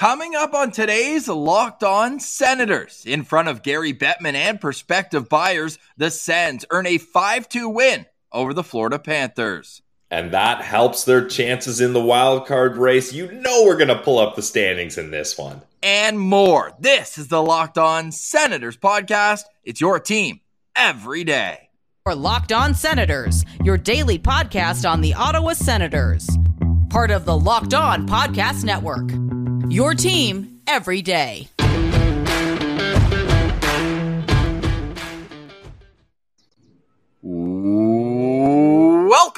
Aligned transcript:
Coming 0.00 0.34
up 0.34 0.54
on 0.54 0.70
today's 0.70 1.28
Locked 1.28 1.84
On 1.84 2.20
Senators, 2.20 3.02
in 3.04 3.22
front 3.22 3.48
of 3.48 3.62
Gary 3.62 3.92
Bettman 3.92 4.32
and 4.32 4.58
prospective 4.58 5.28
buyers, 5.28 5.78
the 5.98 6.10
Sens 6.10 6.64
earn 6.70 6.86
a 6.86 6.96
5 6.96 7.46
2 7.50 7.68
win 7.68 8.06
over 8.32 8.54
the 8.54 8.64
Florida 8.64 8.98
Panthers. 8.98 9.82
And 10.10 10.32
that 10.32 10.62
helps 10.62 11.04
their 11.04 11.28
chances 11.28 11.82
in 11.82 11.92
the 11.92 12.00
wild 12.00 12.46
card 12.46 12.78
race. 12.78 13.12
You 13.12 13.30
know 13.30 13.64
we're 13.66 13.76
going 13.76 13.88
to 13.88 13.98
pull 13.98 14.18
up 14.18 14.36
the 14.36 14.42
standings 14.42 14.96
in 14.96 15.10
this 15.10 15.36
one. 15.36 15.60
And 15.82 16.18
more. 16.18 16.72
This 16.80 17.18
is 17.18 17.28
the 17.28 17.42
Locked 17.42 17.76
On 17.76 18.10
Senators 18.10 18.78
podcast. 18.78 19.42
It's 19.64 19.82
your 19.82 20.00
team 20.00 20.40
every 20.74 21.24
day. 21.24 21.68
For 22.04 22.14
Locked 22.14 22.52
On 22.52 22.72
Senators, 22.72 23.44
your 23.62 23.76
daily 23.76 24.18
podcast 24.18 24.90
on 24.90 25.02
the 25.02 25.12
Ottawa 25.12 25.52
Senators. 25.52 26.26
Part 26.88 27.10
of 27.10 27.26
the 27.26 27.36
Locked 27.36 27.74
On 27.74 28.08
Podcast 28.08 28.64
Network. 28.64 29.29
Your 29.70 29.94
team 29.94 30.60
every 30.66 31.00
day. 31.00 31.48
Welcome 37.22 37.86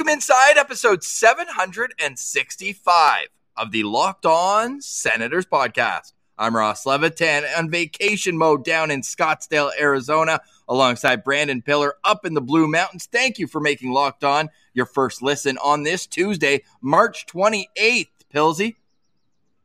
inside 0.09 0.57
episode 0.57 1.05
765 1.05 3.27
of 3.59 3.73
the 3.73 3.83
Locked 3.83 4.25
On 4.25 4.81
Senators 4.81 5.45
podcast. 5.45 6.15
I'm 6.39 6.57
Ross 6.57 6.87
Levitan 6.87 7.45
on 7.59 7.69
vacation 7.69 8.39
mode 8.39 8.65
down 8.65 8.91
in 8.91 9.03
Scottsdale, 9.03 9.71
Arizona, 9.79 10.41
alongside 10.67 11.25
Brandon 11.25 11.61
Piller 11.61 11.97
up 12.05 12.25
in 12.25 12.33
the 12.33 12.41
Blue 12.41 12.69
Mountains. 12.69 13.05
Thank 13.05 13.39
you 13.39 13.47
for 13.47 13.61
making 13.61 13.93
Locked 13.93 14.25
On 14.25 14.49
your 14.73 14.87
first 14.87 15.21
listen 15.21 15.59
on 15.59 15.83
this 15.83 16.07
Tuesday, 16.07 16.63
March 16.81 17.27
28th. 17.27 18.09
Pilsy, 18.33 18.77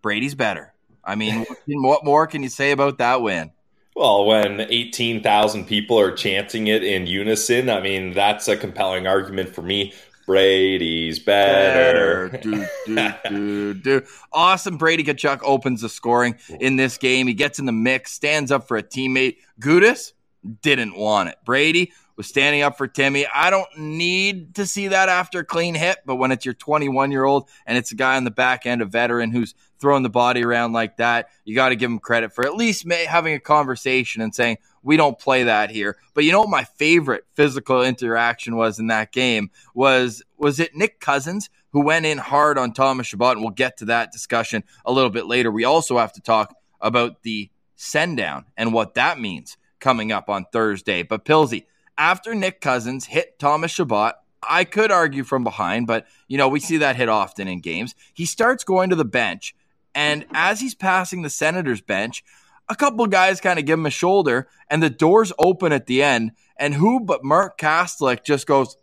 Brady's 0.08 0.36
better. 0.36 0.74
I 1.04 1.16
mean, 1.16 1.46
what 1.68 2.06
more 2.06 2.28
can 2.28 2.42
you 2.42 2.48
say 2.48 2.72
about 2.72 3.00
that 3.00 3.22
win? 3.22 3.52
Well, 3.94 4.26
when 4.26 4.62
18,000 4.62 5.66
people 5.66 6.00
are 6.00 6.14
chanting 6.14 6.68
it 6.68 6.82
in 6.82 7.08
unison, 7.08 7.70
I 7.70 7.82
mean, 7.82 8.14
that's 8.14 8.48
a 8.48 8.56
compelling 8.56 9.06
argument 9.06 9.54
for 9.54 9.64
me. 9.64 9.94
Brady's 10.26 11.20
better. 11.20 12.30
Do, 12.42 12.66
do, 12.86 13.14
do, 13.28 13.74
do. 13.74 14.02
Awesome. 14.32 14.78
Brady 14.78 15.04
Tkachuk 15.04 15.42
opens 15.44 15.82
the 15.82 15.90
scoring 15.90 16.38
in 16.58 16.78
this 16.78 16.98
game. 16.98 17.28
He 17.28 17.34
gets 17.34 17.60
in 17.60 17.66
the 17.66 17.74
mix, 17.74 18.14
stands 18.14 18.50
up 18.50 18.66
for 18.66 18.78
a 18.78 18.84
teammate. 18.84 19.40
Gudas 19.60 20.14
didn't 20.62 20.96
want 20.96 21.28
it. 21.28 21.36
Brady 21.44 21.92
was 22.16 22.28
standing 22.28 22.62
up 22.62 22.78
for 22.78 22.88
Timmy. 22.88 23.28
I 23.28 23.50
don't 23.50 23.78
need 23.78 24.56
to 24.56 24.66
see 24.66 24.88
that 24.88 25.10
after 25.10 25.40
a 25.40 25.46
clean 25.46 25.76
hit, 25.76 25.98
but 26.06 26.16
when 26.16 26.32
it's 26.32 26.46
your 26.46 26.56
21 26.56 27.12
year 27.12 27.26
old 27.26 27.50
and 27.66 27.78
it's 27.78 27.92
a 27.92 27.96
guy 27.96 28.16
on 28.16 28.24
the 28.24 28.32
back 28.32 28.66
end, 28.66 28.82
a 28.82 28.86
veteran 28.86 29.32
who's 29.32 29.54
throwing 29.80 30.04
the 30.04 30.10
body 30.10 30.44
around 30.44 30.74
like 30.74 30.98
that, 30.98 31.30
you 31.46 31.56
got 31.56 31.70
to 31.70 31.76
give 31.76 31.90
him 31.90 32.00
credit 32.00 32.34
for 32.34 32.46
at 32.46 32.56
least 32.56 32.90
having 32.92 33.34
a 33.34 33.40
conversation 33.40 34.22
and 34.22 34.34
saying, 34.34 34.58
we 34.84 34.98
don't 34.98 35.20
play 35.20 35.44
that 35.44 35.70
here. 35.70 35.98
But 36.14 36.24
you 36.24 36.32
know 36.32 36.40
what 36.40 36.50
my 36.50 36.64
favorite 36.64 37.26
physical 37.34 37.84
interaction 37.84 38.56
was 38.56 38.80
in 38.80 38.88
that 38.88 39.12
game 39.12 39.52
was 39.74 40.24
was 40.38 40.60
it 40.60 40.76
Nick 40.76 41.00
Cousins 41.00 41.50
who 41.72 41.82
went 41.82 42.06
in 42.06 42.18
hard 42.18 42.58
on 42.58 42.74
Thomas 42.74 43.08
Chabot, 43.08 43.34
and 43.34 43.42
we'll 43.42 43.52
get 43.52 43.78
to 43.78 43.86
that 43.86 44.12
discussion 44.12 44.64
a 44.86 44.92
little 44.92 45.10
bit 45.10 45.28
later. 45.28 45.52
We 45.52 45.66
also 45.66 45.98
have 45.98 46.14
to 46.14 46.22
talk 46.22 46.56
about 46.80 47.24
the 47.24 47.50
send 47.76 48.18
down 48.18 48.46
and 48.56 48.74
what 48.74 48.96
that 48.96 49.20
means 49.20 49.58
coming 49.80 50.12
up 50.12 50.30
on 50.30 50.46
Thursday. 50.52 51.04
But 51.04 51.26
Pilsy, 51.26 51.66
after 51.98 52.34
Nick 52.34 52.62
Cousins 52.62 53.06
hit 53.06 53.38
Thomas 53.40 53.72
Chabot, 53.72 54.14
I 54.42 54.64
could 54.64 54.92
argue 54.92 55.24
from 55.24 55.44
behind, 55.44 55.88
but 55.88 56.06
you 56.28 56.38
know, 56.38 56.48
we 56.48 56.60
see 56.60 56.78
that 56.78 56.96
hit 56.96 57.10
often 57.10 57.48
in 57.48 57.60
games. 57.60 57.96
He 58.14 58.26
starts 58.26 58.64
going 58.64 58.90
to 58.90 58.96
the 58.96 59.06
bench, 59.06 59.56
and 59.98 60.28
as 60.32 60.62
he's 60.62 60.76
passing 60.76 61.24
the 61.24 61.30
Senators 61.30 61.82
bench, 61.82 62.24
a 62.70 62.76
couple 62.76 63.08
guys 63.08 63.42
kind 63.42 63.58
of 63.58 63.66
give 63.66 63.80
him 63.80 63.88
a 63.88 63.90
shoulder, 63.90 64.48
and 64.70 64.84
the 64.84 64.92
doors 64.92 65.34
open 65.40 65.72
at 65.72 65.88
the 65.88 66.04
end, 66.04 66.34
and 66.56 66.76
who 66.76 67.00
but 67.00 67.24
Mark 67.24 67.58
Kastelic 67.58 68.24
just 68.24 68.46
goes 68.46 68.78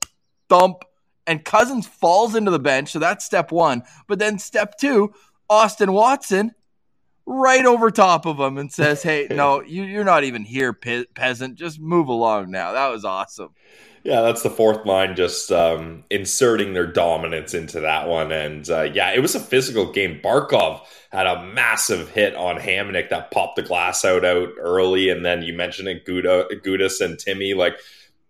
thump, 0.48 0.84
and 1.24 1.44
Cousins 1.44 1.86
falls 1.86 2.34
into 2.34 2.50
the 2.50 2.58
bench. 2.58 2.91
So 2.91 2.98
that's 2.98 3.24
step 3.24 3.53
one. 3.53 3.84
But 4.08 4.19
then 4.19 4.41
step 4.41 4.76
two, 4.76 5.14
Austin 5.48 5.92
Watson 5.92 6.50
right 7.26 7.64
over 7.64 7.92
top 7.92 8.26
of 8.26 8.41
him 8.41 8.58
and 8.58 8.72
says, 8.72 9.04
"Hey, 9.04 9.28
no, 9.30 9.62
you, 9.62 10.00
are 10.00 10.04
not 10.04 10.24
even 10.24 10.42
here, 10.42 10.72
pe- 10.72 11.06
peasant. 11.14 11.54
Just 11.54 11.78
move 11.78 12.08
along 12.08 12.50
now." 12.50 12.72
That 12.72 12.88
was 12.88 13.04
awesome. 13.04 13.50
Yeah, 14.04 14.20
that's 14.20 14.42
the 14.42 14.50
fourth 14.50 14.84
line, 14.84 15.16
just 15.16 15.50
um, 15.50 16.04
inserting 16.10 16.75
their 16.75 16.87
dominance 16.87 17.54
into 17.54 17.81
that 17.81 18.06
one, 18.06 18.32
and 18.32 18.69
uh, 18.69 18.82
yeah, 18.82 19.12
it 19.12 19.20
was 19.20 19.34
a 19.34 19.41
physical 19.41 19.91
game. 19.91 20.20
Barkov 20.22 20.82
had 21.10 21.26
a 21.26 21.42
massive 21.42 22.10
hit 22.10 22.34
on 22.34 22.56
Hamonic 22.56 23.09
that 23.09 23.31
popped 23.31 23.56
the 23.56 23.62
glass 23.62 24.04
out 24.04 24.22
out 24.22 24.50
early, 24.59 25.09
and 25.09 25.25
then 25.25 25.41
you 25.41 25.54
mentioned 25.54 25.88
it, 25.88 26.04
Guda, 26.04 26.50
Gudas 26.62 27.00
and 27.00 27.19
Timmy, 27.19 27.54
like 27.54 27.78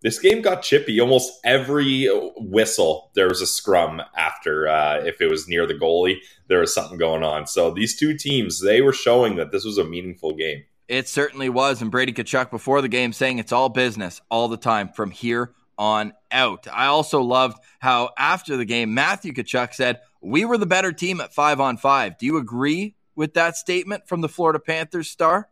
this 0.01 0.21
game 0.21 0.43
got 0.43 0.62
chippy. 0.62 1.01
Almost 1.01 1.41
every 1.43 2.09
whistle, 2.37 3.11
there 3.17 3.29
was 3.29 3.41
a 3.41 3.47
scrum 3.47 4.01
after. 4.17 4.69
Uh, 4.69 4.99
if 4.99 5.21
it 5.21 5.29
was 5.29 5.49
near 5.49 5.67
the 5.67 5.75
goalie, 5.75 6.19
there 6.47 6.61
was 6.61 6.73
something 6.73 6.99
going 6.99 7.25
on. 7.25 7.49
So 7.49 7.73
these 7.73 7.97
two 7.97 8.17
teams, 8.17 8.61
they 8.61 8.81
were 8.81 8.93
showing 8.93 9.35
that 9.37 9.51
this 9.51 9.65
was 9.65 9.79
a 9.79 9.85
meaningful 9.85 10.35
game. 10.35 10.62
It 10.87 11.09
certainly 11.09 11.49
was. 11.49 11.83
And 11.83 11.91
Brady 11.91 12.12
Tkachuk 12.12 12.53
before 12.53 12.81
the 12.81 12.89
game 12.89 13.12
saying 13.12 13.41
it's 13.41 13.51
all 13.51 13.71
business 13.71 14.21
all 14.31 14.47
the 14.47 14.56
time 14.56 14.91
from 14.91 15.11
here 15.11 15.53
on 15.79 16.12
out. 16.31 16.67
I 16.73 16.87
also 16.87 17.21
loved 17.23 17.59
how 17.79 18.11
after 18.19 18.57
the 18.57 18.65
game, 18.65 18.95
Matthew 18.95 19.33
Tkachuk 19.33 19.75
said, 19.75 20.01
We 20.21 20.45
were 20.45 20.59
the 20.59 20.67
better 20.67 20.93
team 20.93 21.21
at 21.21 21.35
five 21.35 21.61
on 21.61 21.77
five. 21.77 22.19
Do 22.19 22.27
you 22.27 22.37
agree 22.37 22.95
with 23.17 23.35
that 23.35 23.57
statement 23.57 24.09
from 24.09 24.21
the 24.21 24.29
Florida 24.29 24.59
Panthers 24.59 25.11
star? 25.11 25.49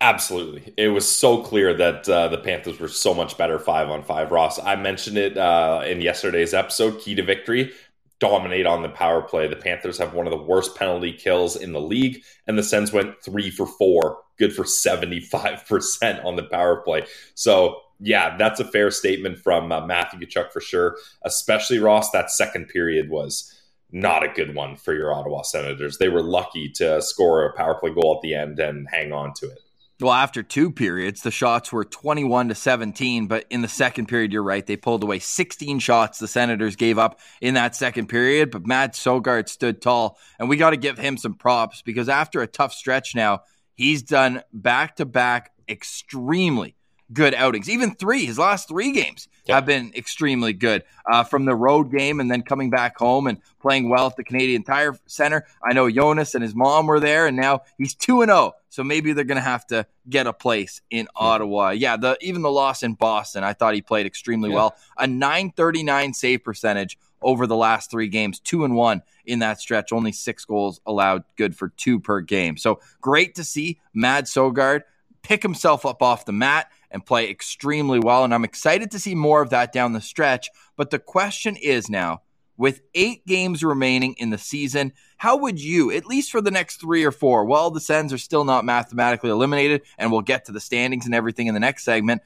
Absolutely. 0.00 0.74
It 0.76 0.88
was 0.88 1.10
so 1.10 1.42
clear 1.42 1.72
that 1.74 2.08
uh, 2.08 2.28
the 2.28 2.36
Panthers 2.38 2.78
were 2.78 2.88
so 2.88 3.14
much 3.14 3.38
better 3.38 3.58
five 3.58 3.88
on 3.88 4.02
five. 4.02 4.30
Ross, 4.30 4.58
I 4.62 4.76
mentioned 4.76 5.16
it 5.16 5.38
uh, 5.38 5.82
in 5.86 6.02
yesterday's 6.02 6.52
episode. 6.52 7.00
Key 7.00 7.14
to 7.14 7.22
victory 7.22 7.72
dominate 8.18 8.66
on 8.66 8.82
the 8.82 8.88
power 8.88 9.22
play. 9.22 9.46
The 9.46 9.56
Panthers 9.56 9.98
have 9.98 10.14
one 10.14 10.26
of 10.26 10.30
the 10.30 10.42
worst 10.42 10.74
penalty 10.74 11.12
kills 11.12 11.56
in 11.56 11.72
the 11.72 11.80
league, 11.80 12.22
and 12.46 12.58
the 12.58 12.62
Sens 12.62 12.92
went 12.92 13.22
three 13.22 13.50
for 13.50 13.66
four, 13.66 14.18
good 14.38 14.54
for 14.54 14.64
75% 14.64 16.24
on 16.24 16.36
the 16.36 16.44
power 16.44 16.76
play. 16.76 17.06
So, 17.34 17.80
yeah, 18.00 18.36
that's 18.36 18.60
a 18.60 18.64
fair 18.64 18.90
statement 18.90 19.38
from 19.38 19.72
uh, 19.72 19.86
Matthew 19.86 20.20
Tkachuk 20.20 20.52
for 20.52 20.60
sure, 20.60 20.96
especially 21.24 21.78
Ross. 21.78 22.10
That 22.10 22.30
second 22.30 22.68
period 22.68 23.08
was 23.08 23.52
not 23.92 24.24
a 24.24 24.32
good 24.32 24.54
one 24.54 24.76
for 24.76 24.94
your 24.94 25.12
Ottawa 25.14 25.42
Senators. 25.42 25.98
They 25.98 26.08
were 26.08 26.22
lucky 26.22 26.68
to 26.70 27.00
score 27.00 27.44
a 27.44 27.56
power 27.56 27.74
play 27.74 27.90
goal 27.94 28.16
at 28.16 28.22
the 28.22 28.34
end 28.34 28.58
and 28.58 28.88
hang 28.90 29.12
on 29.12 29.32
to 29.34 29.46
it. 29.46 29.60
Well, 29.98 30.12
after 30.12 30.42
two 30.42 30.70
periods, 30.72 31.22
the 31.22 31.30
shots 31.30 31.72
were 31.72 31.84
21 31.84 32.50
to 32.50 32.54
17, 32.54 33.28
but 33.28 33.46
in 33.48 33.62
the 33.62 33.68
second 33.68 34.08
period, 34.08 34.30
you're 34.30 34.42
right, 34.42 34.66
they 34.66 34.76
pulled 34.76 35.02
away 35.02 35.20
16 35.20 35.78
shots 35.78 36.18
the 36.18 36.28
Senators 36.28 36.76
gave 36.76 36.98
up 36.98 37.18
in 37.40 37.54
that 37.54 37.74
second 37.74 38.08
period, 38.08 38.50
but 38.50 38.66
Mads 38.66 38.98
Sogaard 38.98 39.48
stood 39.48 39.80
tall, 39.80 40.18
and 40.38 40.50
we 40.50 40.58
got 40.58 40.70
to 40.70 40.76
give 40.76 40.98
him 40.98 41.16
some 41.16 41.32
props 41.32 41.80
because 41.80 42.10
after 42.10 42.42
a 42.42 42.46
tough 42.46 42.74
stretch 42.74 43.14
now, 43.14 43.40
he's 43.74 44.02
done 44.02 44.42
back 44.52 44.96
to 44.96 45.06
back 45.06 45.52
extremely 45.66 46.75
good 47.12 47.34
outings. 47.34 47.68
Even 47.68 47.94
three, 47.94 48.26
his 48.26 48.38
last 48.38 48.68
three 48.68 48.92
games 48.92 49.28
yep. 49.46 49.56
have 49.56 49.66
been 49.66 49.92
extremely 49.94 50.52
good. 50.52 50.82
Uh, 51.10 51.22
from 51.22 51.44
the 51.44 51.54
road 51.54 51.96
game 51.96 52.18
and 52.18 52.28
then 52.28 52.42
coming 52.42 52.68
back 52.68 52.98
home 52.98 53.28
and 53.28 53.38
playing 53.60 53.88
well 53.88 54.08
at 54.08 54.16
the 54.16 54.24
Canadian 54.24 54.64
Tire 54.64 54.98
Center. 55.06 55.46
I 55.64 55.72
know 55.72 55.88
Jonas 55.88 56.34
and 56.34 56.42
his 56.42 56.54
mom 56.54 56.86
were 56.86 56.98
there, 56.98 57.28
and 57.28 57.36
now 57.36 57.60
he's 57.78 57.94
two 57.94 58.22
and 58.22 58.28
zero. 58.28 58.38
Oh. 58.38 58.54
So 58.70 58.84
maybe 58.84 59.12
they're 59.12 59.24
going 59.24 59.36
to 59.36 59.42
have 59.42 59.66
to 59.68 59.86
get 60.10 60.26
a 60.26 60.32
place 60.32 60.82
in 60.90 61.04
yeah. 61.04 61.26
Ottawa. 61.26 61.70
Yeah, 61.70 61.96
the 61.96 62.18
even 62.20 62.42
the 62.42 62.50
loss 62.50 62.82
in 62.82 62.94
Boston, 62.94 63.44
I 63.44 63.52
thought 63.52 63.74
he 63.74 63.82
played 63.82 64.04
extremely 64.04 64.50
yeah. 64.50 64.56
well. 64.56 64.76
A 64.98 65.06
939 65.06 66.12
save 66.12 66.42
percentage 66.42 66.98
over 67.22 67.46
the 67.46 67.56
last 67.56 67.90
three 67.90 68.08
games, 68.08 68.40
two 68.40 68.64
and 68.64 68.74
one 68.74 69.02
in 69.24 69.38
that 69.38 69.60
stretch. 69.60 69.92
Only 69.92 70.12
six 70.12 70.44
goals 70.44 70.80
allowed, 70.86 71.24
good 71.36 71.56
for 71.56 71.68
two 71.70 72.00
per 72.00 72.20
game. 72.20 72.56
So 72.56 72.80
great 73.00 73.36
to 73.36 73.44
see 73.44 73.78
Mads 73.94 74.32
Sogaard 74.32 74.82
pick 75.22 75.42
himself 75.42 75.86
up 75.86 76.02
off 76.02 76.24
the 76.24 76.32
mat 76.32 76.70
and 76.90 77.04
play 77.04 77.30
extremely 77.30 77.98
well. 77.98 78.24
And 78.24 78.34
I'm 78.34 78.44
excited 78.44 78.90
to 78.92 78.98
see 78.98 79.14
more 79.14 79.42
of 79.42 79.50
that 79.50 79.72
down 79.72 79.92
the 79.92 80.00
stretch. 80.00 80.50
But 80.76 80.90
the 80.90 80.98
question 80.98 81.56
is 81.56 81.88
now, 81.88 82.22
with 82.56 82.80
eight 82.94 83.26
games 83.26 83.62
remaining 83.62 84.14
in 84.14 84.30
the 84.30 84.38
season, 84.38 84.92
how 85.18 85.36
would 85.36 85.60
you, 85.60 85.90
at 85.90 86.06
least 86.06 86.30
for 86.30 86.40
the 86.40 86.50
next 86.50 86.80
three 86.80 87.04
or 87.04 87.12
four, 87.12 87.44
while 87.44 87.70
the 87.70 87.80
Sens 87.80 88.12
are 88.12 88.18
still 88.18 88.44
not 88.44 88.64
mathematically 88.64 89.30
eliminated, 89.30 89.82
and 89.98 90.10
we'll 90.10 90.22
get 90.22 90.46
to 90.46 90.52
the 90.52 90.60
standings 90.60 91.06
and 91.06 91.14
everything 91.14 91.48
in 91.48 91.54
the 91.54 91.60
next 91.60 91.84
segment, 91.84 92.22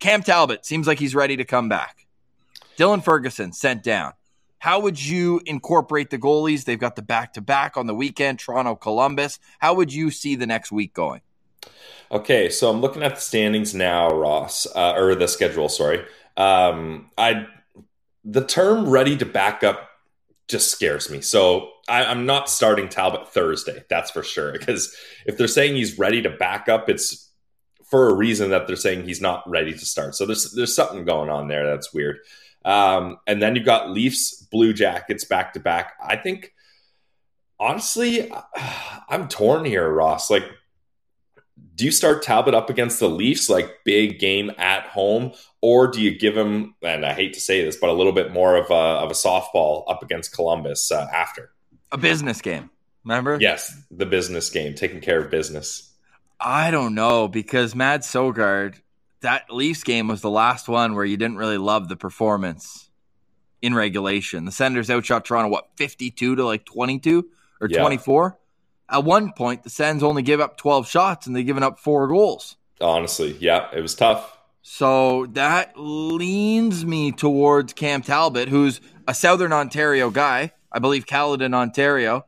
Cam 0.00 0.22
Talbot 0.22 0.66
seems 0.66 0.86
like 0.86 0.98
he's 0.98 1.14
ready 1.14 1.36
to 1.36 1.44
come 1.44 1.68
back. 1.68 2.06
Dylan 2.76 3.02
Ferguson 3.02 3.52
sent 3.52 3.82
down. 3.82 4.12
How 4.58 4.80
would 4.80 5.02
you 5.02 5.40
incorporate 5.44 6.10
the 6.10 6.18
goalies? 6.18 6.64
They've 6.64 6.78
got 6.78 6.96
the 6.96 7.02
back 7.02 7.34
to 7.34 7.40
back 7.40 7.76
on 7.76 7.86
the 7.86 7.94
weekend, 7.94 8.38
Toronto, 8.38 8.74
Columbus. 8.74 9.38
How 9.58 9.74
would 9.74 9.92
you 9.92 10.10
see 10.10 10.36
the 10.36 10.46
next 10.46 10.72
week 10.72 10.94
going? 10.94 11.20
Okay, 12.10 12.48
so 12.48 12.70
I'm 12.70 12.80
looking 12.80 13.02
at 13.02 13.16
the 13.16 13.20
standings 13.20 13.74
now, 13.74 14.10
Ross, 14.10 14.66
uh, 14.74 14.94
or 14.96 15.14
the 15.14 15.26
schedule. 15.26 15.68
Sorry, 15.68 16.04
um, 16.36 17.10
I 17.18 17.46
the 18.24 18.44
term 18.44 18.88
"ready 18.88 19.16
to 19.16 19.26
back 19.26 19.64
up" 19.64 19.88
just 20.48 20.70
scares 20.70 21.10
me. 21.10 21.20
So 21.20 21.70
I, 21.88 22.04
am 22.04 22.26
not 22.26 22.50
starting 22.50 22.88
Talbot 22.88 23.32
Thursday, 23.32 23.84
that's 23.88 24.10
for 24.10 24.22
sure. 24.22 24.52
Because 24.58 24.94
if 25.26 25.36
they're 25.36 25.48
saying 25.48 25.74
he's 25.74 25.98
ready 25.98 26.22
to 26.22 26.30
back 26.30 26.68
up, 26.68 26.88
it's 26.88 27.30
for 27.84 28.10
a 28.10 28.14
reason 28.14 28.50
that 28.50 28.66
they're 28.66 28.76
saying 28.76 29.04
he's 29.04 29.20
not 29.20 29.48
ready 29.48 29.72
to 29.72 29.84
start. 29.86 30.14
So 30.14 30.26
there's 30.26 30.52
there's 30.52 30.74
something 30.74 31.04
going 31.04 31.30
on 31.30 31.48
there 31.48 31.66
that's 31.66 31.92
weird. 31.92 32.18
Um, 32.64 33.18
and 33.26 33.42
then 33.42 33.56
you've 33.56 33.66
got 33.66 33.90
Leafs, 33.90 34.42
Blue 34.50 34.72
Jackets 34.72 35.24
back 35.24 35.52
to 35.52 35.60
back. 35.60 35.92
I 36.02 36.16
think 36.16 36.52
honestly, 37.58 38.32
I'm 39.08 39.28
torn 39.28 39.64
here, 39.64 39.88
Ross. 39.88 40.30
Like, 40.30 40.44
do 41.74 41.84
you 41.84 41.90
start 41.90 42.22
Talbot 42.22 42.54
up 42.54 42.70
against 42.70 43.00
the 43.00 43.08
Leafs, 43.08 43.48
like 43.48 43.80
big 43.84 44.18
game 44.18 44.52
at 44.58 44.84
home, 44.86 45.32
or 45.60 45.88
do 45.88 46.00
you 46.00 46.16
give 46.16 46.36
him? 46.36 46.74
And 46.82 47.04
I 47.04 47.14
hate 47.14 47.34
to 47.34 47.40
say 47.40 47.64
this, 47.64 47.76
but 47.76 47.90
a 47.90 47.92
little 47.92 48.12
bit 48.12 48.32
more 48.32 48.56
of 48.56 48.70
a 48.70 48.74
of 48.74 49.10
a 49.10 49.14
softball 49.14 49.84
up 49.88 50.02
against 50.02 50.34
Columbus 50.34 50.92
uh, 50.92 51.08
after 51.12 51.50
a 51.90 51.98
business 51.98 52.40
game. 52.40 52.70
Remember? 53.04 53.38
Yes, 53.40 53.76
the 53.90 54.06
business 54.06 54.48
game, 54.50 54.74
taking 54.74 55.00
care 55.00 55.20
of 55.20 55.30
business. 55.30 55.92
I 56.40 56.70
don't 56.70 56.94
know 56.94 57.28
because 57.28 57.74
Mads 57.74 58.06
Sogaard, 58.06 58.76
that 59.20 59.50
Leafs 59.50 59.82
game 59.82 60.08
was 60.08 60.20
the 60.20 60.30
last 60.30 60.68
one 60.68 60.94
where 60.94 61.04
you 61.04 61.16
didn't 61.16 61.36
really 61.36 61.58
love 61.58 61.88
the 61.88 61.96
performance 61.96 62.88
in 63.62 63.74
regulation. 63.74 64.44
The 64.44 64.52
Senators 64.52 64.90
outshot 64.90 65.24
Toronto 65.24 65.50
what 65.50 65.70
fifty 65.76 66.10
two 66.10 66.36
to 66.36 66.44
like 66.44 66.64
twenty 66.64 66.98
two 66.98 67.28
or 67.60 67.68
yeah. 67.68 67.80
twenty 67.80 67.96
four. 67.96 68.38
At 68.90 69.04
one 69.04 69.32
point, 69.32 69.62
the 69.62 69.70
Sens 69.70 70.02
only 70.02 70.22
give 70.22 70.40
up 70.40 70.56
twelve 70.56 70.88
shots 70.88 71.26
and 71.26 71.34
they 71.34 71.42
given 71.42 71.62
up 71.62 71.78
four 71.78 72.06
goals. 72.08 72.56
Honestly, 72.80 73.36
yeah, 73.40 73.68
it 73.72 73.80
was 73.80 73.94
tough. 73.94 74.38
So 74.62 75.26
that 75.32 75.72
leans 75.76 76.84
me 76.86 77.12
towards 77.12 77.72
Cam 77.72 78.02
Talbot, 78.02 78.48
who's 78.48 78.80
a 79.06 79.14
Southern 79.14 79.52
Ontario 79.52 80.10
guy. 80.10 80.52
I 80.72 80.78
believe 80.78 81.06
Caledon, 81.06 81.54
Ontario, 81.54 82.24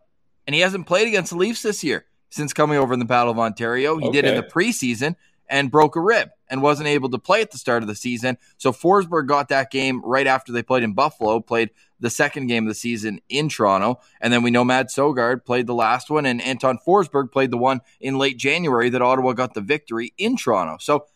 and 0.47 0.55
he 0.55 0.61
hasn't 0.61 0.87
played 0.87 1.09
against 1.09 1.31
the 1.31 1.39
Leafs 1.39 1.63
this 1.63 1.83
year 1.83 2.05
since 2.31 2.53
coming 2.53 2.79
over 2.79 2.93
in 2.93 3.01
the 3.01 3.07
Battle 3.07 3.33
of 3.33 3.39
Ontario. 3.39 3.99
He 3.99 4.07
okay. 4.09 4.23
did 4.23 4.25
in 4.25 4.37
the 4.37 4.43
preseason 4.43 5.17
and 5.49 5.71
broke 5.71 5.97
a 5.97 6.01
rib 6.01 6.31
and 6.49 6.63
wasn't 6.63 6.89
able 6.89 7.09
to 7.11 7.19
play 7.19 7.41
at 7.41 7.51
the 7.51 7.59
start 7.59 7.83
of 7.83 7.89
the 7.89 7.95
season. 7.95 8.39
So 8.57 8.73
Forsberg 8.73 9.27
got 9.27 9.49
that 9.49 9.71
game 9.71 10.01
right 10.05 10.27
after 10.27 10.53
they 10.53 10.63
played 10.63 10.83
in 10.83 10.93
Buffalo, 10.93 11.41
played 11.41 11.71
the 12.01 12.11
second 12.11 12.47
game 12.47 12.65
of 12.65 12.69
the 12.69 12.75
season 12.75 13.21
in 13.29 13.49
Toronto. 13.49 14.01
And 14.21 14.33
then 14.33 14.43
we 14.43 14.51
know 14.51 14.65
Mads 14.65 14.95
Sogaard 14.95 15.45
played 15.45 15.67
the 15.67 15.75
last 15.75 16.11
one, 16.11 16.27
and 16.27 16.43
Anton 16.43 16.79
Forsberg 16.87 17.33
played 17.33 17.51
the 17.51 17.59
one 17.59 17.81
in 18.01 18.19
late 18.19 18.37
January 18.37 18.91
that 18.91 19.03
Ottawa 19.03 19.33
got 19.33 19.55
the 19.55 19.61
victory 19.61 20.13
in 20.19 20.37
Toronto. 20.37 20.77
So 20.81 21.07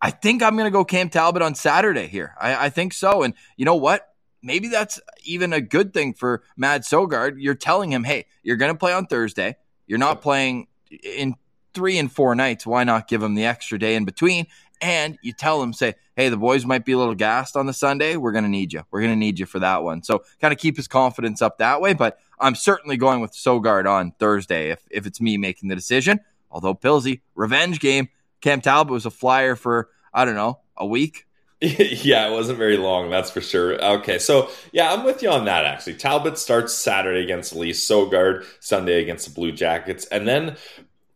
I 0.00 0.10
think 0.10 0.42
I'm 0.42 0.56
going 0.56 0.66
to 0.66 0.70
go 0.70 0.84
Cam 0.84 1.08
Talbot 1.08 1.42
on 1.42 1.54
Saturday 1.54 2.06
here. 2.06 2.34
I, 2.40 2.66
I 2.66 2.70
think 2.70 2.92
so. 2.92 3.22
And 3.22 3.34
you 3.56 3.64
know 3.64 3.76
what? 3.76 4.08
Maybe 4.42 4.68
that's 4.68 5.00
even 5.24 5.52
a 5.52 5.60
good 5.60 5.94
thing 5.94 6.14
for 6.14 6.42
Mads 6.56 6.88
Sogaard. 6.88 7.36
You're 7.38 7.54
telling 7.54 7.90
him, 7.90 8.04
hey, 8.04 8.26
you're 8.42 8.56
going 8.56 8.72
to 8.72 8.78
play 8.78 8.92
on 8.92 9.06
Thursday. 9.06 9.56
You're 9.86 9.98
not 9.98 10.22
playing 10.22 10.68
in 10.90 11.34
three 11.74 11.98
and 11.98 12.10
four 12.10 12.34
nights. 12.34 12.66
Why 12.66 12.84
not 12.84 13.08
give 13.08 13.22
him 13.22 13.34
the 13.34 13.44
extra 13.44 13.78
day 13.78 13.96
in 13.96 14.04
between? 14.04 14.46
And 14.80 15.18
you 15.22 15.32
tell 15.32 15.62
him, 15.62 15.72
say, 15.72 15.94
hey, 16.16 16.28
the 16.28 16.36
boys 16.36 16.66
might 16.66 16.84
be 16.84 16.92
a 16.92 16.98
little 16.98 17.14
gassed 17.14 17.56
on 17.56 17.66
the 17.66 17.72
Sunday. 17.72 18.16
We're 18.16 18.32
going 18.32 18.44
to 18.44 18.50
need 18.50 18.72
you. 18.72 18.82
We're 18.90 19.00
going 19.00 19.12
to 19.12 19.18
need 19.18 19.38
you 19.38 19.46
for 19.46 19.58
that 19.58 19.82
one. 19.82 20.02
So 20.02 20.22
kind 20.40 20.52
of 20.52 20.58
keep 20.58 20.76
his 20.76 20.88
confidence 20.88 21.40
up 21.40 21.58
that 21.58 21.80
way. 21.80 21.94
But 21.94 22.18
I'm 22.38 22.54
certainly 22.54 22.96
going 22.96 23.20
with 23.20 23.32
Sogaard 23.32 23.90
on 23.90 24.12
Thursday 24.18 24.70
if, 24.70 24.80
if 24.90 25.06
it's 25.06 25.20
me 25.20 25.36
making 25.38 25.68
the 25.68 25.74
decision. 25.74 26.20
Although 26.50 26.74
Pilsy, 26.74 27.20
revenge 27.34 27.80
game. 27.80 28.08
Cam 28.40 28.60
Talbot 28.60 28.92
was 28.92 29.06
a 29.06 29.10
flyer 29.10 29.56
for, 29.56 29.88
I 30.12 30.24
don't 30.24 30.34
know, 30.34 30.60
a 30.76 30.86
week. 30.86 31.26
yeah, 31.60 32.28
it 32.28 32.32
wasn't 32.32 32.58
very 32.58 32.76
long, 32.76 33.08
that's 33.08 33.30
for 33.30 33.40
sure. 33.40 33.82
Okay, 33.82 34.18
so 34.18 34.50
yeah, 34.72 34.92
I'm 34.92 35.04
with 35.04 35.22
you 35.22 35.30
on 35.30 35.46
that 35.46 35.64
actually. 35.64 35.94
Talbot 35.94 36.36
starts 36.36 36.74
Saturday 36.74 37.22
against 37.22 37.54
the 37.54 37.70
Sogaard 37.70 38.44
Sunday 38.60 39.00
against 39.00 39.26
the 39.26 39.32
Blue 39.32 39.52
Jackets, 39.52 40.04
and 40.06 40.28
then 40.28 40.56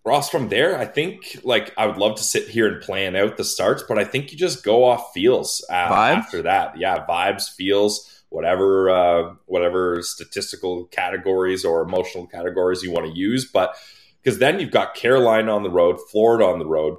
Ross 0.04 0.30
from 0.30 0.48
there. 0.48 0.78
I 0.78 0.86
think 0.86 1.40
like 1.44 1.72
I 1.76 1.86
would 1.86 1.98
love 1.98 2.16
to 2.16 2.22
sit 2.22 2.48
here 2.48 2.66
and 2.66 2.82
plan 2.82 3.16
out 3.16 3.36
the 3.36 3.44
starts, 3.44 3.82
but 3.86 3.98
I 3.98 4.04
think 4.04 4.32
you 4.32 4.38
just 4.38 4.64
go 4.64 4.84
off 4.84 5.12
feels 5.12 5.64
uh, 5.70 5.74
after 5.74 6.42
that. 6.42 6.78
Yeah, 6.78 7.04
vibes, 7.06 7.50
feels, 7.50 8.22
whatever, 8.30 8.90
uh, 8.90 9.34
whatever 9.46 10.00
statistical 10.02 10.86
categories 10.86 11.64
or 11.64 11.82
emotional 11.82 12.26
categories 12.26 12.82
you 12.82 12.90
want 12.90 13.06
to 13.06 13.18
use, 13.18 13.44
but 13.44 13.76
because 14.22 14.38
then 14.38 14.58
you've 14.60 14.70
got 14.70 14.94
Carolina 14.94 15.54
on 15.54 15.62
the 15.62 15.70
road, 15.70 15.98
Florida 16.10 16.46
on 16.46 16.58
the 16.58 16.66
road. 16.66 16.96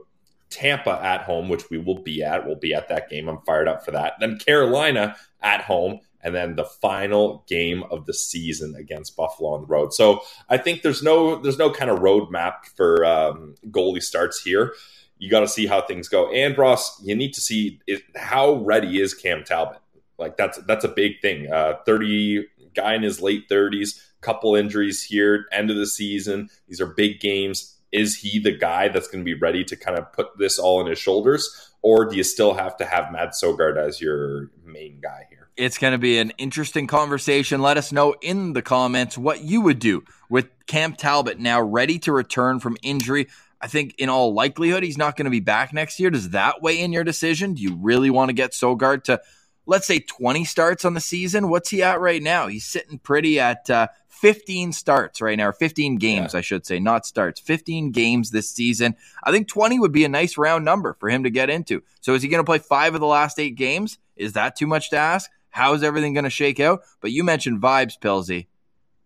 Tampa 0.49 0.99
at 1.01 1.21
home, 1.21 1.47
which 1.47 1.69
we 1.69 1.77
will 1.77 2.03
be 2.03 2.21
at. 2.21 2.45
We'll 2.45 2.57
be 2.57 2.73
at 2.73 2.89
that 2.89 3.09
game. 3.09 3.29
I'm 3.29 3.39
fired 3.45 3.69
up 3.69 3.85
for 3.85 3.91
that. 3.91 4.15
Then 4.19 4.37
Carolina 4.37 5.15
at 5.41 5.61
home, 5.61 6.01
and 6.23 6.35
then 6.35 6.55
the 6.55 6.65
final 6.65 7.43
game 7.47 7.83
of 7.91 8.05
the 8.05 8.13
season 8.13 8.75
against 8.75 9.15
Buffalo 9.15 9.51
on 9.51 9.61
the 9.61 9.67
road. 9.67 9.93
So 9.93 10.21
I 10.49 10.57
think 10.57 10.81
there's 10.81 11.03
no 11.03 11.41
there's 11.41 11.57
no 11.57 11.71
kind 11.71 11.91
of 11.91 11.99
roadmap 11.99 12.65
for 12.75 13.05
um, 13.05 13.55
goalie 13.69 14.03
starts 14.03 14.41
here. 14.41 14.73
You 15.17 15.29
got 15.29 15.41
to 15.41 15.47
see 15.47 15.67
how 15.67 15.81
things 15.81 16.07
go. 16.07 16.31
And 16.31 16.57
Ross, 16.57 16.99
you 17.03 17.15
need 17.15 17.33
to 17.35 17.41
see 17.41 17.79
how 18.15 18.53
ready 18.55 18.99
is 18.99 19.13
Cam 19.13 19.43
Talbot. 19.43 19.79
Like 20.17 20.37
that's 20.37 20.57
that's 20.59 20.85
a 20.85 20.89
big 20.89 21.21
thing. 21.21 21.51
Uh, 21.51 21.75
Thirty 21.85 22.47
guy 22.75 22.95
in 22.95 23.03
his 23.03 23.21
late 23.21 23.45
thirties, 23.49 24.01
couple 24.21 24.55
injuries 24.55 25.03
here, 25.03 25.45
end 25.51 25.69
of 25.69 25.77
the 25.77 25.87
season. 25.87 26.49
These 26.67 26.81
are 26.81 26.87
big 26.87 27.19
games 27.19 27.77
is 27.91 28.15
he 28.17 28.39
the 28.39 28.51
guy 28.51 28.87
that's 28.87 29.07
going 29.07 29.23
to 29.23 29.25
be 29.25 29.37
ready 29.37 29.63
to 29.65 29.75
kind 29.75 29.97
of 29.97 30.11
put 30.13 30.37
this 30.37 30.57
all 30.57 30.79
on 30.79 30.87
his 30.87 30.99
shoulders? 30.99 31.71
Or 31.81 32.05
do 32.05 32.15
you 32.15 32.23
still 32.23 32.53
have 32.53 32.77
to 32.77 32.85
have 32.85 33.11
Mads 33.11 33.41
Sogaard 33.41 33.77
as 33.77 33.99
your 33.99 34.51
main 34.63 34.99
guy 35.01 35.27
here? 35.29 35.40
It's 35.57 35.77
going 35.77 35.91
to 35.91 35.97
be 35.97 36.17
an 36.17 36.31
interesting 36.37 36.87
conversation. 36.87 37.61
Let 37.61 37.77
us 37.77 37.91
know 37.91 38.15
in 38.21 38.53
the 38.53 38.61
comments 38.61 39.17
what 39.17 39.41
you 39.41 39.61
would 39.61 39.79
do 39.79 40.03
with 40.29 40.47
Cam 40.65 40.93
Talbot 40.93 41.39
now 41.39 41.61
ready 41.61 41.99
to 41.99 42.11
return 42.11 42.59
from 42.59 42.77
injury. 42.81 43.27
I 43.59 43.67
think 43.67 43.95
in 43.97 44.09
all 44.09 44.33
likelihood, 44.33 44.83
he's 44.83 44.97
not 44.97 45.15
going 45.15 45.25
to 45.25 45.31
be 45.31 45.39
back 45.39 45.73
next 45.73 45.99
year. 45.99 46.09
Does 46.09 46.29
that 46.29 46.61
weigh 46.61 46.79
in 46.79 46.91
your 46.91 47.03
decision? 47.03 47.53
Do 47.53 47.61
you 47.61 47.75
really 47.75 48.09
want 48.09 48.29
to 48.29 48.33
get 48.33 48.51
Sogaard 48.51 49.03
to, 49.03 49.21
let's 49.65 49.85
say, 49.85 49.99
20 49.99 50.45
starts 50.45 50.83
on 50.83 50.93
the 50.93 51.01
season? 51.01 51.49
What's 51.49 51.69
he 51.69 51.83
at 51.83 51.99
right 51.99 52.23
now? 52.23 52.47
He's 52.47 52.65
sitting 52.65 52.97
pretty 52.97 53.39
at 53.39 53.69
uh, 53.69 53.87
15 54.21 54.71
starts 54.71 55.21
right 55.21 55.37
now, 55.37 55.49
or 55.49 55.53
15 55.53 55.97
games, 55.97 56.33
yeah. 56.33 56.37
I 56.37 56.41
should 56.41 56.65
say, 56.65 56.79
not 56.79 57.05
starts, 57.05 57.39
15 57.39 57.91
games 57.91 58.31
this 58.31 58.49
season. 58.49 58.95
I 59.23 59.31
think 59.31 59.47
20 59.47 59.79
would 59.79 59.91
be 59.91 60.05
a 60.05 60.09
nice 60.09 60.37
round 60.37 60.63
number 60.63 60.95
for 60.99 61.09
him 61.09 61.23
to 61.23 61.29
get 61.29 61.49
into. 61.49 61.83
So 62.01 62.13
is 62.13 62.21
he 62.21 62.29
going 62.29 62.39
to 62.39 62.45
play 62.45 62.59
five 62.59 62.93
of 62.93 62.99
the 62.99 63.07
last 63.07 63.37
eight 63.39 63.55
games? 63.55 63.97
Is 64.15 64.33
that 64.33 64.55
too 64.55 64.67
much 64.67 64.91
to 64.91 64.97
ask? 64.97 65.29
How 65.51 65.73
is 65.73 65.83
everything 65.83 66.13
going 66.13 66.23
to 66.23 66.29
shake 66.29 66.59
out? 66.59 66.81
But 67.01 67.11
you 67.11 67.23
mentioned 67.23 67.61
vibes, 67.61 67.99
Pilsy. 67.99 68.47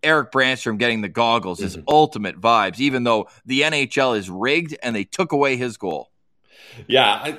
Erik 0.03 0.31
Brannstrom 0.31 0.77
getting 0.77 1.01
the 1.01 1.09
goggles 1.09 1.59
is 1.59 1.75
mm-hmm. 1.75 1.85
ultimate 1.87 2.39
vibes, 2.39 2.79
even 2.79 3.03
though 3.03 3.27
the 3.45 3.61
NHL 3.61 4.17
is 4.17 4.29
rigged 4.29 4.77
and 4.83 4.95
they 4.95 5.03
took 5.03 5.31
away 5.31 5.57
his 5.57 5.77
goal. 5.77 6.11
Yeah, 6.87 7.05
I, 7.05 7.37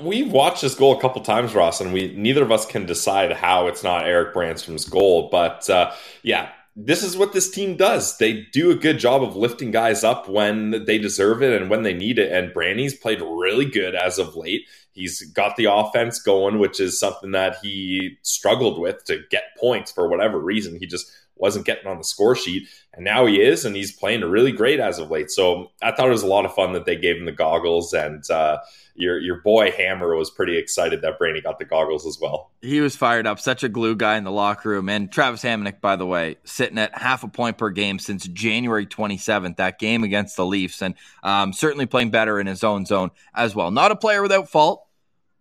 we've 0.00 0.30
watched 0.30 0.62
this 0.62 0.74
goal 0.74 0.96
a 0.96 1.00
couple 1.00 1.20
times, 1.22 1.54
Ross, 1.54 1.80
and 1.80 1.92
we 1.92 2.14
neither 2.14 2.42
of 2.42 2.52
us 2.52 2.66
can 2.66 2.86
decide 2.86 3.32
how 3.32 3.66
it's 3.66 3.82
not 3.82 4.06
Erik 4.06 4.34
Brannstrom's 4.34 4.84
goal. 4.84 5.28
But 5.30 5.68
uh, 5.68 5.92
yeah, 6.22 6.50
this 6.76 7.04
is 7.04 7.16
what 7.16 7.32
this 7.32 7.50
team 7.50 7.76
does. 7.76 8.18
They 8.18 8.46
do 8.52 8.70
a 8.70 8.76
good 8.76 8.98
job 8.98 9.22
of 9.22 9.36
lifting 9.36 9.70
guys 9.70 10.02
up 10.02 10.28
when 10.28 10.84
they 10.86 10.98
deserve 10.98 11.42
it 11.42 11.60
and 11.60 11.70
when 11.70 11.82
they 11.82 11.94
need 11.94 12.18
it. 12.18 12.32
And 12.32 12.52
Brandy's 12.52 12.96
played 12.96 13.20
really 13.20 13.64
good 13.64 13.94
as 13.94 14.18
of 14.18 14.34
late. 14.34 14.62
He's 14.92 15.22
got 15.32 15.56
the 15.56 15.66
offense 15.66 16.20
going, 16.20 16.58
which 16.58 16.80
is 16.80 16.98
something 16.98 17.30
that 17.32 17.56
he 17.62 18.18
struggled 18.22 18.80
with 18.80 19.04
to 19.04 19.22
get 19.30 19.56
points 19.58 19.92
for 19.92 20.08
whatever 20.08 20.38
reason. 20.38 20.76
He 20.78 20.86
just 20.86 21.10
wasn't 21.36 21.66
getting 21.66 21.86
on 21.86 21.98
the 21.98 22.04
score 22.04 22.36
sheet. 22.36 22.68
And 22.92 23.04
now 23.04 23.26
he 23.26 23.40
is, 23.40 23.64
and 23.64 23.74
he's 23.74 23.92
playing 23.92 24.20
really 24.22 24.52
great 24.52 24.80
as 24.80 24.98
of 24.98 25.10
late. 25.10 25.30
So 25.30 25.72
I 25.82 25.92
thought 25.92 26.08
it 26.08 26.12
was 26.12 26.22
a 26.22 26.28
lot 26.28 26.44
of 26.44 26.54
fun 26.54 26.72
that 26.74 26.84
they 26.84 26.96
gave 26.96 27.16
him 27.16 27.24
the 27.24 27.32
goggles 27.32 27.92
and, 27.92 28.22
uh, 28.30 28.58
your 28.94 29.18
your 29.20 29.40
boy 29.40 29.72
Hammer 29.72 30.14
was 30.14 30.30
pretty 30.30 30.56
excited 30.56 31.02
that 31.02 31.18
Brainy 31.18 31.40
got 31.40 31.58
the 31.58 31.64
goggles 31.64 32.06
as 32.06 32.18
well. 32.20 32.50
He 32.62 32.80
was 32.80 32.96
fired 32.96 33.26
up, 33.26 33.40
such 33.40 33.64
a 33.64 33.68
glue 33.68 33.96
guy 33.96 34.16
in 34.16 34.24
the 34.24 34.30
locker 34.30 34.68
room. 34.68 34.88
And 34.88 35.10
Travis 35.10 35.42
Hamonic, 35.42 35.80
by 35.80 35.96
the 35.96 36.06
way, 36.06 36.36
sitting 36.44 36.78
at 36.78 36.96
half 36.96 37.24
a 37.24 37.28
point 37.28 37.58
per 37.58 37.70
game 37.70 37.98
since 37.98 38.26
January 38.28 38.86
27th, 38.86 39.56
that 39.56 39.78
game 39.78 40.04
against 40.04 40.36
the 40.36 40.46
Leafs, 40.46 40.80
and 40.80 40.94
um, 41.22 41.52
certainly 41.52 41.86
playing 41.86 42.10
better 42.10 42.38
in 42.38 42.46
his 42.46 42.62
own 42.62 42.86
zone 42.86 43.10
as 43.34 43.54
well. 43.54 43.70
Not 43.70 43.90
a 43.90 43.96
player 43.96 44.22
without 44.22 44.48
fault. 44.48 44.83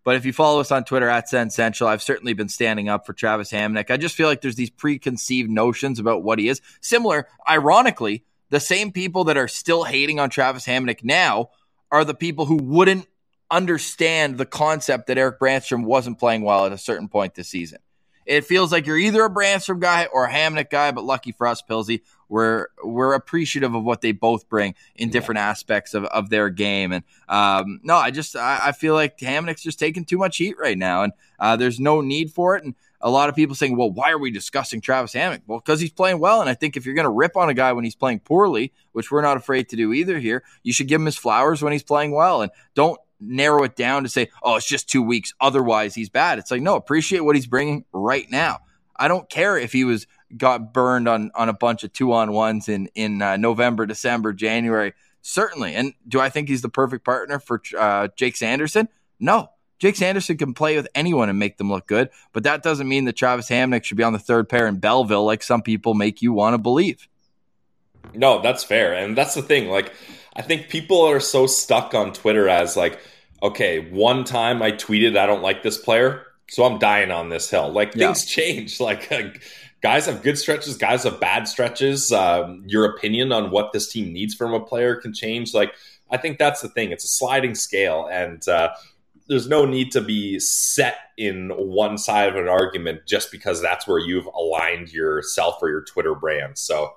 But 0.03 0.15
if 0.15 0.25
you 0.25 0.33
follow 0.33 0.60
us 0.60 0.72
on 0.72 0.83
Twitter 0.83 1.07
at 1.07 1.29
Sen 1.29 1.50
Central, 1.50 1.89
I've 1.89 2.03
certainly 2.03 2.33
been 2.33 2.50
standing 2.50 2.89
up 2.89 3.05
for 3.05 3.13
Travis 3.13 3.51
Hamonic. 3.51 3.89
I 3.89 3.98
just 3.98 4.15
feel 4.15 4.27
like 4.27 4.41
there's 4.41 4.55
these 4.55 4.69
preconceived 4.69 5.50
notions 5.50 6.00
about 6.00 6.24
what 6.24 6.39
he 6.39 6.50
is. 6.50 6.62
Similar, 6.81 7.27
ironically, 7.50 8.25
the 8.50 8.60
same 8.60 8.91
people 8.91 9.24
that 9.25 9.38
are 9.38 9.48
still 9.48 9.83
hating 9.83 10.19
on 10.19 10.29
Travis 10.29 10.65
Hamonic 10.65 11.03
now 11.03 11.50
are 11.91 12.03
the 12.03 12.13
people 12.13 12.45
who 12.45 12.57
wouldn't 12.57 13.07
understand 13.50 14.38
the 14.38 14.45
concept 14.45 15.07
that 15.07 15.17
Erik 15.17 15.39
Brannstrom 15.39 15.86
wasn't 15.86 16.19
playing 16.19 16.41
well 16.41 16.65
at 16.65 16.72
a 16.74 16.77
certain 16.77 17.07
point 17.07 17.36
this 17.36 17.50
season. 17.50 17.79
It 18.25 18.45
feels 18.45 18.72
like 18.72 18.88
you're 18.88 18.98
either 18.98 19.24
a 19.24 19.29
Brannstrom 19.29 19.79
guy 19.79 20.05
or 20.05 20.25
a 20.25 20.31
Hamonic 20.31 20.69
guy, 20.69 20.91
but 20.91 21.03
lucky 21.03 21.33
for 21.33 21.45
us, 21.48 21.62
Pilsy, 21.62 22.01
we're 22.33 22.65
we're 22.83 23.13
appreciative 23.13 23.75
of 23.75 23.83
what 23.83 24.01
they 24.01 24.11
both 24.11 24.49
bring 24.49 24.73
in 24.95 25.11
different 25.11 25.37
yeah. 25.37 25.49
aspects 25.49 25.93
of, 25.93 26.05
of 26.05 26.31
their 26.31 26.49
game. 26.49 26.91
And 26.91 27.03
um, 27.29 27.79
no, 27.83 27.95
I 27.95 28.09
just 28.09 28.35
I, 28.35 28.59
I, 28.63 28.71
feel 28.71 28.95
like 28.95 29.19
Hamonic's 29.19 29.61
just 29.61 29.77
taking 29.77 30.03
too 30.03 30.17
much 30.17 30.37
heat 30.37 30.55
right 30.57 30.77
now, 30.77 31.03
and 31.03 31.13
uh, 31.39 31.55
there's 31.57 31.79
no 31.79 32.01
need 32.01 32.31
for 32.31 32.55
it. 32.55 32.63
And 32.63 32.73
a 33.01 33.11
lot 33.11 33.29
of 33.29 33.35
people 33.35 33.55
saying, 33.55 33.77
well, 33.77 33.91
why 33.91 34.09
are 34.09 34.17
we 34.17 34.31
discussing 34.31 34.81
Travis 34.81 35.13
Hamonic? 35.13 35.41
Well, 35.45 35.59
because 35.59 35.79
he's 35.79 35.91
playing 35.91 36.19
well. 36.19 36.41
And 36.41 36.49
I 36.49 36.55
think 36.55 36.75
if 36.75 36.87
you're 36.87 36.95
going 36.95 37.03
to 37.03 37.11
rip 37.11 37.37
on 37.37 37.49
a 37.49 37.53
guy 37.53 37.71
when 37.71 37.83
he's 37.83 37.95
playing 37.95 38.21
poorly, 38.21 38.73
which 38.93 39.11
we're 39.11 39.21
not 39.21 39.37
afraid 39.37 39.69
to 39.69 39.75
do 39.75 39.93
either 39.93 40.17
here, 40.17 40.43
you 40.63 40.73
should 40.73 40.87
give 40.87 41.01
him 41.01 41.05
his 41.05 41.17
flowers 41.17 41.61
when 41.61 41.71
he's 41.71 41.83
playing 41.83 42.13
well. 42.13 42.41
And 42.41 42.51
don't 42.73 42.99
narrow 43.19 43.63
it 43.63 43.75
down 43.75 44.03
to 44.03 44.09
say, 44.09 44.29
oh, 44.41 44.55
it's 44.55 44.67
just 44.67 44.89
two 44.89 45.03
weeks. 45.03 45.35
Otherwise, 45.39 45.93
he's 45.93 46.09
bad. 46.09 46.39
It's 46.39 46.49
like, 46.49 46.63
no, 46.63 46.75
appreciate 46.75 47.19
what 47.19 47.35
he's 47.35 47.45
bringing 47.45 47.85
right 47.93 48.25
now. 48.31 48.61
I 48.95 49.07
don't 49.07 49.29
care 49.29 49.57
if 49.57 49.73
he 49.73 49.83
was 49.83 50.07
got 50.37 50.73
burned 50.73 51.07
on 51.07 51.31
on 51.35 51.49
a 51.49 51.53
bunch 51.53 51.83
of 51.83 51.93
two 51.93 52.13
on 52.13 52.31
ones 52.31 52.69
in 52.69 52.87
in 52.95 53.21
uh, 53.21 53.37
November, 53.37 53.85
December, 53.85 54.33
January. 54.33 54.93
Certainly. 55.21 55.75
And 55.75 55.93
do 56.07 56.19
I 56.19 56.29
think 56.29 56.49
he's 56.49 56.61
the 56.61 56.69
perfect 56.69 57.05
partner 57.05 57.39
for 57.39 57.61
uh, 57.77 58.09
Jake 58.15 58.35
Sanderson? 58.35 58.89
No. 59.19 59.49
Jake 59.79 59.95
Sanderson 59.95 60.37
can 60.37 60.53
play 60.53 60.75
with 60.75 60.87
anyone 60.95 61.29
and 61.29 61.39
make 61.39 61.57
them 61.57 61.69
look 61.69 61.87
good, 61.87 62.09
but 62.31 62.43
that 62.43 62.63
doesn't 62.63 62.87
mean 62.87 63.05
that 63.05 63.17
Travis 63.17 63.49
Hamonic 63.49 63.83
should 63.83 63.97
be 63.97 64.03
on 64.03 64.13
the 64.13 64.19
third 64.19 64.47
pair 64.47 64.67
in 64.67 64.77
Belleville 64.77 65.25
like 65.25 65.43
some 65.43 65.61
people 65.61 65.93
make 65.93 66.21
you 66.21 66.31
want 66.31 66.53
to 66.53 66.57
believe. 66.57 67.07
No, 68.13 68.41
that's 68.41 68.63
fair. 68.63 68.93
And 68.93 69.17
that's 69.17 69.33
the 69.33 69.41
thing. 69.41 69.69
Like, 69.69 69.93
I 70.35 70.41
think 70.41 70.69
people 70.69 71.01
are 71.01 71.19
so 71.19 71.47
stuck 71.47 71.93
on 71.93 72.13
Twitter 72.13 72.47
as 72.47 72.77
like, 72.77 72.99
okay, 73.41 73.89
one 73.91 74.23
time 74.23 74.61
I 74.61 74.71
tweeted 74.71 75.17
I 75.17 75.25
don't 75.25 75.41
like 75.43 75.63
this 75.63 75.77
player, 75.77 76.25
so 76.49 76.63
I'm 76.63 76.79
dying 76.79 77.11
on 77.11 77.29
this 77.29 77.49
hill. 77.49 77.69
Like 77.71 77.93
yeah. 77.95 78.07
things 78.07 78.25
change. 78.25 78.79
Like 78.79 79.11
uh, 79.11 79.23
guys 79.83 80.05
have 80.07 80.23
good 80.23 80.39
stretches, 80.39 80.77
guys 80.77 81.03
have 81.03 81.19
bad 81.19 81.47
stretches. 81.47 82.11
Um, 82.11 82.63
your 82.65 82.85
opinion 82.85 83.31
on 83.31 83.51
what 83.51 83.73
this 83.73 83.91
team 83.91 84.11
needs 84.11 84.33
from 84.33 84.53
a 84.53 84.59
player 84.59 84.95
can 84.95 85.13
change. 85.13 85.53
Like 85.53 85.75
I 86.09 86.17
think 86.17 86.39
that's 86.39 86.61
the 86.61 86.69
thing. 86.69 86.91
It's 86.91 87.03
a 87.03 87.09
sliding 87.09 87.53
scale, 87.53 88.09
and 88.11 88.47
uh, 88.47 88.69
there's 89.27 89.47
no 89.47 89.65
need 89.65 89.91
to 89.91 90.01
be 90.01 90.39
set 90.39 90.95
in 91.17 91.49
one 91.49 91.97
side 91.97 92.29
of 92.29 92.35
an 92.35 92.47
argument 92.47 93.01
just 93.05 93.31
because 93.31 93.61
that's 93.61 93.87
where 93.87 93.99
you've 93.99 94.25
aligned 94.27 94.91
yourself 94.91 95.57
or 95.61 95.69
your 95.69 95.83
Twitter 95.83 96.15
brand. 96.15 96.57
So 96.57 96.93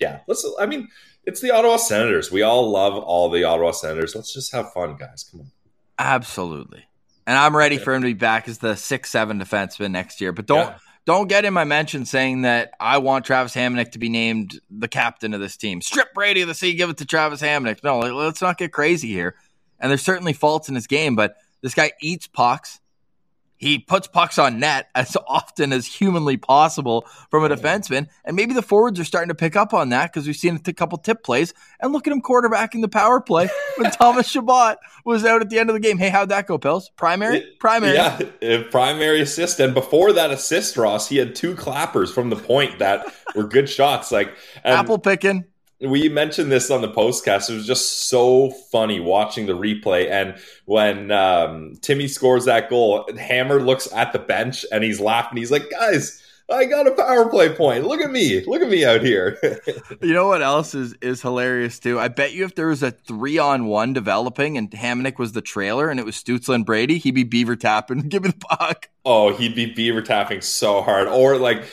yeah, 0.00 0.20
let's. 0.26 0.46
I 0.58 0.66
mean, 0.66 0.88
it's 1.24 1.40
the 1.40 1.52
Ottawa 1.52 1.76
Senators. 1.76 2.30
We 2.30 2.42
all 2.42 2.70
love 2.70 2.94
all 2.94 3.30
the 3.30 3.44
Ottawa 3.44 3.70
Senators. 3.70 4.14
Let's 4.14 4.34
just 4.34 4.52
have 4.52 4.72
fun, 4.72 4.96
guys. 4.96 5.24
Come 5.30 5.40
on. 5.40 5.52
Absolutely. 5.98 6.84
And 7.26 7.36
I'm 7.36 7.56
ready 7.56 7.78
for 7.78 7.92
him 7.92 8.02
to 8.02 8.06
be 8.06 8.14
back 8.14 8.48
as 8.48 8.58
the 8.58 8.76
six 8.76 9.10
seven 9.10 9.40
defenseman 9.40 9.90
next 9.90 10.20
year. 10.20 10.32
But 10.32 10.46
don't 10.46 10.68
yeah. 10.68 10.78
Don't 11.06 11.28
get 11.28 11.44
in 11.44 11.54
my 11.54 11.64
mention 11.64 12.04
saying 12.04 12.42
that 12.42 12.72
I 12.80 12.98
want 12.98 13.24
Travis 13.24 13.54
Hamonic 13.54 13.92
to 13.92 13.98
be 13.98 14.08
named 14.08 14.60
the 14.68 14.88
captain 14.88 15.32
of 15.32 15.40
this 15.40 15.56
team. 15.56 15.80
Strip 15.80 16.12
Brady 16.12 16.42
of 16.42 16.48
the 16.48 16.54
sea, 16.54 16.74
give 16.74 16.90
it 16.90 16.98
to 16.98 17.06
Travis 17.06 17.40
Hamonic. 17.40 17.82
No, 17.82 18.00
let's 18.00 18.42
not 18.42 18.58
get 18.58 18.72
crazy 18.72 19.08
here. 19.08 19.36
And 19.78 19.88
there's 19.88 20.02
certainly 20.02 20.32
faults 20.32 20.68
in 20.68 20.74
his 20.74 20.88
game, 20.88 21.14
but 21.14 21.36
this 21.62 21.74
guy 21.74 21.92
eats 22.02 22.26
pucks. 22.26 22.80
He 23.56 23.78
puts 23.78 24.06
pucks 24.06 24.38
on 24.38 24.60
net 24.60 24.88
as 24.94 25.16
often 25.26 25.72
as 25.72 25.86
humanly 25.86 26.36
possible 26.36 27.06
from 27.30 27.44
a 27.44 27.48
defenseman. 27.48 28.08
And 28.24 28.36
maybe 28.36 28.54
the 28.54 28.62
forwards 28.62 29.00
are 29.00 29.04
starting 29.04 29.28
to 29.28 29.34
pick 29.34 29.56
up 29.56 29.74
on 29.74 29.90
that 29.90 30.12
because 30.12 30.26
we've 30.26 30.36
seen 30.36 30.60
a 30.64 30.72
couple 30.72 30.98
tip 30.98 31.22
plays. 31.22 31.54
And 31.80 31.92
look 31.92 32.06
at 32.06 32.12
him 32.12 32.22
quarterbacking 32.22 32.80
the 32.80 32.88
power 32.88 33.20
play 33.20 33.48
when 33.76 33.90
Thomas 33.90 34.28
Chabot 34.28 34.76
was 35.04 35.24
out 35.24 35.42
at 35.42 35.50
the 35.50 35.58
end 35.58 35.70
of 35.70 35.74
the 35.74 35.80
game. 35.80 35.98
Hey, 35.98 36.08
how'd 36.08 36.28
that 36.28 36.46
go, 36.46 36.58
Pills? 36.58 36.90
Primary? 36.96 37.46
Primary. 37.60 37.94
Yeah, 37.94 38.20
uh, 38.42 38.62
primary 38.70 39.20
assist. 39.20 39.60
And 39.60 39.74
before 39.74 40.12
that 40.12 40.30
assist, 40.30 40.76
Ross, 40.76 41.08
he 41.08 41.16
had 41.16 41.34
two 41.34 41.54
clappers 41.54 42.12
from 42.12 42.30
the 42.30 42.36
point 42.36 42.78
that 42.78 43.12
were 43.34 43.44
good 43.44 43.68
shots. 43.68 44.12
Like 44.12 44.34
apple 44.64 44.98
picking 44.98 45.44
we 45.80 46.08
mentioned 46.08 46.50
this 46.50 46.70
on 46.70 46.80
the 46.80 46.90
postcast. 46.90 47.50
It 47.50 47.54
was 47.54 47.66
just 47.66 48.08
so 48.08 48.50
funny 48.50 49.00
watching 49.00 49.46
the 49.46 49.52
replay. 49.52 50.10
And 50.10 50.36
when 50.64 51.10
um, 51.10 51.74
Timmy 51.82 52.08
scores 52.08 52.46
that 52.46 52.70
goal, 52.70 53.08
Hammer 53.18 53.60
looks 53.60 53.92
at 53.92 54.12
the 54.12 54.18
bench 54.18 54.64
and 54.72 54.82
he's 54.82 55.00
laughing. 55.00 55.36
He's 55.36 55.50
like, 55.50 55.70
guys, 55.70 56.22
I 56.50 56.64
got 56.64 56.86
a 56.86 56.92
power 56.92 57.28
play 57.28 57.50
point. 57.50 57.86
Look 57.86 58.00
at 58.00 58.10
me. 58.10 58.42
Look 58.46 58.62
at 58.62 58.68
me 58.68 58.84
out 58.84 59.02
here. 59.02 59.36
you 60.00 60.14
know 60.14 60.28
what 60.28 60.42
else 60.42 60.74
is, 60.74 60.94
is 61.02 61.20
hilarious 61.20 61.78
too? 61.78 61.98
I 61.98 62.08
bet 62.08 62.32
you 62.32 62.44
if 62.44 62.54
there 62.54 62.68
was 62.68 62.82
a 62.82 62.92
three 62.92 63.36
on 63.36 63.66
one 63.66 63.92
developing 63.92 64.56
and 64.56 64.70
Hamonic 64.70 65.18
was 65.18 65.32
the 65.32 65.42
trailer 65.42 65.90
and 65.90 66.00
it 66.00 66.06
was 66.06 66.16
Stützle 66.16 66.54
and 66.54 66.64
Brady, 66.64 66.98
he'd 66.98 67.16
be 67.16 67.24
beaver 67.24 67.56
tapping. 67.56 68.00
Give 68.08 68.22
me 68.22 68.30
the 68.30 68.46
puck. 68.56 68.88
Oh, 69.04 69.34
he'd 69.34 69.54
be 69.54 69.66
beaver 69.74 70.00
tapping 70.00 70.40
so 70.40 70.82
hard. 70.82 71.08
Or 71.08 71.36
like 71.36 71.64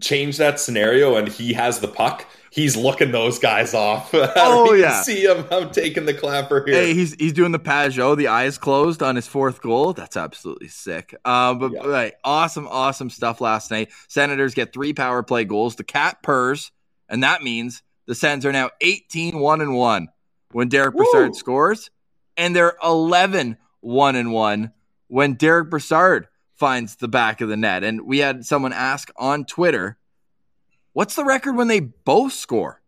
change 0.00 0.36
that 0.36 0.60
scenario 0.60 1.16
and 1.16 1.26
he 1.26 1.54
has 1.54 1.80
the 1.80 1.88
puck 1.88 2.26
he's 2.50 2.76
looking 2.76 3.12
those 3.12 3.38
guys 3.38 3.74
off. 3.74 4.10
oh 4.14 4.72
yeah, 4.74 5.02
see 5.02 5.24
him. 5.24 5.44
I'm 5.50 5.70
taking 5.70 6.06
the 6.06 6.14
clapper 6.14 6.64
here. 6.64 6.74
Hey, 6.74 6.94
he's 6.94 7.14
he's 7.14 7.32
doing 7.32 7.52
the 7.52 7.58
Pageau, 7.58 8.16
the 8.16 8.28
eyes 8.28 8.58
closed 8.58 9.02
on 9.02 9.16
his 9.16 9.26
fourth 9.26 9.60
goal. 9.60 9.92
That's 9.92 10.16
absolutely 10.16 10.68
sick. 10.68 11.14
Uh, 11.24 11.54
but 11.54 11.72
yeah. 11.72 11.86
right, 11.86 12.14
awesome, 12.24 12.68
awesome 12.68 13.10
stuff 13.10 13.40
last 13.40 13.70
night. 13.70 13.90
Senators 14.08 14.54
get 14.54 14.72
three 14.72 14.92
power 14.92 15.22
play 15.22 15.44
goals. 15.44 15.76
The 15.76 15.84
cat 15.84 16.22
purrs, 16.22 16.72
and 17.08 17.22
that 17.22 17.42
means 17.42 17.82
the 18.06 18.14
Sens 18.14 18.44
are 18.46 18.52
now 18.52 18.70
18 18.80 19.38
one 19.38 19.60
and 19.60 19.74
one 19.74 20.08
when 20.52 20.68
Derek 20.68 20.96
Brassard 20.96 21.36
scores, 21.36 21.90
and 22.36 22.56
they're 22.56 22.76
11 22.82 23.58
one 23.80 24.16
and 24.16 24.32
one 24.32 24.72
when 25.08 25.34
Derek 25.34 25.70
Brassard 25.70 26.28
finds 26.54 26.96
the 26.96 27.08
back 27.08 27.40
of 27.40 27.48
the 27.48 27.56
net. 27.56 27.84
And 27.84 28.02
we 28.02 28.18
had 28.18 28.44
someone 28.44 28.72
ask 28.72 29.10
on 29.16 29.44
Twitter 29.44 29.98
What's 30.98 31.14
the 31.14 31.24
record 31.24 31.54
when 31.54 31.68
they 31.68 31.78
both 31.78 32.32
score? 32.32 32.80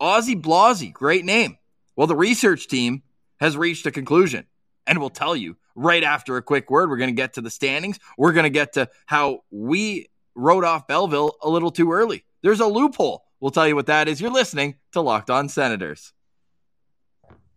Aussie 0.00 0.40
Blasey, 0.40 0.92
great 0.92 1.24
name. 1.24 1.58
Well, 1.96 2.06
the 2.06 2.14
research 2.14 2.68
team 2.68 3.02
has 3.40 3.56
reached 3.56 3.84
a 3.84 3.90
conclusion 3.90 4.46
and 4.86 5.00
we'll 5.00 5.10
tell 5.10 5.34
you 5.34 5.56
right 5.74 6.04
after 6.04 6.36
a 6.36 6.42
quick 6.42 6.70
word. 6.70 6.88
We're 6.88 6.98
going 6.98 7.10
to 7.10 7.20
get 7.20 7.32
to 7.32 7.40
the 7.40 7.50
standings. 7.50 7.98
We're 8.16 8.32
going 8.32 8.44
to 8.44 8.50
get 8.50 8.74
to 8.74 8.88
how 9.06 9.40
we 9.50 10.06
wrote 10.36 10.62
off 10.62 10.86
Belleville 10.86 11.32
a 11.42 11.50
little 11.50 11.72
too 11.72 11.90
early. 11.90 12.24
There's 12.42 12.60
a 12.60 12.66
loophole. 12.66 13.24
We'll 13.40 13.50
tell 13.50 13.66
you 13.66 13.74
what 13.74 13.86
that 13.86 14.06
is. 14.06 14.20
You're 14.20 14.30
listening 14.30 14.76
to 14.92 15.00
Locked 15.00 15.28
On 15.28 15.48
Senators. 15.48 16.12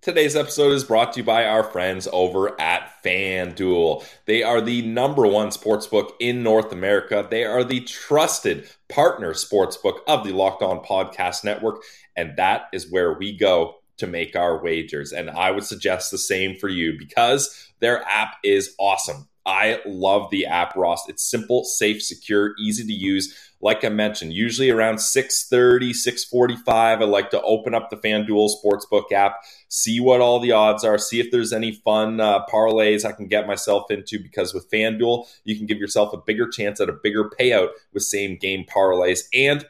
Today's 0.05 0.35
episode 0.35 0.73
is 0.73 0.83
brought 0.83 1.13
to 1.13 1.21
you 1.21 1.23
by 1.23 1.47
our 1.47 1.63
friends 1.63 2.07
over 2.13 2.61
at 2.61 2.91
FanDuel. 3.03 4.05
They 4.25 4.43
are 4.43 4.61
the 4.61 4.83
number 4.83 5.25
one 5.25 5.47
sportsbook 5.47 6.11
in 6.19 6.43
North 6.43 6.71
America. 6.71 7.27
They 7.27 7.43
are 7.43 7.63
the 7.63 7.79
trusted 7.79 8.69
partner 8.87 9.33
sportsbook 9.33 10.01
of 10.07 10.23
the 10.23 10.31
Locked 10.31 10.61
On 10.61 10.85
Podcast 10.85 11.43
Network, 11.43 11.81
and 12.15 12.37
that 12.37 12.67
is 12.71 12.91
where 12.91 13.13
we 13.13 13.35
go 13.35 13.77
to 13.97 14.05
make 14.05 14.35
our 14.35 14.61
wagers. 14.61 15.11
And 15.11 15.27
I 15.27 15.49
would 15.49 15.63
suggest 15.63 16.11
the 16.11 16.19
same 16.19 16.55
for 16.55 16.69
you 16.69 16.99
because 16.99 17.71
their 17.79 18.03
app 18.03 18.35
is 18.43 18.75
awesome. 18.77 19.27
I 19.45 19.79
love 19.85 20.29
the 20.31 20.45
app, 20.45 20.75
Ross. 20.75 21.07
It's 21.07 21.23
simple, 21.29 21.63
safe, 21.63 22.01
secure, 22.01 22.53
easy 22.57 22.85
to 22.85 22.93
use 22.93 23.35
like 23.65 23.83
I 23.83 23.89
mentioned, 23.89 24.33
usually 24.33 24.69
around 24.69 24.97
6:30, 24.97 25.91
6:45, 25.91 27.01
I 27.01 27.05
like 27.05 27.31
to 27.31 27.41
open 27.41 27.73
up 27.73 27.89
the 27.89 27.97
FanDuel 27.97 28.51
Sportsbook 28.63 29.11
app, 29.11 29.37
see 29.69 29.99
what 29.99 30.21
all 30.21 30.39
the 30.39 30.51
odds 30.51 30.83
are, 30.83 30.99
see 30.99 31.19
if 31.19 31.31
there's 31.31 31.51
any 31.51 31.71
fun 31.71 32.19
uh, 32.19 32.45
parlays 32.45 33.05
I 33.05 33.11
can 33.11 33.27
get 33.27 33.47
myself 33.47 33.89
into 33.89 34.19
because 34.21 34.53
with 34.53 34.69
FanDuel, 34.69 35.25
you 35.45 35.55
can 35.55 35.65
give 35.65 35.79
yourself 35.79 36.13
a 36.13 36.17
bigger 36.17 36.47
chance 36.47 36.79
at 36.79 36.89
a 36.89 36.93
bigger 37.01 37.27
payout 37.39 37.69
with 37.91 38.03
same 38.03 38.37
game 38.37 38.65
parlays 38.65 39.21
and 39.33 39.65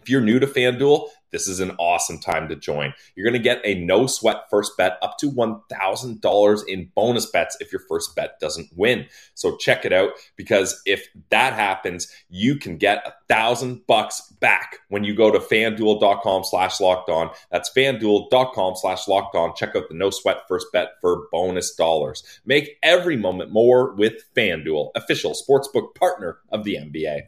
if 0.00 0.10
you're 0.10 0.20
new 0.20 0.38
to 0.38 0.46
FanDuel, 0.46 1.08
this 1.36 1.48
is 1.48 1.60
an 1.60 1.72
awesome 1.78 2.18
time 2.18 2.48
to 2.48 2.56
join. 2.56 2.94
You're 3.14 3.28
going 3.28 3.38
to 3.38 3.44
get 3.44 3.60
a 3.62 3.74
no 3.74 4.06
sweat 4.06 4.48
first 4.48 4.72
bet 4.78 4.96
up 5.02 5.18
to 5.18 5.30
$1,000 5.30 6.66
in 6.66 6.90
bonus 6.94 7.26
bets 7.26 7.58
if 7.60 7.70
your 7.70 7.82
first 7.86 8.16
bet 8.16 8.40
doesn't 8.40 8.70
win. 8.74 9.04
So 9.34 9.58
check 9.58 9.84
it 9.84 9.92
out 9.92 10.12
because 10.36 10.80
if 10.86 11.06
that 11.28 11.52
happens, 11.52 12.10
you 12.30 12.56
can 12.56 12.78
get 12.78 13.06
a 13.06 13.14
thousand 13.28 13.86
bucks 13.86 14.32
back 14.40 14.78
when 14.88 15.04
you 15.04 15.14
go 15.14 15.30
to 15.30 15.38
fanduel.com 15.38 16.44
slash 16.44 16.80
locked 16.80 17.10
on. 17.10 17.28
That's 17.50 17.70
fanduel.com 17.70 18.76
slash 18.76 19.06
locked 19.06 19.36
on. 19.36 19.54
Check 19.56 19.76
out 19.76 19.90
the 19.90 19.94
no 19.94 20.08
sweat 20.08 20.48
first 20.48 20.68
bet 20.72 20.92
for 21.02 21.28
bonus 21.30 21.74
dollars. 21.74 22.22
Make 22.46 22.78
every 22.82 23.18
moment 23.18 23.52
more 23.52 23.94
with 23.94 24.24
FanDuel, 24.34 24.92
official 24.94 25.34
sportsbook 25.34 25.94
partner 25.94 26.38
of 26.50 26.64
the 26.64 26.76
NBA. 26.76 27.24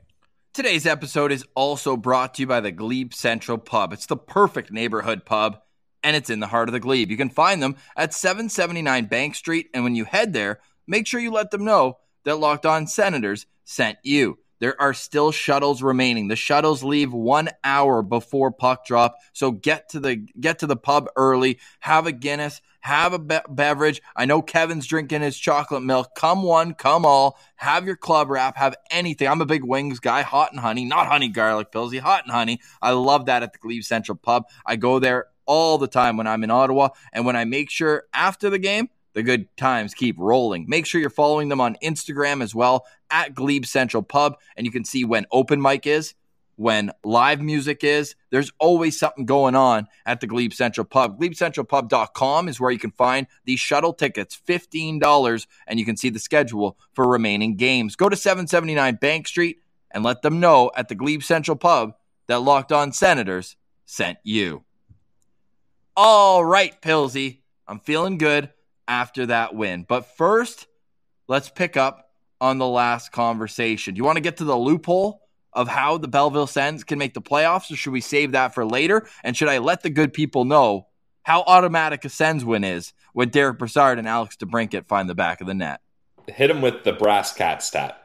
Today's 0.55 0.87
episode 0.87 1.31
is 1.31 1.45
also 1.55 1.97
brought 1.97 2.35
to 2.35 2.43
you 2.43 2.47
by 2.47 2.61
the 2.61 2.73
Glebe 2.73 3.13
Central 3.13 3.59
Pub. 3.59 3.93
It's 3.93 4.07
the 4.07 4.17
perfect 4.17 4.73
neighborhood 4.73 5.25
pub, 5.25 5.61
and 6.03 6.17
it's 6.17 6.31
in 6.31 6.41
the 6.41 6.49
heart 6.49 6.69
of 6.69 6.73
the 6.73 6.81
Glebe. 6.81 7.11
You 7.11 7.17
can 7.17 7.31
find 7.31 7.63
them 7.63 7.77
at 7.97 8.15
779 8.15 9.05
Bank 9.07 9.37
Street, 9.37 9.69
and 9.73 9.85
when 9.85 9.95
you 9.95 10.05
head 10.05 10.33
there, 10.33 10.59
make 10.87 11.07
sure 11.07 11.21
you 11.21 11.31
let 11.31 11.53
them 11.53 11.65
know 11.65 11.99
that 12.25 12.41
Locked 12.41 12.67
On 12.67 12.87
Senators 12.89 13.47
sent 13.65 13.99
you. 14.03 14.39
There 14.59 14.81
are 14.81 14.95
still 14.95 15.31
shuttles 15.31 15.83
remaining. 15.83 16.27
The 16.27 16.35
shuttles 16.35 16.83
leave 16.83 17.13
one 17.13 17.51
hour 17.63 18.03
before 18.03 18.51
puck 18.51 18.85
drop, 18.85 19.17
so 19.33 19.53
get 19.53 19.91
to 19.91 20.01
the 20.01 20.17
get 20.17 20.59
to 20.61 20.67
the 20.67 20.77
pub 20.77 21.09
early. 21.15 21.61
Have 21.81 22.09
a 22.09 22.13
Guinness, 22.13 22.61
have 22.89 23.13
a 23.13 23.19
be- 23.19 23.39
beverage. 23.49 24.01
I 24.17 24.25
know 24.25 24.41
Kevin's 24.43 24.87
drinking 24.87 25.21
his 25.21 25.39
chocolate 25.39 25.83
milk. 25.83 26.15
Come 26.17 26.43
one, 26.43 26.75
come 26.75 27.05
all. 27.05 27.39
Have 27.57 27.85
your 27.87 27.97
club 27.97 28.31
wrap. 28.31 28.57
Have 28.57 28.75
anything. 28.91 29.29
I'm 29.29 29.43
a 29.43 29.47
big 29.47 29.63
wings 29.63 30.01
guy, 30.01 30.23
hot 30.23 30.53
and 30.53 30.61
honey, 30.61 30.85
not 30.85 31.07
honey 31.07 31.29
garlic 31.29 31.71
pilsy, 31.71 32.01
hot 32.01 32.25
and 32.25 32.33
honey. 32.33 32.61
I 32.81 32.93
love 32.93 33.27
that 33.27 33.43
at 33.43 33.53
the 33.53 33.59
Glebe 33.59 33.85
Central 33.85 34.17
Pub. 34.17 34.45
I 34.65 34.77
go 34.77 34.99
there 34.99 35.27
all 35.45 35.79
the 35.79 35.87
time 35.87 36.17
when 36.17 36.27
I'm 36.27 36.43
in 36.45 36.51
Ottawa, 36.51 36.89
and 37.13 37.25
when 37.25 37.37
I 37.37 37.45
make 37.45 37.71
sure 37.71 38.05
after 38.13 38.51
the 38.51 38.59
game 38.59 38.89
the 39.15 39.23
good 39.23 39.55
times 39.57 39.95
keep 39.95 40.17
rolling. 40.19 40.67
Make 40.69 40.87
sure 40.87 41.01
you're 41.01 41.11
following 41.11 41.49
them 41.49 41.61
on 41.61 41.77
Instagram 41.83 42.43
as 42.43 42.55
well 42.55 42.87
at 43.11 43.35
Glebe 43.35 43.65
Central 43.65 44.03
Pub, 44.03 44.37
and 44.57 44.65
you 44.65 44.71
can 44.71 44.85
see 44.85 45.05
when 45.05 45.27
open 45.33 45.61
mic 45.61 45.87
is, 45.87 46.15
when 46.59 46.91
live 47.05 47.41
music 47.41 47.85
is. 47.85 48.17
There's 48.31 48.51
always 48.59 48.99
something 48.99 49.25
going 49.25 49.55
on 49.55 49.87
at 50.05 50.21
the 50.21 50.27
Glebe 50.27 50.53
Central 50.53 50.85
Pub. 50.85 51.19
GlebeCentralPub.com 51.19 52.49
is 52.49 52.61
where 52.61 52.73
you 52.73 52.81
can 52.81 52.91
find 52.91 53.29
the 53.45 53.57
shuttle 53.57 53.93
tickets, 53.93 54.39
$15, 54.47 55.47
and 55.69 55.79
you 55.79 55.87
can 55.87 55.97
see 55.97 56.11
the 56.11 56.19
schedule 56.19 56.77
for 56.95 57.09
remaining 57.09 57.57
games. 57.57 57.95
Go 57.95 58.09
to 58.09 58.17
779 58.17 58.97
Bank 58.97 59.29
Street 59.29 59.63
and 59.93 60.05
let 60.05 60.23
them 60.23 60.41
know 60.41 60.73
at 60.77 60.89
the 60.89 60.97
Glebe 60.97 61.23
Central 61.23 61.57
Pub 61.57 61.95
that 62.27 62.43
Locked 62.43 62.73
On 62.73 62.93
Senators 62.93 63.57
sent 63.87 64.19
you. 64.25 64.65
All 65.97 66.45
right, 66.45 66.81
Pilsy, 66.83 67.39
I'm 67.69 67.79
feeling 67.79 68.19
good 68.19 68.51
after 68.89 69.27
that 69.27 69.55
win. 69.55 69.87
But 69.89 70.17
first, 70.17 70.67
let's 71.29 71.49
pick 71.49 71.77
up 71.77 72.11
on 72.41 72.59
the 72.59 72.67
last 72.67 73.13
conversation. 73.13 73.95
Do 73.95 73.99
you 73.99 74.05
want 74.05 74.17
to 74.17 74.23
get 74.23 74.39
to 74.39 74.45
the 74.45 74.57
loophole 74.57 75.28
of 75.59 75.67
how 75.67 75.99
the 75.99 76.07
Belleville 76.07 76.47
Sens 76.47 76.85
can 76.85 77.01
make 77.01 77.15
the 77.15 77.21
playoffs, 77.21 77.69
or 77.73 77.75
should 77.75 77.93
we 77.93 78.01
save 78.01 78.31
that 78.31 78.55
for 78.55 78.65
later? 78.65 79.09
And 79.25 79.37
should 79.37 79.49
I 79.49 79.59
let 79.59 79.83
the 79.83 79.91
good 79.91 80.13
people 80.13 80.45
know 80.45 80.87
how 81.25 81.43
automatic 81.43 82.05
a 82.05 82.09
Sens 82.09 82.45
win 82.45 82.63
is 82.63 82.93
when 83.13 83.31
Derek 83.31 83.59
Brassard 83.59 83.99
and 83.99 84.07
Alex 84.07 84.37
DeBrincat 84.37 84.87
find 84.87 85.09
the 85.09 85.17
back 85.17 85.41
of 85.41 85.49
the 85.49 85.55
net? 85.55 85.81
Hit 86.29 86.49
him 86.49 86.63
with 86.63 86.85
the 86.85 86.93
brass 86.93 87.33
cat 87.33 87.65
stat. 87.65 88.01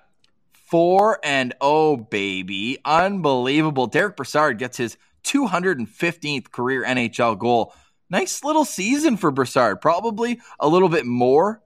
Four 0.51 1.19
and 1.23 1.53
oh, 1.61 1.95
baby. 1.95 2.79
Unbelievable. 2.83 3.85
Derek 3.85 4.15
Brassard 4.15 4.57
gets 4.57 4.77
his 4.77 4.97
215th 5.23 6.49
career 6.49 6.83
NHL 6.83 7.37
goal 7.37 7.75
nice 8.09 8.43
little 8.43 8.65
season 8.65 9.15
for 9.15 9.29
Brassard. 9.29 9.79
Probably 9.79 10.41
a 10.59 10.67
little 10.67 10.89
bit 10.89 11.05
more 11.05 11.61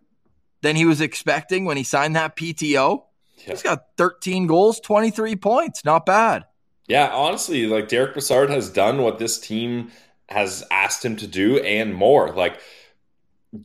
than 0.62 0.75
he 0.75 0.86
was 0.86 1.00
expecting 1.00 1.63
when 1.63 1.77
he 1.77 1.84
signed 1.84 2.17
that 2.17 2.36
PTO. 2.36 3.03
Yeah. 3.38 3.51
He's 3.51 3.63
got 3.63 3.86
13 3.98 4.48
goals, 4.48 4.79
23 4.79 5.36
points. 5.36 5.86
Not 5.86 6.06
bad. 6.06 6.46
Yeah, 6.88 7.10
honestly, 7.13 7.67
like 7.67 7.89
Derek 7.89 8.13
Brassard 8.13 8.50
has 8.50 8.70
done 8.70 9.01
what 9.01 9.20
this 9.20 9.39
team 9.39 9.91
has 10.29 10.63
asked 10.72 11.03
him 11.03 11.15
to 11.17 11.27
do 11.27 11.60
and 11.60 11.94
more. 11.94 12.34
Like 12.34 12.60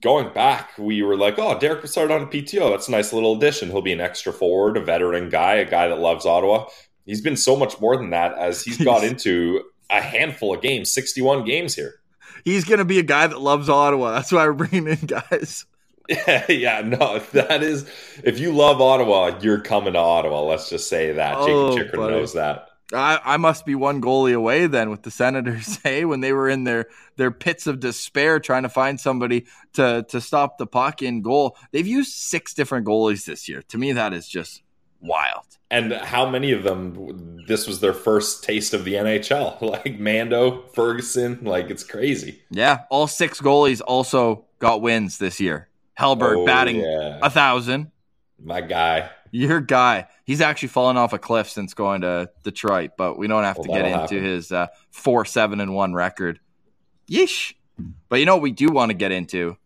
going 0.00 0.33
back, 0.33 0.71
we 0.76 1.02
were 1.02 1.17
like, 1.17 1.38
oh, 1.38 1.59
Derek 1.59 1.81
Brassard 1.81 2.11
on 2.11 2.23
a 2.23 2.26
PTO. 2.26 2.71
That's 2.71 2.88
a 2.88 2.93
nice 2.93 3.12
little 3.12 3.37
addition. 3.37 3.71
He'll 3.71 3.83
be 3.83 3.93
an 3.93 4.00
extra 4.00 4.33
forward, 4.33 4.76
a 4.76 4.81
veteran 4.81 5.29
guy, 5.29 5.55
a 5.55 5.71
guy 5.71 5.88
that 5.88 5.99
loves 6.00 6.26
Ottawa. 6.26 6.67
He's 7.05 7.21
been 7.21 7.37
so 7.37 7.57
much 7.57 7.81
more 7.81 7.97
than 7.97 8.11
that 8.11 8.37
as 8.37 8.62
he's 8.62 8.79
got 8.85 9.05
into 9.05 9.62
a 9.88 10.00
handful 10.00 10.55
of 10.55 10.62
games, 10.62 10.93
61 10.93 11.45
games 11.45 11.75
here 11.75 12.02
he's 12.45 12.64
going 12.64 12.79
to 12.79 12.85
be 12.85 12.99
a 12.99 13.05
guy 13.05 13.26
that 13.26 13.41
loves 13.41 13.69
Ottawa. 13.69 14.12
That's 14.12 14.33
why 14.33 14.47
we're 14.47 14.52
bringing 14.52 14.88
in 14.88 15.07
guys. 15.07 15.67
Yeah, 16.49 16.82
no, 16.82 17.18
that 17.32 17.62
is. 17.62 17.88
If 18.23 18.38
you 18.38 18.52
love 18.52 18.80
Ottawa, 18.80 19.38
you're 19.40 19.61
coming 19.61 19.94
to 19.94 19.99
Ottawa. 19.99 20.42
Let's 20.42 20.68
just 20.68 20.88
say 20.88 21.12
that. 21.12 21.37
Oh, 21.38 21.76
Jakob 21.76 21.92
Chychrun 21.92 22.11
knows 22.11 22.35
that. 22.35 22.68
I, 22.92 23.21
I 23.25 23.37
must 23.38 23.64
be 23.64 23.75
one 23.75 24.02
goalie 24.02 24.35
away 24.35 24.66
then 24.66 24.90
with 24.90 25.02
the 25.02 25.11
Senators. 25.11 25.78
Hey, 25.82 26.00
eh, 26.02 26.04
when 26.04 26.21
they 26.21 26.32
were 26.32 26.49
in 26.49 26.64
their 26.64 26.87
their 27.16 27.30
pits 27.30 27.66
of 27.66 27.80
despair 27.80 28.40
trying 28.40 28.64
to 28.64 28.68
find 28.68 29.00
somebody 29.00 29.47
to 29.75 30.04
to 30.09 30.21
stop 30.21 30.59
the 30.59 30.66
puck 30.66 31.02
in 31.02 31.23
goal, 31.23 31.56
they've 31.71 31.87
used 31.87 32.12
six 32.12 32.54
different 32.54 32.87
goalies 32.87 33.25
this 33.25 33.49
year. 33.49 33.62
To 33.68 33.78
me, 33.78 33.92
that 33.92 34.12
is 34.12 34.28
just 34.28 34.62
wild. 35.00 35.44
And 35.71 35.92
how 35.94 36.28
many 36.28 36.52
of 36.52 36.64
them 36.64 37.38
this 37.47 37.66
was 37.66 37.80
their 37.80 37.94
first 37.94 38.44
taste 38.44 38.75
of 38.75 38.85
the 38.85 38.94
NHL? 38.94 39.61
Like 39.73 39.99
Mando, 39.99 40.62
Ferguson, 40.75 41.44
like 41.44 41.71
it's 41.71 41.85
crazy. 41.85 42.42
Yeah, 42.50 42.80
all 42.90 43.06
six 43.06 43.40
goalies 43.40 43.80
also 43.87 44.44
got 44.59 44.82
wins 44.82 45.16
this 45.16 45.40
year. 45.40 45.68
Hellberg 45.99 46.38
oh, 46.38 46.46
batting 46.46 46.80
yeah. 46.80 47.18
a 47.22 47.30
thousand. 47.30 47.90
My 48.42 48.61
guy. 48.61 49.11
Your 49.30 49.61
guy. 49.61 50.08
He's 50.25 50.40
actually 50.40 50.68
fallen 50.68 50.96
off 50.96 51.12
a 51.12 51.18
cliff 51.18 51.49
since 51.49 51.75
going 51.75 52.02
to 52.02 52.30
Detroit, 52.42 52.92
but 52.99 53.16
we 53.16 53.28
don't 53.28 53.44
have 53.44 53.56
well, 53.56 53.64
to 53.64 53.70
get 53.70 53.84
into 53.84 54.00
happen. 54.00 54.25
his 54.25 54.52
uh, 54.52 54.66
four 54.90 55.25
seven 55.25 55.61
and 55.61 55.75
one 55.75 55.94
record. 55.94 56.40
Yeesh. 57.08 57.54
But 58.08 58.20
you 58.20 58.26
know 58.26 58.37
what 58.37 58.42
we 58.42 58.52
do 58.52 58.68
want 58.68 58.90
to 58.90 58.94
get 58.94 59.12
into? 59.12 59.56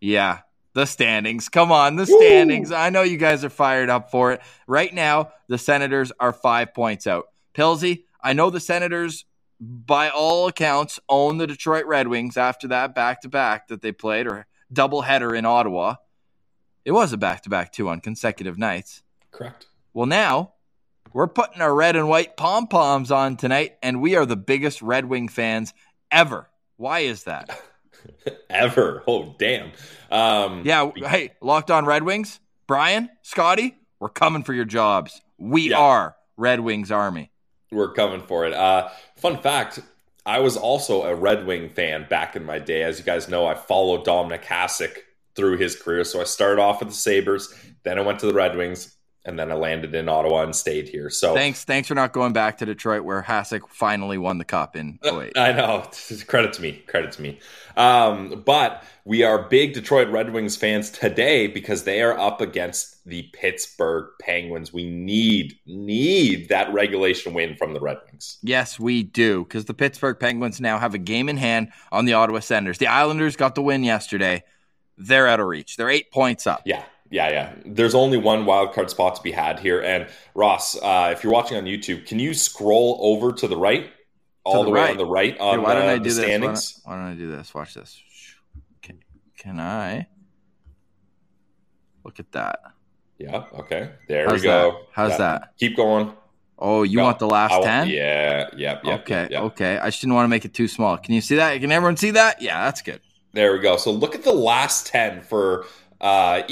Yeah, 0.00 0.40
the 0.74 0.86
standings. 0.86 1.48
Come 1.48 1.72
on, 1.72 1.96
the 1.96 2.06
standings. 2.06 2.70
Woo! 2.70 2.76
I 2.76 2.90
know 2.90 3.02
you 3.02 3.16
guys 3.16 3.44
are 3.44 3.50
fired 3.50 3.90
up 3.90 4.10
for 4.10 4.32
it. 4.32 4.40
Right 4.66 4.92
now, 4.92 5.32
the 5.48 5.58
Senators 5.58 6.12
are 6.20 6.32
five 6.32 6.74
points 6.74 7.06
out. 7.06 7.26
Pilsy, 7.54 8.04
I 8.20 8.32
know 8.32 8.50
the 8.50 8.60
Senators, 8.60 9.24
by 9.60 10.10
all 10.10 10.46
accounts, 10.46 11.00
own 11.08 11.38
the 11.38 11.46
Detroit 11.46 11.86
Red 11.86 12.08
Wings 12.08 12.36
after 12.36 12.68
that 12.68 12.94
back 12.94 13.22
to 13.22 13.28
back 13.28 13.68
that 13.68 13.82
they 13.82 13.92
played 13.92 14.26
or 14.26 14.46
doubleheader 14.74 15.36
in 15.36 15.46
Ottawa. 15.46 15.96
It 16.84 16.92
was 16.92 17.12
a 17.12 17.16
back 17.16 17.42
to 17.42 17.50
back, 17.50 17.72
two 17.72 17.88
on 17.88 18.00
consecutive 18.00 18.58
nights. 18.58 19.02
Correct. 19.30 19.66
Well, 19.92 20.06
now 20.06 20.54
we're 21.12 21.28
putting 21.28 21.62
our 21.62 21.74
red 21.74 21.96
and 21.96 22.08
white 22.08 22.36
pom 22.36 22.66
poms 22.66 23.10
on 23.10 23.36
tonight, 23.36 23.76
and 23.82 24.02
we 24.02 24.16
are 24.16 24.26
the 24.26 24.36
biggest 24.36 24.82
Red 24.82 25.06
Wing 25.06 25.28
fans 25.28 25.72
ever. 26.10 26.50
Why 26.76 27.00
is 27.00 27.24
that? 27.24 27.60
ever. 28.50 29.02
Oh, 29.06 29.34
damn. 29.38 29.72
Um, 30.10 30.62
yeah. 30.64 30.90
Hey, 30.96 31.32
locked 31.40 31.70
on 31.70 31.84
Red 31.86 32.02
Wings. 32.02 32.40
Brian, 32.66 33.10
Scotty, 33.22 33.76
we're 34.00 34.08
coming 34.08 34.42
for 34.42 34.54
your 34.54 34.64
jobs. 34.64 35.20
We 35.38 35.70
yeah. 35.70 35.78
are 35.78 36.16
Red 36.36 36.60
Wings 36.60 36.90
Army. 36.90 37.30
We're 37.70 37.92
coming 37.92 38.22
for 38.22 38.46
it. 38.46 38.52
Uh, 38.52 38.88
fun 39.16 39.38
fact 39.38 39.80
I 40.26 40.40
was 40.40 40.56
also 40.56 41.02
a 41.02 41.14
Red 41.14 41.46
Wing 41.46 41.68
fan 41.68 42.06
back 42.08 42.34
in 42.34 42.44
my 42.44 42.58
day. 42.58 42.82
As 42.82 42.98
you 42.98 43.04
guys 43.04 43.28
know, 43.28 43.46
I 43.46 43.54
followed 43.54 44.06
Dominik 44.06 44.44
Hasek 44.44 44.98
through 45.36 45.58
his 45.58 45.76
career. 45.76 46.04
So 46.04 46.20
I 46.20 46.24
started 46.24 46.60
off 46.60 46.80
with 46.80 46.88
the 46.88 46.94
Sabres, 46.94 47.52
then 47.82 47.98
I 47.98 48.02
went 48.02 48.20
to 48.20 48.26
the 48.26 48.32
Red 48.32 48.56
Wings, 48.56 48.96
and 49.26 49.38
then 49.38 49.50
I 49.50 49.54
landed 49.54 49.94
in 49.94 50.08
Ottawa 50.08 50.42
and 50.42 50.54
stayed 50.54 50.88
here. 50.88 51.08
So 51.08 51.34
thanks, 51.34 51.64
thanks 51.64 51.88
for 51.88 51.94
not 51.94 52.12
going 52.12 52.34
back 52.34 52.58
to 52.58 52.66
Detroit 52.66 53.04
where 53.04 53.22
Hasek 53.22 53.68
finally 53.70 54.18
won 54.18 54.36
the 54.38 54.44
cup 54.44 54.76
in 54.76 54.98
08. 55.02 55.32
I 55.36 55.52
know. 55.52 55.88
Credit 56.26 56.52
to 56.54 56.62
me. 56.62 56.82
Credit 56.86 57.12
to 57.12 57.22
me. 57.22 57.38
Um, 57.76 58.42
but 58.44 58.84
we 59.04 59.22
are 59.22 59.48
big 59.48 59.72
Detroit 59.72 60.08
Red 60.08 60.32
Wings 60.32 60.56
fans 60.56 60.90
today 60.90 61.46
because 61.46 61.84
they 61.84 62.02
are 62.02 62.18
up 62.18 62.40
against 62.40 63.04
the 63.06 63.22
Pittsburgh 63.32 64.10
Penguins. 64.20 64.72
We 64.72 64.90
need 64.90 65.58
need 65.66 66.50
that 66.50 66.72
regulation 66.72 67.32
win 67.32 67.56
from 67.56 67.72
the 67.72 67.80
Red 67.80 67.98
Wings. 68.06 68.38
Yes, 68.42 68.78
we 68.78 69.02
do 69.02 69.44
because 69.44 69.64
the 69.64 69.74
Pittsburgh 69.74 70.18
Penguins 70.18 70.60
now 70.60 70.78
have 70.78 70.94
a 70.94 70.98
game 70.98 71.28
in 71.28 71.38
hand 71.38 71.72
on 71.90 72.04
the 72.04 72.12
Ottawa 72.12 72.40
Senators. 72.40 72.78
The 72.78 72.88
Islanders 72.88 73.36
got 73.36 73.54
the 73.54 73.62
win 73.62 73.84
yesterday. 73.84 74.44
They're 74.96 75.26
out 75.26 75.40
of 75.40 75.46
reach. 75.46 75.76
They're 75.76 75.90
eight 75.90 76.12
points 76.12 76.46
up. 76.46 76.62
Yeah 76.66 76.84
yeah, 77.14 77.30
yeah. 77.30 77.54
There's 77.64 77.94
only 77.94 78.18
one 78.18 78.44
wild 78.44 78.72
card 78.72 78.90
spot 78.90 79.14
to 79.14 79.22
be 79.22 79.30
had 79.30 79.60
here. 79.60 79.80
And 79.80 80.08
Ross, 80.34 80.76
uh, 80.82 81.10
if 81.12 81.22
you're 81.22 81.32
watching 81.32 81.56
on 81.56 81.64
YouTube, 81.64 82.06
can 82.06 82.18
you 82.18 82.34
scroll 82.34 82.98
over 83.00 83.32
to 83.32 83.46
the 83.46 83.56
right, 83.56 83.88
all 84.42 84.64
the, 84.64 84.64
the, 84.64 84.70
way 84.72 84.80
right. 84.80 84.90
on 84.90 84.96
the 84.96 85.06
right 85.06 85.38
on 85.38 85.62
why 85.62 85.74
don't 85.74 85.88
uh, 85.88 85.92
I 85.92 85.98
do 85.98 86.04
the 86.04 86.10
standings? 86.10 86.74
This? 86.74 86.80
Why 86.82 86.94
don't, 86.94 87.02
why 87.02 87.08
don't 87.10 87.16
I 87.16 87.20
do 87.20 87.30
this? 87.30 87.54
Watch 87.54 87.74
this. 87.74 88.02
Can, 88.82 88.98
can 89.38 89.60
I 89.60 90.08
look 92.02 92.18
at 92.18 92.32
that? 92.32 92.58
Yeah. 93.18 93.44
Okay. 93.60 93.92
There 94.08 94.26
How's 94.28 94.40
we 94.40 94.48
go. 94.48 94.70
That? 94.72 94.80
How's 94.90 95.10
yeah. 95.12 95.18
that? 95.18 95.52
Keep 95.56 95.76
going. 95.76 96.12
Oh, 96.58 96.82
you 96.82 96.96
go. 96.96 97.04
want 97.04 97.20
the 97.20 97.28
last 97.28 97.62
ten? 97.62 97.90
Yeah. 97.90 98.50
Yeah. 98.56 98.80
Yep, 98.82 99.00
okay. 99.02 99.28
Yep. 99.30 99.42
Okay. 99.42 99.78
I 99.78 99.86
just 99.86 100.00
didn't 100.00 100.14
want 100.14 100.24
to 100.24 100.30
make 100.30 100.44
it 100.44 100.52
too 100.52 100.66
small. 100.66 100.98
Can 100.98 101.14
you 101.14 101.20
see 101.20 101.36
that? 101.36 101.60
Can 101.60 101.70
everyone 101.70 101.96
see 101.96 102.10
that? 102.10 102.42
Yeah, 102.42 102.64
that's 102.64 102.82
good. 102.82 103.00
There 103.34 103.52
we 103.52 103.60
go. 103.60 103.76
So 103.76 103.92
look 103.92 104.16
at 104.16 104.24
the 104.24 104.32
last 104.32 104.88
ten 104.88 105.22
for 105.22 105.66
uh, 106.00 106.42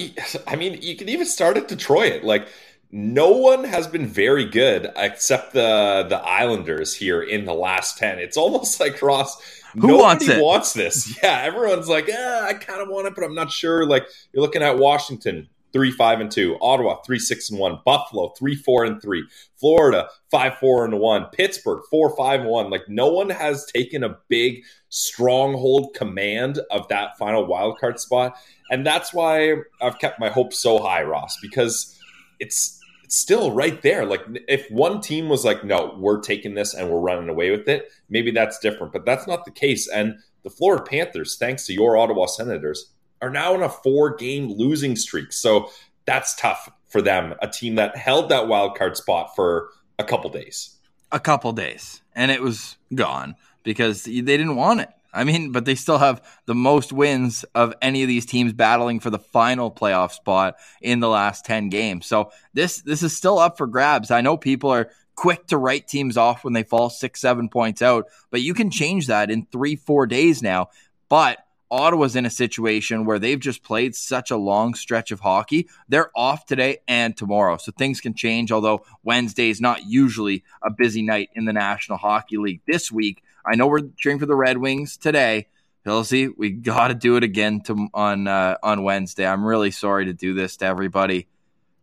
I 0.46 0.56
mean, 0.56 0.80
you 0.82 0.96
can 0.96 1.08
even 1.08 1.26
start 1.26 1.56
at 1.56 1.68
Detroit. 1.68 2.24
Like, 2.24 2.48
no 2.90 3.30
one 3.30 3.64
has 3.64 3.86
been 3.86 4.06
very 4.06 4.44
good 4.44 4.90
except 4.96 5.54
the 5.54 6.06
the 6.08 6.18
Islanders 6.18 6.94
here 6.94 7.22
in 7.22 7.46
the 7.46 7.54
last 7.54 7.98
ten. 7.98 8.18
It's 8.18 8.36
almost 8.36 8.80
like 8.80 9.00
Ross. 9.02 9.40
Who 9.80 9.98
wants 9.98 10.28
it? 10.28 10.42
Wants 10.42 10.74
this? 10.74 11.18
Yeah, 11.22 11.40
everyone's 11.42 11.88
like, 11.88 12.06
yeah, 12.06 12.44
I 12.46 12.52
kind 12.52 12.82
of 12.82 12.88
want 12.88 13.06
it, 13.06 13.14
but 13.14 13.24
I'm 13.24 13.34
not 13.34 13.50
sure. 13.50 13.86
Like, 13.86 14.06
you're 14.32 14.42
looking 14.42 14.62
at 14.62 14.76
Washington, 14.76 15.48
three 15.72 15.90
five 15.90 16.20
and 16.20 16.30
two, 16.30 16.58
Ottawa 16.60 16.96
three 17.06 17.18
six 17.18 17.50
and 17.50 17.58
one, 17.58 17.78
Buffalo 17.86 18.34
three 18.38 18.54
four 18.54 18.84
and 18.84 19.00
three, 19.00 19.24
Florida 19.56 20.08
five 20.30 20.58
four 20.58 20.84
and 20.84 20.98
one, 20.98 21.24
Pittsburgh 21.32 21.82
four 21.90 22.14
five 22.16 22.40
and 22.40 22.50
one. 22.50 22.68
Like, 22.68 22.88
no 22.88 23.10
one 23.10 23.30
has 23.30 23.64
taken 23.64 24.04
a 24.04 24.18
big 24.28 24.62
stronghold 24.90 25.94
command 25.94 26.60
of 26.70 26.86
that 26.88 27.16
final 27.16 27.46
wild 27.46 27.78
card 27.78 27.98
spot. 27.98 28.36
And 28.72 28.86
that's 28.86 29.12
why 29.12 29.56
I've 29.82 29.98
kept 29.98 30.18
my 30.18 30.30
hopes 30.30 30.58
so 30.58 30.78
high, 30.78 31.02
Ross, 31.02 31.36
because 31.42 31.94
it's 32.40 32.80
it's 33.04 33.18
still 33.18 33.52
right 33.52 33.82
there. 33.82 34.06
Like 34.06 34.22
if 34.48 34.68
one 34.70 35.02
team 35.02 35.28
was 35.28 35.44
like, 35.44 35.62
no, 35.62 35.94
we're 35.98 36.22
taking 36.22 36.54
this 36.54 36.72
and 36.72 36.88
we're 36.88 36.98
running 36.98 37.28
away 37.28 37.50
with 37.50 37.68
it, 37.68 37.92
maybe 38.08 38.30
that's 38.30 38.58
different. 38.58 38.94
But 38.94 39.04
that's 39.04 39.26
not 39.26 39.44
the 39.44 39.50
case. 39.50 39.88
And 39.88 40.14
the 40.42 40.48
Florida 40.48 40.82
Panthers, 40.82 41.36
thanks 41.36 41.66
to 41.66 41.74
your 41.74 41.98
Ottawa 41.98 42.24
Senators, 42.24 42.90
are 43.20 43.28
now 43.28 43.54
in 43.54 43.62
a 43.62 43.68
four 43.68 44.16
game 44.16 44.50
losing 44.50 44.96
streak. 44.96 45.34
So 45.34 45.70
that's 46.06 46.34
tough 46.34 46.70
for 46.88 47.02
them, 47.02 47.34
a 47.42 47.48
team 47.48 47.74
that 47.74 47.94
held 47.94 48.30
that 48.30 48.48
wild 48.48 48.78
card 48.78 48.96
spot 48.96 49.36
for 49.36 49.68
a 49.98 50.04
couple 50.04 50.30
days. 50.30 50.78
A 51.12 51.20
couple 51.20 51.52
days. 51.52 52.00
And 52.14 52.30
it 52.30 52.40
was 52.40 52.78
gone 52.94 53.36
because 53.64 54.04
they 54.04 54.22
didn't 54.22 54.56
want 54.56 54.80
it. 54.80 54.88
I 55.12 55.24
mean, 55.24 55.52
but 55.52 55.64
they 55.64 55.74
still 55.74 55.98
have 55.98 56.22
the 56.46 56.54
most 56.54 56.92
wins 56.92 57.44
of 57.54 57.74
any 57.82 58.02
of 58.02 58.08
these 58.08 58.26
teams 58.26 58.52
battling 58.52 59.00
for 59.00 59.10
the 59.10 59.18
final 59.18 59.70
playoff 59.70 60.12
spot 60.12 60.56
in 60.80 61.00
the 61.00 61.08
last 61.08 61.44
10 61.44 61.68
games. 61.68 62.06
So 62.06 62.32
this 62.54 62.80
this 62.82 63.02
is 63.02 63.16
still 63.16 63.38
up 63.38 63.58
for 63.58 63.66
grabs. 63.66 64.10
I 64.10 64.22
know 64.22 64.36
people 64.36 64.70
are 64.70 64.90
quick 65.14 65.46
to 65.48 65.58
write 65.58 65.86
teams 65.86 66.16
off 66.16 66.44
when 66.44 66.54
they 66.54 66.62
fall 66.62 66.88
6 66.88 67.20
7 67.20 67.48
points 67.48 67.82
out, 67.82 68.06
but 68.30 68.40
you 68.40 68.54
can 68.54 68.70
change 68.70 69.08
that 69.08 69.30
in 69.30 69.46
3 69.46 69.76
4 69.76 70.06
days 70.06 70.42
now. 70.42 70.68
But 71.08 71.38
Ottawa's 71.72 72.16
in 72.16 72.26
a 72.26 72.30
situation 72.30 73.06
where 73.06 73.18
they've 73.18 73.40
just 73.40 73.62
played 73.62 73.94
such 73.94 74.30
a 74.30 74.36
long 74.36 74.74
stretch 74.74 75.10
of 75.10 75.20
hockey. 75.20 75.68
They're 75.88 76.10
off 76.14 76.44
today 76.44 76.78
and 76.86 77.16
tomorrow. 77.16 77.56
So 77.56 77.72
things 77.72 77.98
can 77.98 78.12
change, 78.12 78.52
although 78.52 78.84
Wednesday 79.02 79.48
is 79.48 79.58
not 79.58 79.86
usually 79.86 80.44
a 80.62 80.70
busy 80.70 81.00
night 81.00 81.30
in 81.34 81.46
the 81.46 81.52
National 81.54 81.96
Hockey 81.96 82.36
League. 82.36 82.60
This 82.66 82.92
week, 82.92 83.22
I 83.44 83.56
know 83.56 83.66
we're 83.66 83.88
cheering 83.96 84.18
for 84.18 84.26
the 84.26 84.34
Red 84.34 84.58
Wings 84.58 84.96
today. 84.96 85.48
Pilsy, 85.86 86.30
we 86.36 86.50
got 86.50 86.88
to 86.88 86.94
do 86.94 87.16
it 87.16 87.24
again 87.24 87.60
to, 87.62 87.88
on 87.92 88.28
uh, 88.28 88.56
on 88.62 88.84
Wednesday. 88.84 89.26
I'm 89.26 89.44
really 89.44 89.72
sorry 89.72 90.06
to 90.06 90.12
do 90.12 90.32
this 90.32 90.56
to 90.58 90.66
everybody. 90.66 91.26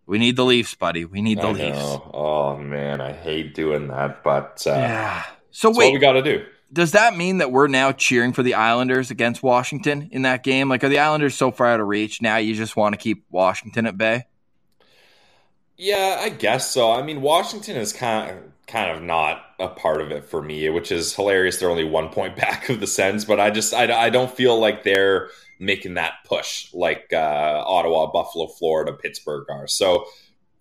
We 0.05 0.17
need 0.19 0.37
the 0.37 0.45
Leafs, 0.45 0.73
buddy. 0.73 1.05
We 1.05 1.21
need 1.21 1.39
the 1.39 1.49
I 1.49 1.51
Leafs. 1.51 1.77
know. 1.77 2.11
Oh 2.13 2.57
man, 2.57 3.01
I 3.01 3.11
hate 3.11 3.53
doing 3.53 3.89
that, 3.89 4.23
but 4.23 4.63
uh, 4.65 4.71
Yeah. 4.71 5.23
So 5.51 5.69
wait, 5.69 5.87
what 5.87 5.93
we 5.93 5.99
got 5.99 6.13
to 6.13 6.21
do. 6.21 6.45
does 6.71 6.91
that 6.91 7.17
mean 7.17 7.39
that 7.39 7.51
we're 7.51 7.67
now 7.67 7.91
cheering 7.91 8.33
for 8.33 8.41
the 8.41 8.53
Islanders 8.53 9.11
against 9.11 9.43
Washington 9.43 10.09
in 10.11 10.21
that 10.21 10.43
game? 10.43 10.69
Like, 10.69 10.83
are 10.83 10.89
the 10.89 10.99
Islanders 10.99 11.35
so 11.35 11.51
far 11.51 11.67
out 11.67 11.79
of 11.79 11.87
reach 11.87 12.21
now? 12.21 12.37
You 12.37 12.55
just 12.55 12.75
want 12.77 12.93
to 12.93 12.97
keep 12.97 13.25
Washington 13.29 13.85
at 13.85 13.97
bay? 13.97 14.25
Yeah, 15.81 16.17
I 16.19 16.27
guess 16.27 16.69
so. 16.71 16.91
I 16.91 17.01
mean, 17.01 17.21
Washington 17.21 17.77
is 17.77 17.93
kind 17.93 18.29
of 18.31 18.37
kind 18.67 18.91
of 18.91 19.01
not 19.01 19.41
a 19.59 19.69
part 19.69 20.01
of 20.01 20.11
it 20.11 20.25
for 20.25 20.41
me, 20.41 20.69
which 20.69 20.91
is 20.91 21.15
hilarious. 21.15 21.57
They're 21.57 21.69
only 21.69 21.85
one 21.85 22.09
point 22.09 22.35
back 22.37 22.67
of 22.67 22.81
the 22.81 22.85
Sens, 22.87 23.23
but 23.23 23.39
I 23.39 23.49
just 23.49 23.73
I, 23.73 23.91
I 24.07 24.09
don't 24.09 24.29
feel 24.29 24.59
like 24.59 24.83
they're 24.83 25.29
making 25.57 25.93
that 25.93 26.15
push 26.25 26.73
like 26.73 27.11
uh, 27.13 27.63
Ottawa, 27.65 28.11
Buffalo, 28.11 28.47
Florida, 28.47 28.91
Pittsburgh 28.91 29.45
are. 29.49 29.67
So 29.67 30.05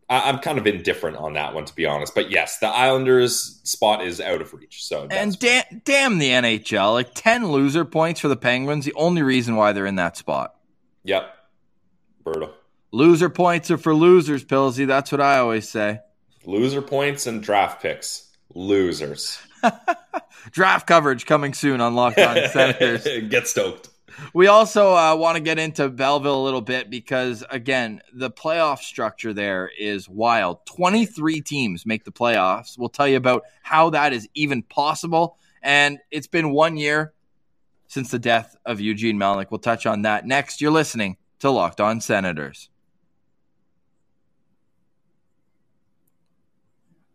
I, 0.08 0.28
I'm 0.28 0.38
kind 0.38 0.56
of 0.56 0.68
indifferent 0.68 1.16
on 1.16 1.32
that 1.32 1.52
one, 1.52 1.64
to 1.64 1.74
be 1.74 1.84
honest. 1.84 2.14
But 2.14 2.30
yes, 2.30 2.58
the 2.58 2.68
Islanders 2.68 3.60
spot 3.64 4.04
is 4.04 4.20
out 4.20 4.40
of 4.40 4.54
reach. 4.54 4.84
So 4.84 5.08
And 5.10 5.36
da- 5.36 5.80
damn 5.84 6.18
the 6.18 6.30
NHL, 6.30 6.92
like 6.92 7.12
ten 7.14 7.48
loser 7.48 7.84
points 7.84 8.20
for 8.20 8.28
the 8.28 8.36
Penguins. 8.36 8.84
The 8.84 8.94
only 8.94 9.22
reason 9.22 9.56
why 9.56 9.72
they're 9.72 9.84
in 9.84 9.96
that 9.96 10.16
spot. 10.16 10.54
yep, 11.02 11.34
brutal. 12.22 12.54
Loser 12.90 13.28
points 13.28 13.70
are 13.70 13.78
for 13.78 13.94
losers, 13.94 14.44
Pilsy. 14.44 14.86
That's 14.86 15.12
what 15.12 15.20
I 15.20 15.38
always 15.38 15.68
say. 15.68 16.00
Loser 16.44 16.80
points 16.80 17.26
and 17.26 17.42
draft 17.42 17.82
picks. 17.82 18.28
Losers. 18.54 19.38
Draft 20.50 20.86
coverage 20.86 21.26
coming 21.26 21.52
soon 21.52 21.80
on 21.80 21.94
Locked 21.94 22.18
On 22.18 22.36
Senators. 22.52 23.06
Get 23.28 23.46
stoked. 23.46 23.90
We 24.32 24.46
also 24.48 24.94
uh, 24.96 25.14
want 25.14 25.36
to 25.36 25.42
get 25.42 25.58
into 25.58 25.88
Belleville 25.88 26.40
a 26.40 26.44
little 26.44 26.60
bit 26.60 26.90
because, 26.90 27.44
again, 27.50 28.00
the 28.12 28.30
playoff 28.30 28.78
structure 28.78 29.32
there 29.32 29.70
is 29.78 30.08
wild. 30.08 30.64
23 30.66 31.40
teams 31.40 31.86
make 31.86 32.04
the 32.04 32.10
playoffs. 32.10 32.76
We'll 32.76 32.88
tell 32.88 33.06
you 33.06 33.16
about 33.16 33.44
how 33.62 33.90
that 33.90 34.12
is 34.12 34.28
even 34.34 34.62
possible. 34.62 35.38
And 35.62 35.98
it's 36.10 36.26
been 36.26 36.50
one 36.50 36.76
year 36.76 37.12
since 37.86 38.10
the 38.10 38.18
death 38.18 38.56
of 38.64 38.80
Eugene 38.80 39.18
Melnyk. 39.18 39.50
We'll 39.50 39.58
touch 39.58 39.86
on 39.86 40.02
that 40.02 40.26
next. 40.26 40.60
You're 40.60 40.70
listening 40.72 41.16
to 41.40 41.50
Locked 41.50 41.80
On 41.80 42.00
Senators. 42.00 42.70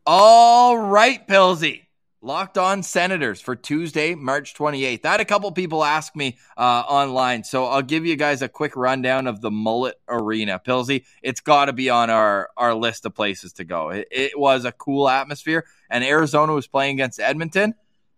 All 0.06 0.78
right, 0.78 1.26
Pilsy. 1.26 1.84
Locked 2.22 2.58
on 2.58 2.84
Senators 2.84 3.40
for 3.40 3.56
Tuesday, 3.56 4.16
March 4.16 4.54
28th. 4.54 5.06
I 5.06 5.12
had 5.12 5.22
a 5.22 5.26
couple 5.26 5.50
people 5.54 5.82
ask 5.82 6.14
me 6.14 6.38
uh, 6.58 6.84
online, 6.88 7.46
so 7.46 7.66
I'll 7.66 7.82
give 7.82 8.06
you 8.06 8.18
guys 8.18 8.42
a 8.42 8.50
quick 8.50 8.76
rundown 8.76 9.28
of 9.28 9.40
the 9.40 9.50
Mullet 9.50 9.96
Arena. 10.10 10.60
Pilsy, 10.60 11.06
it's 11.22 11.40
got 11.40 11.66
to 11.66 11.74
be 11.74 11.90
on 11.90 12.10
our, 12.10 12.50
our 12.58 12.76
list 12.76 13.06
of 13.06 13.16
places 13.16 13.54
to 13.54 13.64
go. 13.64 13.92
It, 13.92 14.10
it 14.12 14.38
was 14.38 14.66
a 14.66 14.74
cool 14.74 15.08
atmosphere, 15.08 15.66
and 15.90 16.04
Arizona 16.04 16.52
was 16.52 16.68
playing 16.68 16.96
against 16.96 17.22
Edmonton. 17.22 17.74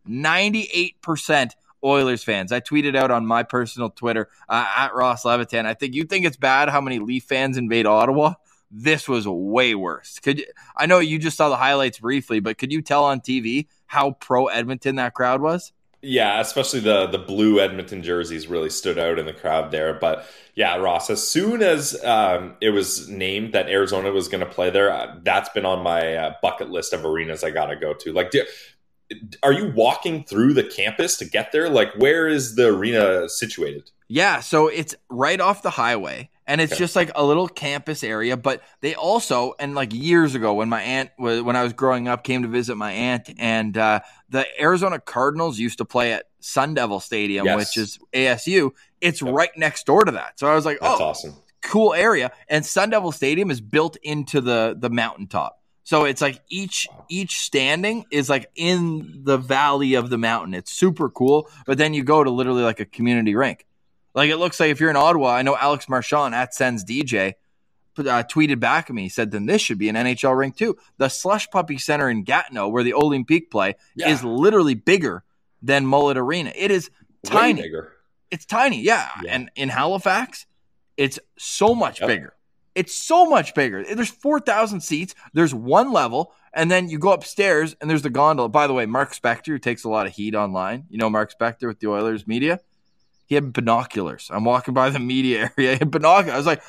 98% 0.10 1.52
Oilers 1.84 2.24
fans. 2.24 2.52
I 2.52 2.62
tweeted 2.62 2.95
out 2.95 3.12
on 3.12 3.28
my 3.28 3.43
personal 3.43 3.91
Twitter 3.91 4.28
uh, 4.50 4.65
at 4.76 4.95
Ross 4.95 5.24
Levitan. 5.24 5.67
I 5.67 5.76
think 5.76 5.93
you 5.93 6.04
think 6.06 6.26
it's 6.26 6.38
bad 6.38 6.69
how 6.69 6.82
many 6.82 6.98
Leaf 6.98 7.26
fans 7.26 7.58
invade 7.58 7.86
Ottawa 7.86 8.34
this 8.71 9.08
was 9.08 9.28
way 9.28 9.75
worse. 9.75 10.19
Could 10.19 10.39
you, 10.39 10.45
I 10.75 10.86
know 10.86 10.99
you 10.99 11.19
just 11.19 11.38
saw 11.38 11.49
the 11.49 11.58
highlights 11.58 11.99
briefly, 11.99 12.39
but 12.39 12.58
could 12.58 12.71
you 12.71 12.82
tell 12.82 13.06
on 13.06 13.21
TV 13.21 13.67
how 13.86 14.12
pro 14.12 14.47
Edmonton 14.47 14.95
that 14.95 15.13
crowd 15.13 15.41
was? 15.41 15.71
Yeah, 16.01 16.39
especially 16.39 16.82
the 16.82 17.08
the 17.08 17.17
blue 17.17 17.60
Edmonton 17.60 18.04
jerseys 18.04 18.47
really 18.47 18.69
stood 18.69 18.99
out 18.99 19.17
in 19.17 19.25
the 19.25 19.34
crowd 19.34 19.71
there. 19.71 19.93
But 19.95 20.28
yeah, 20.54 20.75
Ross, 20.75 21.10
as 21.10 21.25
soon 21.25 21.63
as 21.63 22.01
um, 22.04 22.56
it 22.62 22.69
was 22.69 23.10
named 23.10 23.54
that 23.54 23.69
Arizona 23.69 24.12
was 24.12 24.28
going 24.28 24.41
to 24.41 24.49
play 24.49 24.69
there, 24.69 24.91
uh, 24.91 25.15
that's 25.23 25.49
been 25.49 25.65
on 25.65 25.82
my 25.82 26.15
uh, 26.15 26.34
bucket 26.43 26.69
list 26.69 26.93
of 26.93 27.06
arenas 27.06 27.43
I 27.43 27.49
got 27.49 27.67
to 27.67 27.75
go 27.75 27.93
to. 27.95 28.13
Like, 28.13 28.30
do, 28.30 28.43
are 29.41 29.54
you 29.54 29.71
walking 29.75 30.23
through 30.23 30.54
the 30.54 30.63
campus 30.63 31.17
to 31.17 31.25
get 31.25 31.51
there? 31.51 31.69
Like, 31.69 31.93
where 31.95 32.28
is 32.28 32.56
the 32.56 32.67
arena 32.67 33.28
situated? 33.28 33.89
Yeah, 34.08 34.41
so 34.41 34.67
it's 34.67 34.95
right 35.10 35.41
off 35.41 35.63
the 35.63 35.71
highway 35.71 36.30
and 36.47 36.62
it's 36.62 36.73
Okay. 36.73 36.79
just 36.79 36.95
like 36.95 37.12
a 37.15 37.23
little 37.25 37.47
campus 37.47 38.03
area 38.03 38.38
but 38.38 38.62
they 38.81 38.93
also 38.95 39.53
and 39.60 39.75
like 39.75 39.93
years 39.93 40.36
ago 40.36 40.53
when 40.53 40.69
my 40.69 40.81
aunt 40.81 41.10
was 41.17 41.41
when 41.41 41.55
i 41.55 41.63
was 41.63 41.73
growing 41.73 42.08
up 42.08 42.23
came 42.23 42.41
to 42.43 42.47
visit 42.47 42.75
my 42.75 42.91
aunt 42.91 43.29
and 43.38 43.77
uh, 43.77 43.99
the 44.29 44.45
arizona 44.62 44.99
cardinals 44.99 45.58
used 45.60 45.77
to 45.79 45.86
play 45.86 46.13
at 46.13 46.25
sun 46.39 46.73
devil 46.73 46.99
stadium 46.99 47.45
Yes. 47.45 47.58
which 47.58 47.77
is 47.77 47.99
asu 48.13 48.71
it's 49.01 49.21
Yep. 49.21 49.34
right 49.34 49.49
next 49.58 49.86
door 49.86 50.05
to 50.05 50.12
that 50.12 50.39
so 50.39 50.47
i 50.47 50.55
was 50.55 50.65
like 50.65 50.79
That's 50.79 50.99
oh 51.01 51.05
awesome. 51.05 51.34
cool 51.63 51.93
area 51.93 52.31
and 52.47 52.65
sun 52.65 52.89
devil 52.91 53.12
stadium 53.12 53.49
is 53.51 53.62
built 53.62 53.97
into 54.03 54.41
the 54.41 54.75
the 54.77 54.89
mountaintop 54.89 55.60
so 55.84 56.05
it's 56.05 56.21
like 56.21 56.41
each 56.49 56.88
each 57.10 57.39
standing 57.41 58.05
is 58.12 58.29
like 58.29 58.49
in 58.55 59.21
the 59.23 59.38
valley 59.38 59.93
of 59.95 60.10
the 60.10 60.17
mountain 60.17 60.53
it's 60.53 60.71
super 60.71 61.10
cool 61.10 61.49
but 61.65 61.77
then 61.77 61.93
you 61.93 62.03
go 62.03 62.23
to 62.23 62.29
literally 62.29 62.63
like 62.63 62.79
a 62.79 62.86
community 62.86 63.34
rink 63.36 63.65
like 64.15 64.30
it 64.30 64.38
looks 64.38 64.60
like 64.60 64.71
if 64.71 64.80
you're 64.80 64.89
in 64.89 64.95
Ottawa, 64.95 65.30
I 65.36 65.41
know 65.43 65.56
Alex 65.56 65.88
Marchand 65.88 66.34
at 66.34 66.54
Sens 66.56 66.84
DJ 66.84 67.34
uh, 67.97 68.23
tweeted 68.23 68.60
back 68.60 68.89
at 68.89 68.95
me. 68.95 69.08
Said, 69.10 69.32
"Then 69.32 69.45
this 69.45 69.62
should 69.62 69.78
be 69.78 69.89
an 69.89 69.95
NHL 69.95 70.36
rink 70.38 70.58
too." 70.58 70.78
The 70.97 71.10
Slush 71.10 71.47
Puppie 71.49 71.80
Center 71.80 72.10
in 72.10 72.23
Gatineau, 72.23 72.67
where 72.69 72.84
the 72.84 72.93
Olympique 72.93 73.49
play, 73.51 73.75
Yeah. 73.95 74.10
is 74.10 74.23
literally 74.23 74.73
bigger 74.73 75.23
than 75.62 75.86
Mullet 75.86 76.17
Arena. 76.17 76.51
It 76.56 76.71
is 76.71 76.89
tiny. 77.23 77.63
It's 78.32 78.45
tiny, 78.45 78.82
yeah. 78.82 79.08
Yeah. 79.23 79.32
And 79.36 79.51
in 79.56 79.69
Halifax, 79.69 80.45
it's 80.97 81.19
so 81.38 81.73
much 81.75 81.99
Yep. 82.01 82.08
bigger. 82.08 82.34
It's 82.73 82.93
so 82.93 83.25
much 83.30 83.54
bigger. 83.54 83.86
There's 83.95 84.10
4,000 84.10 84.82
seats. 84.82 85.15
There's 85.34 85.54
one 85.54 85.93
level, 85.93 86.34
and 86.54 86.69
then 86.69 86.89
you 86.89 86.99
go 86.99 87.13
upstairs, 87.13 87.73
and 87.80 87.89
there's 87.89 88.01
the 88.01 88.10
gondola. 88.10 88.49
By 88.49 88.67
the 88.67 88.73
way, 88.73 88.86
Mark 88.86 89.13
Spector, 89.15 89.47
who 89.47 89.60
takes 89.60 89.86
a 89.86 89.89
lot 89.89 90.08
of 90.08 90.13
heat 90.13 90.36
online, 90.36 90.86
you 90.89 90.97
know 90.97 91.10
Mark 91.10 91.32
Spector 91.34 91.67
with 91.69 91.80
the 91.80 91.88
Oilers 91.88 92.28
media? 92.28 92.60
He 93.27 93.35
had 93.35 93.51
binoculars. 93.53 94.29
I'm 94.31 94.43
walking 94.45 94.73
by 94.73 94.89
the 94.89 94.99
media 94.99 95.51
area. 95.57 95.73
He 95.73 95.79
had 95.79 95.91
binoculars. 95.91 96.33
I 96.33 96.38
was 96.38 96.45
like, 96.45 96.61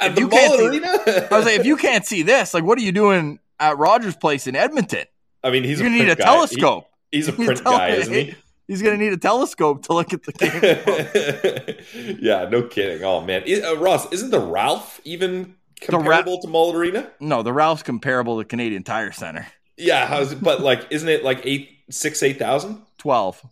At 0.00 0.10
If 0.10 0.14
the 0.16 0.20
you 0.22 0.28
can't 0.28 0.58
see- 1.06 1.22
I 1.30 1.36
was 1.36 1.44
like, 1.46 1.60
if 1.60 1.66
you 1.66 1.76
can't 1.76 2.04
see 2.06 2.22
this, 2.22 2.52
like, 2.54 2.64
what 2.64 2.78
are 2.78 2.82
you 2.82 2.92
doing 2.92 3.38
at 3.58 3.78
Rogers 3.78 4.16
Place 4.16 4.46
in 4.46 4.56
Edmonton? 4.56 5.04
I 5.44 5.50
mean, 5.50 5.64
he's 5.64 5.78
gonna 5.78 5.90
need 5.90 6.08
a 6.08 6.16
guy. 6.16 6.24
He- 6.24 6.24
telescope. 6.24 6.86
he's 7.12 7.28
a 7.28 7.32
You 7.38 7.44
print 7.44 7.64
guy, 7.64 7.88
isn't 7.90 8.12
he? 8.12 8.34
He's 8.68 8.82
gonna 8.82 8.96
need 8.98 9.12
a 9.12 9.16
telescope 9.16 9.84
to 9.86 9.94
look 9.94 10.12
at 10.12 10.22
the 10.22 10.32
game. 10.32 12.16
yeah, 12.20 12.48
no 12.48 12.62
kidding. 12.62 13.02
Oh 13.04 13.20
man, 13.20 13.42
I- 13.46 13.60
uh, 13.62 13.74
Ross, 13.76 14.10
isn't 14.12 14.30
the 14.30 14.40
Ralph 14.40 15.00
even 15.04 15.54
Ra- 15.88 15.98
comparable 15.98 16.40
to 16.40 16.48
Mullet 16.48 16.76
Arena? 16.76 17.10
no, 17.20 17.42
the 17.42 17.52
Ralph's 17.52 17.82
comparable 17.82 18.38
to 18.38 18.44
Canadian 18.44 18.82
Tire 18.82 19.12
Center. 19.12 19.46
Yeah, 19.76 20.24
but 20.40 20.60
like, 20.60 20.86
isn't 20.90 21.08
it 21.08 21.24
like 21.24 21.40
eight, 21.44 21.70
six, 21.90 22.22
eight 22.22 22.38
thousand? 22.38 22.82
12. 22.98 23.42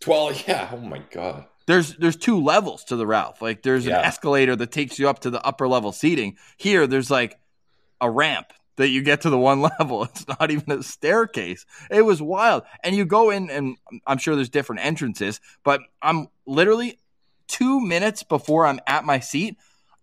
Twelve? 0.00 0.42
Yeah. 0.48 0.70
Oh 0.72 0.78
my 0.78 1.02
god. 1.10 1.44
There's 1.66 1.96
there's 1.96 2.16
two 2.16 2.40
levels 2.42 2.84
to 2.84 2.96
the 2.96 3.06
Ralph. 3.06 3.40
Like 3.42 3.62
there's 3.62 3.86
Yeah. 3.86 3.98
an 4.00 4.04
escalator 4.04 4.54
that 4.56 4.70
takes 4.72 4.98
you 4.98 5.08
up 5.08 5.20
to 5.20 5.30
the 5.30 5.44
upper 5.44 5.66
level 5.68 5.92
seating. 5.92 6.36
Here 6.56 6.86
there's 6.86 7.10
like 7.10 7.38
a 8.00 8.10
ramp 8.10 8.46
that 8.76 8.88
you 8.88 9.02
get 9.02 9.20
to 9.22 9.30
the 9.30 9.38
one 9.38 9.60
level. 9.78 10.04
It's 10.04 10.26
not 10.28 10.50
even 10.50 10.72
a 10.72 10.82
staircase. 10.82 11.64
It 11.90 12.02
was 12.02 12.20
wild. 12.20 12.64
And 12.82 12.94
you 12.94 13.04
go 13.04 13.30
in 13.30 13.48
and 13.50 13.76
I'm 14.06 14.18
sure 14.18 14.34
there's 14.34 14.48
different 14.48 14.84
entrances, 14.84 15.40
but 15.62 15.80
I'm 16.02 16.26
literally 16.46 16.98
2 17.48 17.80
minutes 17.80 18.22
before 18.22 18.66
I'm 18.66 18.80
at 18.86 19.04
my 19.04 19.20
seat, 19.20 19.56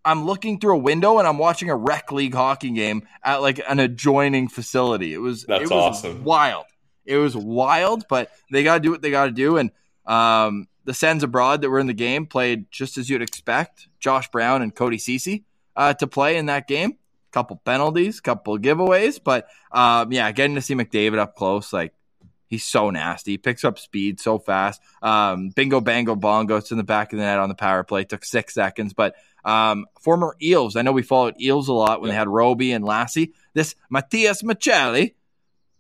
I'm 0.06 0.26
looking 0.26 0.60
through 0.60 0.76
a 0.76 0.80
window 0.80 1.20
and 1.20 1.28
I'm 1.28 1.38
watching 1.38 1.70
a 1.70 1.76
rec 1.76 2.12
league 2.12 2.34
hockey 2.34 2.72
game 2.72 3.06
at 3.24 3.42
like 3.42 3.60
an 3.68 3.80
adjoining 3.80 4.48
facility. 4.48 5.14
It 5.14 5.18
was 5.20 5.44
That's 5.44 5.64
it 5.64 5.70
was 5.70 5.98
awesome. 5.98 6.24
wild. 6.24 6.66
It 7.06 7.18
was 7.18 7.36
wild, 7.36 8.06
but 8.10 8.32
they 8.52 8.64
got 8.64 8.76
to 8.76 8.80
do 8.80 8.92
what 8.92 9.02
they 9.02 9.12
got 9.12 9.26
to 9.26 9.32
do 9.32 9.58
and 9.58 9.72
um, 10.06 10.68
the 10.86 10.94
Sens 10.94 11.24
abroad 11.24 11.62
that 11.62 11.70
were 11.70 11.80
in 11.80 11.88
the 11.88 11.94
game 11.94 12.26
played 12.26 12.70
just 12.72 12.98
as 12.98 13.10
you'd 13.10 13.22
expect. 13.22 13.88
Josh 14.00 14.30
Brown 14.30 14.62
and 14.62 14.74
Cody 14.74 14.98
Cece 14.98 15.44
uh, 15.76 15.94
to 15.96 16.08
play 16.08 16.38
in 16.38 16.48
that 16.48 16.68
game. 16.68 16.98
Couple 17.32 17.62
penalties, 17.64 18.20
couple 18.20 18.58
giveaways, 18.58 19.20
but 19.24 19.48
um, 19.72 20.12
yeah, 20.12 20.30
getting 20.34 20.56
to 20.56 20.62
see 20.62 20.76
McDavid 20.76 21.18
up 21.18 21.36
close, 21.36 21.72
like 21.72 21.94
He's 22.52 22.66
so 22.66 22.90
nasty. 22.90 23.32
He 23.32 23.38
picks 23.38 23.64
up 23.64 23.80
speed 23.80 24.20
so 24.20 24.38
fast. 24.38 24.82
Um, 25.02 25.52
bingo, 25.52 25.80
bango, 25.80 26.18
bongo. 26.18 26.58
It's 26.58 26.70
in 26.70 26.78
the 26.78 26.84
back 26.84 27.14
of 27.14 27.18
the 27.18 27.24
net 27.24 27.40
on 27.40 27.48
the 27.48 27.56
power 27.56 27.82
play. 27.86 28.04
Took 28.04 28.26
six 28.26 28.54
seconds. 28.54 28.94
But 28.94 29.16
um, 29.46 29.86
former 30.02 30.36
Ilves, 30.42 30.76
I 30.76 30.82
know 30.82 30.92
we 30.92 31.02
followed 31.02 31.36
Ilves 31.40 31.70
a 31.70 31.74
lot 31.74 32.02
when 32.02 32.10
yeah. 32.10 32.16
they 32.16 32.18
had 32.18 32.28
Roby 32.28 32.74
and 32.74 32.84
Lassi. 32.84 33.32
This 33.54 33.76
Matias 33.90 34.44
Maccelli, 34.44 35.14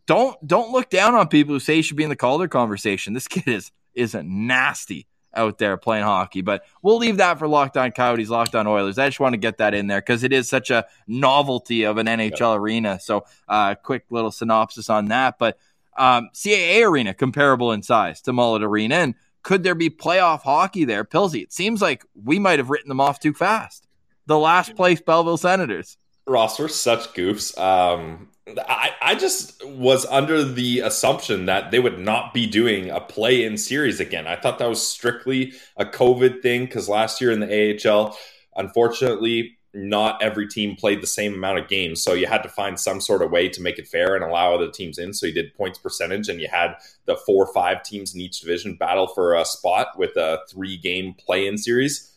don't 0.05 0.47
don't 0.47 0.71
look 0.71 0.89
down 0.89 1.13
on 1.13 1.27
people 1.27 1.53
who 1.53 1.59
say 1.59 1.75
he 1.75 1.81
should 1.81 1.97
be 1.97 2.03
in 2.03 2.09
the 2.09 2.15
Calder 2.15 2.47
conversation. 2.47 3.11
This 3.11 3.27
kid 3.27 3.49
is 3.49 3.69
is 3.93 4.15
nasty 4.15 5.07
out 5.33 5.57
there 5.57 5.77
playing 5.77 6.03
hockey. 6.03 6.41
But 6.41 6.63
we'll 6.81 6.97
leave 6.97 7.17
that 7.17 7.39
for 7.39 7.47
Locked 7.47 7.77
On 7.77 7.91
Coyotes, 7.91 8.29
Locked 8.29 8.55
On 8.55 8.67
Oilers. 8.67 8.97
I 8.97 9.07
just 9.07 9.19
want 9.19 9.33
to 9.33 9.37
get 9.37 9.57
that 9.57 9.73
in 9.73 9.87
there 9.87 10.01
because 10.01 10.23
it 10.23 10.33
is 10.33 10.49
such 10.49 10.69
a 10.69 10.85
novelty 11.07 11.83
of 11.83 11.97
an 11.97 12.07
NHL 12.07 12.39
yeah. 12.39 12.53
arena. 12.53 12.99
So, 12.99 13.25
uh, 13.47 13.75
quick 13.75 14.05
little 14.09 14.31
synopsis 14.31 14.89
on 14.89 15.05
that. 15.05 15.37
But 15.39 15.57
um, 15.97 16.29
CAA 16.33 16.87
arena 16.87 17.13
comparable 17.13 17.71
in 17.71 17.83
size 17.83 18.21
to 18.21 18.33
Mullet 18.33 18.63
Arena, 18.63 18.95
and 18.95 19.15
could 19.43 19.63
there 19.63 19.75
be 19.75 19.89
playoff 19.89 20.41
hockey 20.41 20.85
there? 20.85 21.03
Pilsy, 21.03 21.41
it 21.41 21.53
seems 21.53 21.81
like 21.81 22.05
we 22.13 22.39
might 22.39 22.59
have 22.59 22.69
written 22.69 22.89
them 22.89 23.01
off 23.01 23.19
too 23.19 23.33
fast. 23.33 23.87
The 24.27 24.37
last 24.37 24.75
place 24.75 25.01
Belleville 25.01 25.37
Senators. 25.37 25.97
Ross, 26.27 26.59
we're 26.59 26.67
such 26.67 27.13
goofs. 27.13 27.57
Um, 27.57 28.29
I, 28.47 28.91
I 29.01 29.15
just 29.15 29.63
was 29.65 30.05
under 30.07 30.43
the 30.43 30.79
assumption 30.79 31.45
that 31.45 31.71
they 31.71 31.79
would 31.79 31.99
not 31.99 32.33
be 32.33 32.47
doing 32.47 32.89
a 32.89 32.99
play 32.99 33.43
in 33.43 33.57
series 33.57 33.99
again. 33.99 34.25
I 34.27 34.35
thought 34.35 34.59
that 34.59 34.69
was 34.69 34.85
strictly 34.85 35.53
a 35.77 35.85
COVID 35.85 36.41
thing 36.41 36.65
because 36.65 36.89
last 36.89 37.21
year 37.21 37.31
in 37.31 37.39
the 37.39 37.79
AHL, 37.87 38.17
unfortunately, 38.55 39.57
not 39.73 40.21
every 40.21 40.47
team 40.47 40.75
played 40.75 41.01
the 41.01 41.07
same 41.07 41.33
amount 41.33 41.59
of 41.59 41.67
games. 41.67 42.03
So 42.03 42.13
you 42.13 42.27
had 42.27 42.43
to 42.43 42.49
find 42.49 42.79
some 42.79 42.99
sort 42.99 43.21
of 43.21 43.31
way 43.31 43.47
to 43.47 43.61
make 43.61 43.79
it 43.79 43.87
fair 43.87 44.15
and 44.15 44.23
allow 44.23 44.53
other 44.53 44.69
teams 44.69 44.97
in. 44.97 45.13
So 45.13 45.27
you 45.27 45.33
did 45.33 45.53
points 45.53 45.79
percentage 45.79 46.27
and 46.27 46.41
you 46.41 46.49
had 46.49 46.75
the 47.05 47.15
four 47.15 47.45
or 47.45 47.53
five 47.53 47.83
teams 47.83 48.13
in 48.13 48.21
each 48.21 48.41
division 48.41 48.75
battle 48.75 49.07
for 49.07 49.33
a 49.35 49.45
spot 49.45 49.97
with 49.97 50.17
a 50.17 50.39
three 50.49 50.77
game 50.77 51.13
play 51.13 51.47
in 51.47 51.57
series 51.57 52.10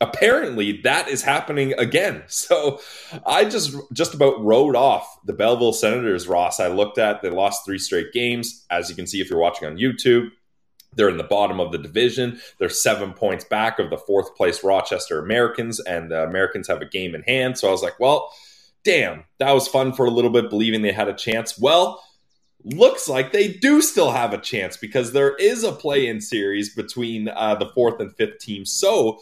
apparently 0.00 0.80
that 0.82 1.08
is 1.08 1.22
happening 1.22 1.72
again. 1.78 2.24
So 2.36 2.80
I 3.24 3.44
just 3.44 3.74
just 3.92 4.14
about 4.14 4.42
rode 4.42 4.76
off 4.76 5.18
the 5.24 5.32
Belleville 5.32 5.72
Senators, 5.72 6.28
Ross. 6.28 6.60
I 6.60 6.68
looked 6.68 6.98
at 6.98 7.22
they 7.22 7.30
lost 7.30 7.64
three 7.64 7.78
straight 7.78 8.12
games. 8.12 8.64
As 8.70 8.88
you 8.88 8.94
can 8.94 9.06
see 9.06 9.20
if 9.20 9.30
you're 9.30 9.38
watching 9.38 9.66
on 9.66 9.76
YouTube, 9.76 10.28
they're 10.94 11.08
in 11.08 11.16
the 11.16 11.24
bottom 11.24 11.60
of 11.60 11.72
the 11.72 11.78
division. 11.78 12.40
They're 12.58 12.68
seven 12.68 13.12
points 13.12 13.44
back 13.44 13.78
of 13.78 13.90
the 13.90 13.98
fourth 13.98 14.34
place 14.36 14.62
Rochester 14.62 15.18
Americans, 15.18 15.80
and 15.80 16.10
the 16.10 16.24
Americans 16.24 16.68
have 16.68 16.82
a 16.82 16.86
game 16.86 17.14
in 17.14 17.22
hand. 17.22 17.58
So 17.58 17.68
I 17.68 17.70
was 17.70 17.82
like, 17.82 17.98
well, 18.00 18.32
damn, 18.84 19.24
that 19.38 19.52
was 19.52 19.68
fun 19.68 19.92
for 19.92 20.06
a 20.06 20.10
little 20.10 20.30
bit, 20.30 20.50
believing 20.50 20.82
they 20.82 20.92
had 20.92 21.08
a 21.08 21.14
chance. 21.14 21.58
Well, 21.58 22.02
looks 22.64 23.08
like 23.08 23.32
they 23.32 23.48
do 23.48 23.80
still 23.80 24.10
have 24.10 24.32
a 24.32 24.38
chance 24.38 24.76
because 24.76 25.12
there 25.12 25.36
is 25.36 25.62
a 25.64 25.72
play 25.72 26.08
in 26.08 26.20
series 26.20 26.74
between 26.74 27.28
uh, 27.28 27.54
the 27.54 27.70
fourth 27.74 28.00
and 28.00 28.14
fifth 28.16 28.38
teams. 28.40 28.72
So 28.72 29.20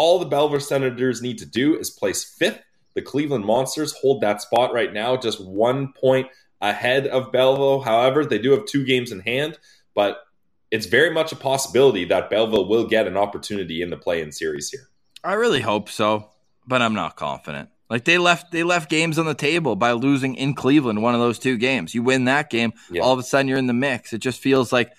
all 0.00 0.18
the 0.18 0.24
Belleville 0.24 0.60
Senators 0.60 1.20
need 1.20 1.36
to 1.36 1.44
do 1.44 1.76
is 1.76 1.90
place 1.90 2.24
fifth. 2.24 2.62
The 2.94 3.02
Cleveland 3.02 3.44
Monsters 3.44 3.92
hold 3.92 4.22
that 4.22 4.40
spot 4.40 4.72
right 4.72 4.90
now, 4.90 5.14
just 5.14 5.44
one 5.44 5.92
point 5.92 6.28
ahead 6.62 7.06
of 7.06 7.30
Belleville. 7.30 7.82
However, 7.82 8.24
they 8.24 8.38
do 8.38 8.52
have 8.52 8.64
two 8.64 8.86
games 8.86 9.12
in 9.12 9.20
hand, 9.20 9.58
but 9.94 10.22
it's 10.70 10.86
very 10.86 11.10
much 11.10 11.32
a 11.32 11.36
possibility 11.36 12.06
that 12.06 12.30
Belleville 12.30 12.66
will 12.66 12.86
get 12.86 13.06
an 13.06 13.18
opportunity 13.18 13.82
in 13.82 13.90
the 13.90 13.98
play-in 13.98 14.32
series 14.32 14.70
here. 14.70 14.88
I 15.22 15.34
really 15.34 15.60
hope 15.60 15.90
so, 15.90 16.30
but 16.66 16.80
I'm 16.80 16.94
not 16.94 17.16
confident. 17.16 17.68
Like 17.90 18.06
they 18.06 18.16
left 18.16 18.52
they 18.52 18.62
left 18.62 18.88
games 18.88 19.18
on 19.18 19.26
the 19.26 19.34
table 19.34 19.76
by 19.76 19.92
losing 19.92 20.34
in 20.34 20.54
Cleveland 20.54 21.02
one 21.02 21.12
of 21.12 21.20
those 21.20 21.38
two 21.38 21.58
games. 21.58 21.94
You 21.94 22.02
win 22.02 22.24
that 22.24 22.48
game, 22.48 22.72
yeah. 22.90 23.02
all 23.02 23.12
of 23.12 23.18
a 23.18 23.22
sudden 23.22 23.48
you're 23.48 23.58
in 23.58 23.66
the 23.66 23.74
mix. 23.74 24.14
It 24.14 24.20
just 24.20 24.40
feels 24.40 24.72
like 24.72 24.92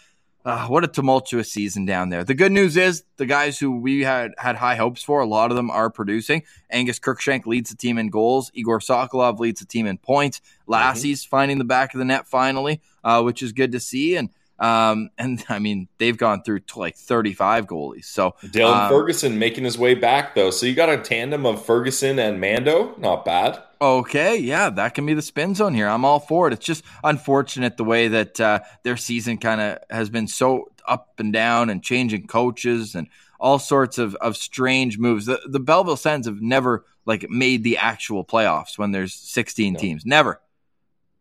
uh, 0.44 0.68
what 0.68 0.84
a 0.84 0.88
tumultuous 0.88 1.52
season 1.52 1.86
down 1.86 2.10
there. 2.10 2.24
The 2.24 2.34
good 2.34 2.52
news 2.52 2.76
is 2.78 3.04
the 3.18 3.26
guys 3.26 3.60
who 3.60 3.80
we 3.80 4.02
had 4.02 4.32
had 4.38 4.56
high 4.56 4.76
hopes 4.76 5.04
for, 5.04 5.20
a 5.20 5.26
lot 5.26 5.52
of 5.52 5.58
them 5.58 5.70
are 5.70 5.90
producing. 5.90 6.44
Angus 6.70 7.00
Crookshank 7.00 7.46
leads 7.46 7.70
the 7.70 7.76
team 7.76 7.98
in 7.98 8.10
goals. 8.10 8.52
Igor 8.54 8.80
Sokolov 8.80 9.40
leads 9.40 9.60
the 9.60 9.68
team 9.68 9.86
in 9.86 9.98
points. 9.98 10.40
Mm-hmm. 10.40 10.72
Lassi's 10.72 11.24
mm-hmm. 11.24 11.30
finding 11.30 11.58
the 11.58 11.64
back 11.64 11.94
of 11.94 12.00
the 12.00 12.06
net 12.06 12.28
finally, 12.28 12.82
uh, 13.04 13.22
which 13.22 13.44
is 13.44 13.52
good 13.52 13.72
to 13.74 13.80
see. 13.80 14.16
And 14.16 14.30
um, 14.60 15.10
and 15.18 15.44
I 15.50 15.60
mean, 15.60 15.88
they've 15.98 16.18
gone 16.18 16.44
through 16.44 16.62
like 16.76 16.96
35 16.96 17.68
goalies. 17.68 18.06
So 18.06 18.36
Dylan 18.44 18.84
um, 18.84 18.90
Ferguson 18.90 19.38
making 19.38 19.66
his 19.66 19.78
way 19.78 19.94
back 19.94 20.34
though. 20.36 20.52
So 20.52 20.66
you 20.66 20.74
got 20.74 20.90
a 20.90 20.98
tandem 20.98 21.46
of 21.46 21.64
Ferguson 21.66 22.18
and 22.20 22.40
Mando. 22.42 22.96
Not 22.98 23.26
bad. 23.26 23.62
Okay, 23.82 24.38
yeah, 24.38 24.70
that 24.70 24.94
can 24.94 25.08
be 25.08 25.16
the 25.16 25.24
spin 25.24 25.56
zone 25.56 25.74
here. 25.74 25.88
I'm 25.88 26.06
all 26.06 26.20
for 26.20 26.48
it. 26.48 26.54
It's 26.54 26.66
just 26.66 26.84
unfortunate 27.04 27.78
the 27.78 27.84
way 27.84 28.10
that 28.10 28.40
uh, 28.40 28.60
their 28.84 28.96
season 28.96 29.40
kind 29.40 29.60
of 29.60 29.80
has 29.90 30.12
been 30.12 30.28
so 30.28 30.72
up 30.88 31.16
and 31.18 31.34
down 31.34 31.72
and 31.72 31.84
changing 31.84 32.28
coaches 32.28 32.94
and 32.94 33.08
all 33.40 33.58
sorts 33.58 33.98
of, 33.98 34.14
of 34.16 34.38
strange 34.38 35.00
moves. 35.00 35.26
The, 35.26 35.42
the 35.48 35.60
Belleville 35.60 35.96
Sens 35.96 36.28
have 36.28 36.42
never 36.42 36.86
like 37.08 37.28
made 37.32 37.64
the 37.64 37.78
actual 37.78 38.24
playoffs 38.24 38.78
when 38.78 38.92
there's 38.92 39.16
16 39.16 39.74
no. 39.74 39.80
teams. 39.80 40.06
Never, 40.06 40.40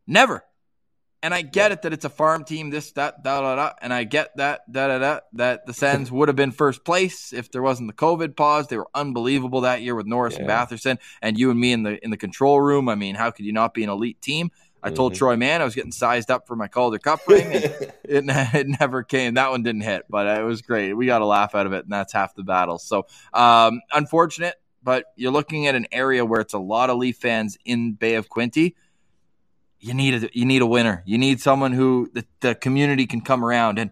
never. 0.07 0.45
And 1.23 1.35
I 1.35 1.43
get 1.43 1.71
yeah. 1.71 1.75
it 1.75 1.83
that 1.83 1.93
it's 1.93 2.05
a 2.07 2.11
farm 2.11 2.45
team, 2.45 2.71
this, 2.71 2.93
that, 2.93 3.23
da, 3.23 3.43
da, 3.43 3.57
da. 3.57 3.73
And 3.83 3.93
I 3.93 4.05
get 4.05 4.35
that, 4.37 4.71
da, 4.71 4.89
da, 4.89 4.99
da, 4.99 5.21
that 5.35 5.67
the 5.67 5.75
Sens 5.75 6.11
would 6.13 6.29
have 6.29 6.37
been 6.37 6.51
first 6.51 6.85
place 6.85 7.33
if 7.33 7.51
there 7.51 7.63
wasn't 7.63 7.89
the 7.89 7.95
COVID 7.95 8.37
pause. 8.37 8.69
They 8.69 8.79
were 8.79 8.89
unbelievable 8.95 9.63
that 9.63 9.83
year 9.83 9.95
with 9.95 10.07
Norris 10.07 10.35
yeah. 10.35 10.41
and 10.41 10.49
Batherson 10.49 10.99
and 11.21 11.39
you 11.39 11.51
and 11.51 11.61
me 11.61 11.73
in 11.73 11.83
the 11.83 12.03
in 12.03 12.11
the 12.11 12.17
control 12.17 12.61
room. 12.61 12.89
I 12.89 12.95
mean, 12.95 13.15
how 13.15 13.31
could 13.31 13.45
you 13.45 13.53
not 13.53 13.75
be 13.75 13.85
an 13.85 13.91
elite 13.91 14.23
team? 14.23 14.51
I 14.83 14.89
mm-hmm. 14.89 14.97
told 14.97 15.15
Troy 15.15 15.37
Mann 15.37 15.61
I 15.61 15.65
was 15.65 15.75
getting 15.75 15.93
sized 15.93 16.31
up 16.31 16.47
for 16.47 16.57
my 16.57 16.69
Calder 16.69 16.99
Cup 16.99 17.21
ring. 17.27 17.53
And 17.53 17.65
it, 17.65 17.95
it 18.05 18.69
never 18.81 19.03
came. 19.03 19.35
That 19.35 19.51
one 19.51 19.63
didn't 19.63 19.83
hit, 19.83 20.07
but 20.09 20.27
it 20.27 20.43
was 20.43 20.63
great. 20.63 20.95
We 20.95 21.07
got 21.07 21.23
a 21.23 21.27
laugh 21.27 21.55
out 21.55 21.67
of 21.67 21.73
it, 21.73 21.85
and 21.85 21.93
that's 21.93 22.13
half 22.13 22.35
the 22.35 22.43
battle. 22.43 22.79
So, 22.79 23.07
um, 23.33 23.81
unfortunate, 23.93 24.55
but 24.83 25.07
you're 25.17 25.33
looking 25.33 25.67
at 25.67 25.75
an 25.75 25.87
area 25.93 26.25
where 26.25 26.41
it's 26.41 26.55
a 26.55 26.59
lot 26.59 26.91
of 26.91 26.97
Leaf 26.97 27.19
fans 27.19 27.59
in 27.65 27.93
Bay 27.93 28.15
of 28.15 28.29
Quinte 28.29 28.75
you 29.81 29.95
need 29.95 30.23
a 30.23 30.29
you 30.33 30.45
need 30.45 30.63
a 30.63 30.67
winner. 30.67 31.03
You 31.07 31.19
need 31.19 31.41
someone 31.41 31.73
who 31.73 32.11
the, 32.13 32.25
the 32.41 32.55
community 32.55 33.07
can 33.07 33.21
come 33.21 33.45
around, 33.45 33.79
and 33.79 33.91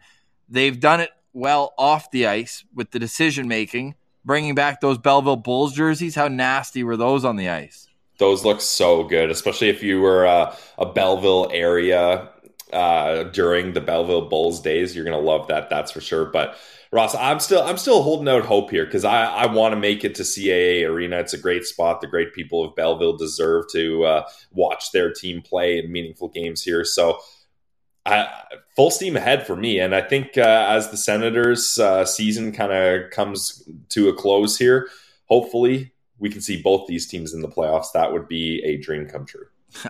they've 0.49 0.79
done 0.79 1.01
it 1.01 1.11
well 1.33 1.73
off 1.79 2.11
the 2.11 2.27
ice 2.27 2.65
with 2.75 2.91
the 2.91 2.99
decision 2.99 3.49
making, 3.49 3.95
bringing 4.25 4.55
back 4.55 4.81
those 4.81 4.99
Belleville 4.99 5.37
Bulls 5.37 5.75
jerseys. 5.75 6.15
How 6.15 6.29
nasty 6.29 6.85
were 6.85 6.97
those 6.97 7.25
on 7.25 7.37
the 7.37 7.49
ice? 7.49 7.89
Those 8.19 8.45
look 8.45 8.61
so 8.61 9.05
good, 9.05 9.31
especially 9.31 9.69
if 9.69 9.83
you 9.83 10.01
were 10.01 10.27
uh, 10.27 10.55
a 10.77 10.87
Belleville 10.87 11.51
area 11.53 12.29
uh, 12.73 13.25
during 13.25 13.73
the 13.73 13.81
Belleville 13.81 14.29
Bulls 14.29 14.61
days. 14.61 14.95
You're 14.95 15.05
gonna 15.05 15.19
love 15.19 15.49
that, 15.49 15.71
that's 15.71 15.93
for 15.93 16.01
sure. 16.01 16.27
But 16.27 16.57
Ross, 16.91 17.15
I'm 17.15 17.39
still 17.41 17.63
I'm 17.63 17.77
still 17.77 18.03
holding 18.03 18.29
out 18.29 18.45
hope 18.45 18.71
here 18.71 18.87
because 18.87 19.05
I, 19.05 19.25
I 19.27 19.53
want 19.53 19.73
to 19.73 19.77
make 19.77 20.05
it 20.05 20.15
to 20.17 20.23
CAA 20.23 20.89
Arena. 20.89 21.19
It's 21.19 21.35
a 21.35 21.39
great 21.39 21.65
spot. 21.65 22.01
The 22.01 22.07
great 22.07 22.33
people 22.33 22.65
of 22.65 22.75
Belleville 22.75 23.17
deserve 23.17 23.67
to 23.73 24.05
uh, 24.05 24.29
watch 24.53 24.93
their 24.93 25.13
team 25.13 25.43
play 25.43 25.79
in 25.79 25.93
meaningful 25.93 26.29
games 26.29 26.63
here. 26.63 26.85
So, 26.85 27.19
I, 28.07 28.29
full 28.75 28.91
steam 28.91 29.17
ahead 29.17 29.47
for 29.47 29.55
me. 29.55 29.79
And 29.81 29.95
I 29.95 30.01
think 30.01 30.39
uh, 30.39 30.67
as 30.71 30.91
the 30.91 30.97
Senators' 30.97 31.79
uh, 31.79 32.07
season 32.07 32.53
kind 32.53 32.73
of 32.73 33.11
comes 33.11 33.69
to 33.91 34.09
a 34.09 34.15
close 34.15 34.57
here, 34.57 34.89
hopefully 35.27 35.93
we 36.19 36.31
can 36.31 36.41
see 36.41 36.61
both 36.61 36.87
these 36.87 37.07
teams 37.07 37.35
in 37.35 37.43
the 37.43 37.49
playoffs. 37.49 37.93
That 37.93 38.13
would 38.13 38.29
be 38.29 38.63
a 38.65 38.79
dream 38.79 39.07
come 39.07 39.27
true. 39.27 39.47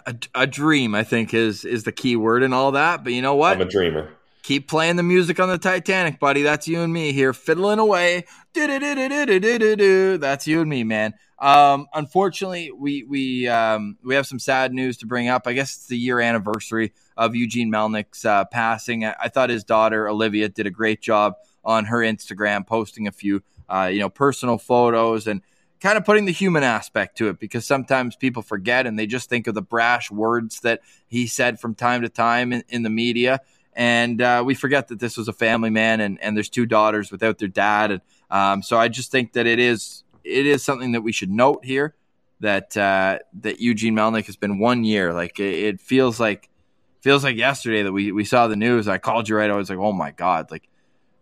A, 0.06 0.16
a 0.34 0.46
dream, 0.46 0.94
I 0.96 1.04
think, 1.04 1.32
is 1.32 1.64
is 1.64 1.84
the 1.84 1.92
key 1.92 2.16
word 2.16 2.42
in 2.42 2.52
all 2.52 2.72
that. 2.72 3.04
But 3.04 3.12
you 3.12 3.22
know 3.22 3.36
what? 3.36 3.52
I'm 3.52 3.60
a 3.60 3.70
dreamer. 3.70 4.10
Keep 4.42 4.68
playing 4.68 4.96
the 4.96 5.02
music 5.02 5.40
on 5.40 5.48
the 5.48 5.58
Titanic, 5.58 6.18
buddy. 6.18 6.42
That's 6.42 6.66
you 6.68 6.80
and 6.80 6.92
me 6.92 7.12
here, 7.12 7.32
fiddling 7.32 7.78
away. 7.78 8.24
That's 8.54 10.46
you 10.46 10.60
and 10.60 10.70
me, 10.70 10.84
man. 10.84 11.14
Um, 11.38 11.86
unfortunately, 11.94 12.72
we 12.72 13.04
we 13.04 13.46
um, 13.48 13.96
we 14.02 14.14
have 14.14 14.26
some 14.26 14.38
sad 14.38 14.72
news 14.72 14.96
to 14.98 15.06
bring 15.06 15.28
up. 15.28 15.42
I 15.46 15.52
guess 15.52 15.76
it's 15.76 15.86
the 15.86 15.98
year 15.98 16.20
anniversary 16.20 16.92
of 17.16 17.34
Eugene 17.36 17.70
Melnyk's 17.70 18.24
uh, 18.24 18.44
passing. 18.46 19.04
I, 19.04 19.14
I, 19.20 19.28
thought 19.28 19.50
his 19.50 19.62
daughter 19.62 20.08
Olivia 20.08 20.48
did 20.48 20.66
a 20.66 20.70
great 20.70 21.00
job 21.00 21.34
on 21.64 21.84
her 21.86 21.98
Instagram, 21.98 22.66
posting 22.66 23.06
a 23.06 23.12
few 23.12 23.42
uh, 23.68 23.88
you 23.92 24.00
know 24.00 24.08
personal 24.08 24.58
photos 24.58 25.26
and 25.26 25.42
kind 25.80 25.96
of 25.96 26.04
putting 26.04 26.24
the 26.24 26.32
human 26.32 26.64
aspect 26.64 27.18
to 27.18 27.28
it 27.28 27.38
because 27.38 27.64
sometimes 27.64 28.16
people 28.16 28.42
forget 28.42 28.86
and 28.86 28.98
they 28.98 29.06
just 29.06 29.28
think 29.28 29.46
of 29.46 29.54
the 29.54 29.62
brash 29.62 30.10
words 30.10 30.60
that 30.60 30.80
he 31.06 31.26
said 31.26 31.60
from 31.60 31.74
time 31.74 32.02
to 32.02 32.08
time 32.08 32.52
in, 32.52 32.64
in 32.68 32.82
the 32.82 32.90
media 32.90 33.40
and 33.78 34.20
uh, 34.20 34.42
we 34.44 34.56
forget 34.56 34.88
that 34.88 34.98
this 34.98 35.16
was 35.16 35.28
a 35.28 35.32
family 35.32 35.70
man, 35.70 36.00
and, 36.00 36.20
and 36.20 36.36
there's 36.36 36.48
two 36.48 36.66
daughters 36.66 37.12
without 37.12 37.38
their 37.38 37.46
dad, 37.48 37.92
and 37.92 38.00
um, 38.28 38.60
so 38.60 38.76
I 38.76 38.88
just 38.88 39.12
think 39.12 39.34
that 39.34 39.46
it 39.46 39.60
is 39.60 40.02
it 40.24 40.46
is 40.46 40.64
something 40.64 40.92
that 40.92 41.02
we 41.02 41.12
should 41.12 41.30
note 41.30 41.64
here 41.64 41.94
that 42.40 42.76
uh, 42.76 43.20
that 43.40 43.60
Eugene 43.60 43.94
Melnyk 43.94 44.26
has 44.26 44.34
been 44.34 44.58
one 44.58 44.82
year. 44.82 45.14
Like 45.14 45.38
it, 45.38 45.54
it, 45.54 45.80
feels 45.80 46.18
like 46.18 46.50
feels 47.02 47.22
like 47.22 47.36
yesterday 47.36 47.84
that 47.84 47.92
we 47.92 48.10
we 48.10 48.24
saw 48.24 48.48
the 48.48 48.56
news. 48.56 48.88
I 48.88 48.98
called 48.98 49.28
you 49.28 49.36
right. 49.36 49.48
I 49.48 49.54
was 49.54 49.70
like, 49.70 49.78
oh 49.78 49.92
my 49.92 50.10
god! 50.10 50.50
Like 50.50 50.68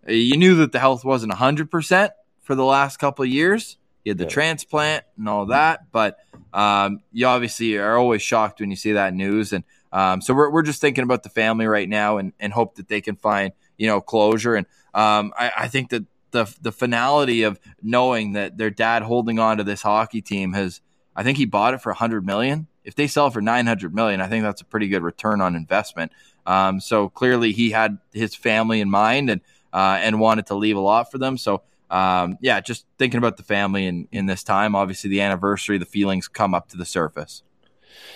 you 0.08 0.38
knew 0.38 0.54
that 0.56 0.72
the 0.72 0.78
health 0.78 1.04
wasn't 1.04 1.34
hundred 1.34 1.70
percent 1.70 2.12
for 2.40 2.54
the 2.54 2.64
last 2.64 2.96
couple 2.96 3.22
of 3.22 3.28
years. 3.28 3.76
You 4.06 4.10
had 4.10 4.18
the 4.18 4.24
yeah. 4.24 4.30
transplant 4.30 5.04
and 5.18 5.28
all 5.28 5.46
that, 5.46 5.90
but 5.90 6.20
um, 6.54 7.00
you 7.10 7.26
obviously 7.26 7.76
are 7.76 7.96
always 7.96 8.22
shocked 8.22 8.60
when 8.60 8.70
you 8.70 8.76
see 8.76 8.92
that 8.92 9.12
news. 9.12 9.52
And 9.52 9.64
Um, 9.90 10.20
so 10.20 10.32
we're, 10.32 10.48
we're 10.48 10.62
just 10.62 10.80
thinking 10.80 11.02
about 11.02 11.24
the 11.24 11.28
family 11.28 11.66
right 11.66 11.88
now 11.88 12.18
and, 12.18 12.32
and 12.38 12.52
hope 12.52 12.76
that 12.76 12.86
they 12.86 13.00
can 13.00 13.16
find, 13.16 13.52
you 13.76 13.88
know, 13.88 14.00
closure. 14.00 14.54
And 14.54 14.64
um, 14.94 15.32
I, 15.36 15.50
I 15.58 15.68
think 15.68 15.90
that 15.90 16.04
the, 16.30 16.54
the 16.62 16.70
finality 16.70 17.42
of 17.42 17.58
knowing 17.82 18.34
that 18.34 18.56
their 18.56 18.70
dad 18.70 19.02
holding 19.02 19.40
on 19.40 19.56
to 19.56 19.64
this 19.64 19.82
hockey 19.82 20.22
team 20.22 20.52
has, 20.52 20.80
I 21.16 21.24
think 21.24 21.36
he 21.36 21.44
bought 21.44 21.74
it 21.74 21.82
for 21.82 21.90
100 21.90 22.24
million. 22.24 22.68
If 22.84 22.94
they 22.94 23.08
sell 23.08 23.30
for 23.30 23.40
900 23.40 23.92
million, 23.92 24.20
I 24.20 24.28
think 24.28 24.44
that's 24.44 24.60
a 24.60 24.66
pretty 24.66 24.86
good 24.86 25.02
return 25.02 25.40
on 25.40 25.56
investment. 25.56 26.12
Um, 26.46 26.78
so 26.78 27.08
clearly 27.08 27.50
he 27.50 27.70
had 27.70 27.98
his 28.12 28.36
family 28.36 28.80
in 28.80 28.88
mind 28.88 29.30
and, 29.30 29.40
uh, 29.72 29.98
and 30.00 30.20
wanted 30.20 30.46
to 30.46 30.54
leave 30.54 30.76
a 30.76 30.80
lot 30.80 31.10
for 31.10 31.18
them. 31.18 31.36
So, 31.38 31.62
um, 31.90 32.38
yeah, 32.40 32.60
just 32.60 32.86
thinking 32.98 33.18
about 33.18 33.36
the 33.36 33.42
family 33.42 33.86
in, 33.86 34.08
in 34.12 34.26
this 34.26 34.42
time. 34.42 34.74
Obviously, 34.74 35.10
the 35.10 35.20
anniversary, 35.20 35.78
the 35.78 35.86
feelings 35.86 36.28
come 36.28 36.54
up 36.54 36.68
to 36.68 36.76
the 36.76 36.86
surface. 36.86 37.42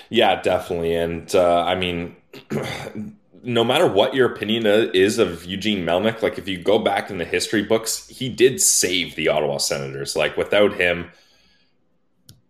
Yeah, 0.08 0.40
definitely. 0.42 0.94
And 0.94 1.32
uh, 1.34 1.62
I 1.64 1.74
mean, 1.74 2.16
no 3.42 3.64
matter 3.64 3.86
what 3.86 4.14
your 4.14 4.32
opinion 4.32 4.66
is 4.66 5.18
of 5.18 5.44
Eugene 5.44 5.84
Melnyk, 5.84 6.22
like 6.22 6.38
if 6.38 6.48
you 6.48 6.58
go 6.58 6.78
back 6.78 7.10
in 7.10 7.18
the 7.18 7.24
history 7.24 7.62
books, 7.62 8.08
he 8.08 8.28
did 8.28 8.60
save 8.60 9.14
the 9.16 9.28
Ottawa 9.28 9.58
Senators. 9.58 10.16
Like 10.16 10.36
without 10.36 10.74
him, 10.74 11.10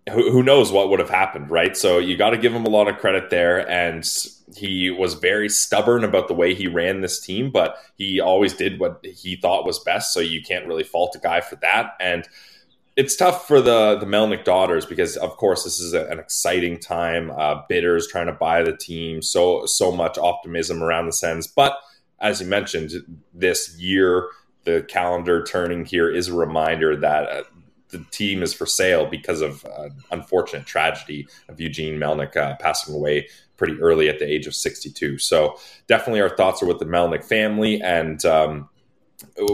who, 0.08 0.30
who 0.30 0.42
knows 0.42 0.72
what 0.72 0.88
would 0.88 1.00
have 1.00 1.10
happened, 1.10 1.50
right? 1.50 1.76
So 1.76 1.98
you 1.98 2.16
got 2.16 2.30
to 2.30 2.38
give 2.38 2.54
him 2.54 2.64
a 2.64 2.70
lot 2.70 2.88
of 2.88 2.98
credit 2.98 3.30
there. 3.30 3.68
And 3.70 4.04
he 4.56 4.90
was 4.90 5.14
very 5.14 5.48
stubborn 5.48 6.04
about 6.04 6.28
the 6.28 6.34
way 6.34 6.54
he 6.54 6.66
ran 6.66 7.00
this 7.00 7.20
team, 7.20 7.50
but 7.50 7.76
he 7.96 8.20
always 8.20 8.54
did 8.54 8.80
what 8.80 9.04
he 9.04 9.36
thought 9.36 9.66
was 9.66 9.78
best. 9.78 10.12
So 10.12 10.20
you 10.20 10.42
can't 10.42 10.66
really 10.66 10.84
fault 10.84 11.14
a 11.16 11.18
guy 11.18 11.40
for 11.40 11.56
that. 11.56 11.92
And 12.00 12.26
it's 12.96 13.16
tough 13.16 13.46
for 13.46 13.60
the 13.60 13.96
the 13.98 14.06
Melnyk 14.06 14.44
daughters 14.44 14.84
because, 14.84 15.16
of 15.16 15.36
course, 15.36 15.64
this 15.64 15.78
is 15.78 15.94
a, 15.94 16.06
an 16.06 16.18
exciting 16.18 16.78
time. 16.78 17.30
Uh, 17.30 17.62
bidders 17.68 18.08
trying 18.08 18.26
to 18.26 18.32
buy 18.32 18.62
the 18.62 18.76
team, 18.76 19.22
so 19.22 19.64
so 19.64 19.92
much 19.92 20.18
optimism 20.18 20.82
around 20.82 21.06
the 21.06 21.12
Sens. 21.12 21.46
But 21.46 21.78
as 22.20 22.40
you 22.40 22.46
mentioned, 22.46 22.92
this 23.32 23.78
year 23.78 24.28
the 24.64 24.82
calendar 24.82 25.42
turning 25.42 25.84
here 25.84 26.10
is 26.10 26.28
a 26.28 26.34
reminder 26.34 26.96
that 26.96 27.28
uh, 27.28 27.42
the 27.90 28.04
team 28.10 28.42
is 28.42 28.52
for 28.52 28.66
sale 28.66 29.06
because 29.06 29.40
of 29.40 29.64
uh, 29.64 29.88
unfortunate 30.10 30.66
tragedy 30.66 31.26
of 31.48 31.60
Eugene 31.60 31.98
Melnyk 31.98 32.36
uh, 32.36 32.56
passing 32.56 32.94
away 32.94 33.28
pretty 33.56 33.78
early 33.80 34.08
at 34.08 34.18
the 34.18 34.26
age 34.26 34.46
of 34.46 34.54
62. 34.54 35.18
So 35.18 35.58
definitely 35.86 36.20
our 36.22 36.34
thoughts 36.34 36.62
are 36.62 36.66
with 36.66 36.78
the 36.78 36.86
Melnyk 36.86 37.24
family 37.24 37.80
and 37.80 38.24
um, 38.24 38.68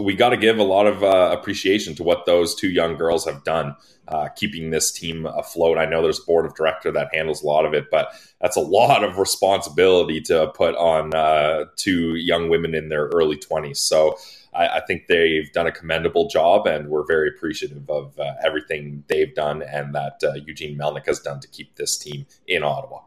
we 0.00 0.14
got 0.14 0.30
to 0.30 0.36
give 0.36 0.58
a 0.58 0.62
lot 0.62 0.86
of 0.86 1.02
uh, 1.02 1.36
appreciation 1.36 1.94
to 1.96 2.02
what 2.02 2.26
those 2.26 2.54
two 2.54 2.68
young 2.68 2.96
girls 2.96 3.24
have 3.24 3.44
done, 3.44 3.74
uh, 4.08 4.28
keeping 4.28 4.70
this 4.70 4.92
team 4.92 5.26
afloat. 5.26 5.78
I 5.78 5.86
know 5.86 6.02
there's 6.02 6.20
a 6.20 6.24
board 6.24 6.46
of 6.46 6.54
director 6.54 6.92
that 6.92 7.08
handles 7.12 7.42
a 7.42 7.46
lot 7.46 7.64
of 7.64 7.74
it, 7.74 7.90
but 7.90 8.12
that's 8.40 8.56
a 8.56 8.60
lot 8.60 9.02
of 9.02 9.18
responsibility 9.18 10.20
to 10.22 10.48
put 10.48 10.74
on 10.76 11.14
uh, 11.14 11.64
two 11.76 12.14
young 12.14 12.48
women 12.48 12.74
in 12.74 12.88
their 12.88 13.06
early 13.06 13.36
20s. 13.36 13.78
So 13.78 14.16
I, 14.56 14.78
I, 14.78 14.80
think 14.86 15.06
they've 15.06 15.50
done 15.52 15.66
a 15.66 15.72
commendable 15.72 16.28
job, 16.28 16.66
and 16.66 16.88
we're 16.88 17.04
very 17.06 17.28
appreciative 17.28 17.88
of 17.90 18.18
uh, 18.18 18.34
everything 18.44 19.04
they've 19.08 19.34
done 19.34 19.62
and 19.62 19.94
that 19.94 20.20
uh, 20.24 20.34
Eugene 20.34 20.78
Melnyk 20.78 21.06
has 21.06 21.20
done 21.20 21.40
to 21.40 21.48
keep 21.48 21.76
this 21.76 21.96
team 21.96 22.26
in 22.46 22.62
Ottawa. 22.62 23.00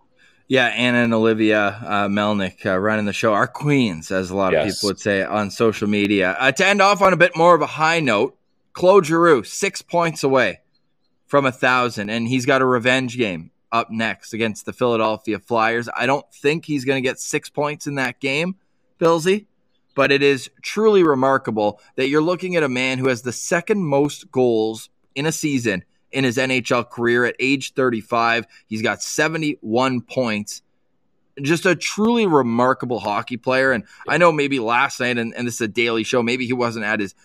Yeah, 0.47 0.65
Anna 0.67 0.99
and 0.99 1.13
Olivia 1.13 1.79
uh, 1.85 2.07
Melnyk 2.07 2.65
uh, 2.65 2.77
running 2.79 3.05
the 3.05 3.13
show, 3.13 3.33
our 3.33 3.47
queens, 3.47 4.09
as 4.11 4.31
a 4.31 4.35
lot 4.35 4.51
yes. 4.51 4.63
of 4.63 4.75
people 4.75 4.89
would 4.89 4.99
say 4.99 5.23
on 5.23 5.51
social 5.51 5.87
media. 5.87 6.35
Uh, 6.39 6.51
to 6.51 6.65
end 6.65 6.81
off 6.81 7.01
on 7.03 7.13
a 7.13 7.17
bit 7.17 7.35
more 7.35 7.53
of 7.53 7.61
a 7.61 7.67
high 7.67 7.99
note, 7.99 8.35
Claude 8.73 9.05
Giroux, 9.05 9.43
six 9.43 9.81
points 9.81 10.23
away 10.23 10.61
from 11.27 11.45
a 11.45 11.51
thousand, 11.51 12.09
and 12.09 12.27
he's 12.27 12.47
got 12.47 12.63
a 12.63 12.65
revenge 12.65 13.15
game 13.15 13.51
up 13.71 13.91
next 13.91 14.33
against 14.33 14.65
the 14.65 14.73
Philadelphia 14.73 15.37
Flyers. 15.37 15.87
I 15.95 16.07
don't 16.07 16.25
think 16.33 16.65
he's 16.65 16.85
going 16.85 17.01
to 17.01 17.07
get 17.07 17.19
six 17.19 17.49
points 17.49 17.85
in 17.85 17.95
that 17.95 18.19
game, 18.19 18.55
Billsy, 18.99 19.45
but 19.95 20.11
it 20.11 20.23
is 20.23 20.49
truly 20.61 21.03
remarkable 21.03 21.81
that 21.95 22.07
you're 22.07 22.21
looking 22.21 22.55
at 22.55 22.63
a 22.63 22.69
man 22.69 22.97
who 22.97 23.07
has 23.07 23.21
the 23.21 23.31
second 23.31 23.83
most 23.83 24.31
goals 24.31 24.89
in 25.15 25.25
a 25.25 25.31
season 25.31 25.83
in 26.11 26.23
his 26.23 26.37
NHL 26.37 26.89
career 26.89 27.25
at 27.25 27.35
age 27.39 27.73
35. 27.73 28.45
He's 28.67 28.81
got 28.81 29.01
71 29.01 30.01
points. 30.01 30.61
Just 31.41 31.65
a 31.65 31.75
truly 31.75 32.27
remarkable 32.27 32.99
hockey 32.99 33.37
player. 33.37 33.71
And 33.71 33.85
I 34.07 34.17
know 34.17 34.31
maybe 34.31 34.59
last 34.59 34.99
night, 34.99 35.17
and, 35.17 35.33
and 35.35 35.47
this 35.47 35.55
is 35.55 35.61
a 35.61 35.67
daily 35.67 36.03
show, 36.03 36.21
maybe 36.21 36.45
he 36.45 36.53
wasn't 36.53 36.85
at 36.85 36.99
his 36.99 37.15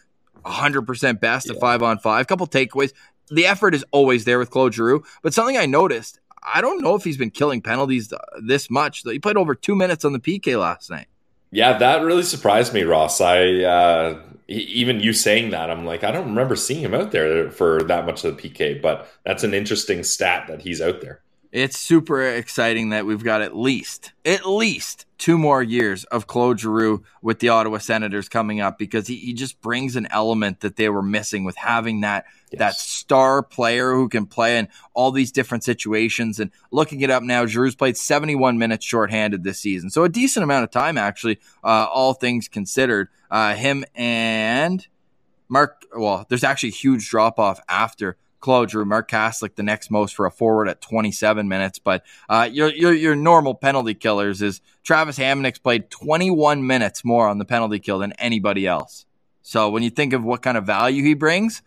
100% 0.44 1.20
best 1.20 1.48
yeah. 1.48 1.55
at 1.55 1.61
five 1.61 1.83
on 1.83 1.98
five. 1.98 2.22
A 2.22 2.24
couple 2.24 2.46
takeaways. 2.46 2.92
The 3.31 3.46
effort 3.46 3.74
is 3.74 3.85
always 3.90 4.24
there 4.24 4.38
with 4.38 4.50
Claude 4.50 4.74
Giroux. 4.74 5.03
But 5.22 5.35
something 5.35 5.57
I 5.57 5.66
noticed, 5.66 6.20
I 6.42 6.61
don't 6.61 6.83
know 6.83 6.94
if 6.94 7.05
he's 7.05 7.16
been 7.16 7.31
killing 7.31 7.62
penalties 7.62 8.12
uh, 8.12 8.18
this 8.42 8.70
much. 8.70 9.03
He 9.05 9.18
played 9.18 9.37
over 9.37 9.55
two 9.55 9.74
minutes 9.74 10.05
on 10.05 10.12
the 10.12 10.20
PK 10.20 10.61
last 10.61 10.90
night. 10.90 11.07
Yeah, 11.54 11.78
that 11.78 12.02
really 12.02 12.24
surprised 12.24 12.74
me, 12.74 12.82
Ross. 12.82 13.20
I 13.20 13.62
uh, 13.62 14.20
even 14.48 14.98
you 14.98 15.12
saying 15.12 15.50
that, 15.50 15.70
I'm 15.70 15.86
like, 15.86 16.02
I 16.02 16.10
don't 16.10 16.26
remember 16.26 16.56
seeing 16.56 16.82
him 16.82 16.94
out 16.94 17.12
there 17.12 17.48
for 17.52 17.84
that 17.84 18.06
much 18.06 18.24
of 18.24 18.36
the 18.36 18.50
PK, 18.50 18.82
but 18.82 19.08
that's 19.24 19.44
an 19.44 19.54
interesting 19.54 20.02
stat 20.02 20.48
that 20.48 20.62
he's 20.62 20.80
out 20.80 21.00
there 21.00 21.20
it's 21.54 21.78
super 21.78 22.20
exciting 22.20 22.88
that 22.88 23.06
we've 23.06 23.22
got 23.22 23.40
at 23.40 23.56
least, 23.56 24.12
at 24.24 24.44
least 24.44 25.06
two 25.18 25.38
more 25.38 25.62
years 25.62 26.02
of 26.06 26.26
Claude 26.26 26.58
Giroux 26.58 27.04
with 27.22 27.38
the 27.38 27.50
Ottawa 27.50 27.78
Senators 27.78 28.28
coming 28.28 28.60
up 28.60 28.76
because 28.76 29.06
he, 29.06 29.14
he 29.14 29.32
just 29.32 29.60
brings 29.60 29.94
an 29.94 30.08
element 30.10 30.60
that 30.60 30.74
they 30.74 30.88
were 30.88 31.00
missing 31.00 31.44
with 31.44 31.56
having 31.56 32.00
that 32.00 32.24
yes. 32.50 32.58
that 32.58 32.74
star 32.74 33.40
player 33.40 33.94
who 33.94 34.08
can 34.08 34.26
play 34.26 34.58
in 34.58 34.66
all 34.94 35.12
these 35.12 35.30
different 35.30 35.62
situations. 35.62 36.40
And 36.40 36.50
looking 36.72 37.02
it 37.02 37.10
up 37.10 37.22
now, 37.22 37.44
Giroux's 37.44 37.76
played 37.76 37.96
71 37.96 38.58
minutes 38.58 38.84
shorthanded 38.84 39.44
this 39.44 39.60
season, 39.60 39.90
so 39.90 40.02
a 40.02 40.08
decent 40.08 40.42
amount 40.42 40.64
of 40.64 40.72
time 40.72 40.98
actually, 40.98 41.38
uh, 41.62 41.86
all 41.88 42.14
things 42.14 42.48
considered. 42.48 43.10
Uh, 43.30 43.54
him 43.54 43.84
and 43.94 44.84
Mark, 45.48 45.84
well, 45.96 46.26
there's 46.28 46.42
actually 46.42 46.70
a 46.70 46.72
huge 46.72 47.08
drop 47.08 47.38
off 47.38 47.60
after 47.68 48.16
Claude 48.44 48.70
Giroux, 48.70 48.85
Mark 48.85 49.11
Kastelic, 49.11 49.54
the 49.54 49.62
next 49.62 49.90
most 49.90 50.14
for 50.14 50.26
a 50.26 50.30
forward 50.30 50.68
at 50.68 50.83
27 50.83 51.48
minutes. 51.48 51.78
But 51.78 52.04
uh, 52.28 52.46
your, 52.52 52.68
your, 52.68 52.92
your 52.92 53.16
normal 53.16 53.54
penalty 53.54 53.94
killers 53.94 54.42
is 54.42 54.61
Travis 54.83 55.18
Hamonic 55.18 55.62
played 55.62 55.88
21 55.88 56.66
minutes 56.66 57.07
more 57.07 57.26
on 57.26 57.38
the 57.38 57.46
penalty 57.46 57.78
kill 57.78 58.00
than 58.00 58.12
anybody 58.18 58.66
else. 58.66 59.07
So 59.40 59.70
when 59.70 59.83
you 59.83 59.88
think 59.88 60.12
of 60.12 60.22
what 60.22 60.42
kind 60.42 60.59
of 60.59 60.66
value 60.66 61.02
he 61.02 61.14
brings, 61.14 61.62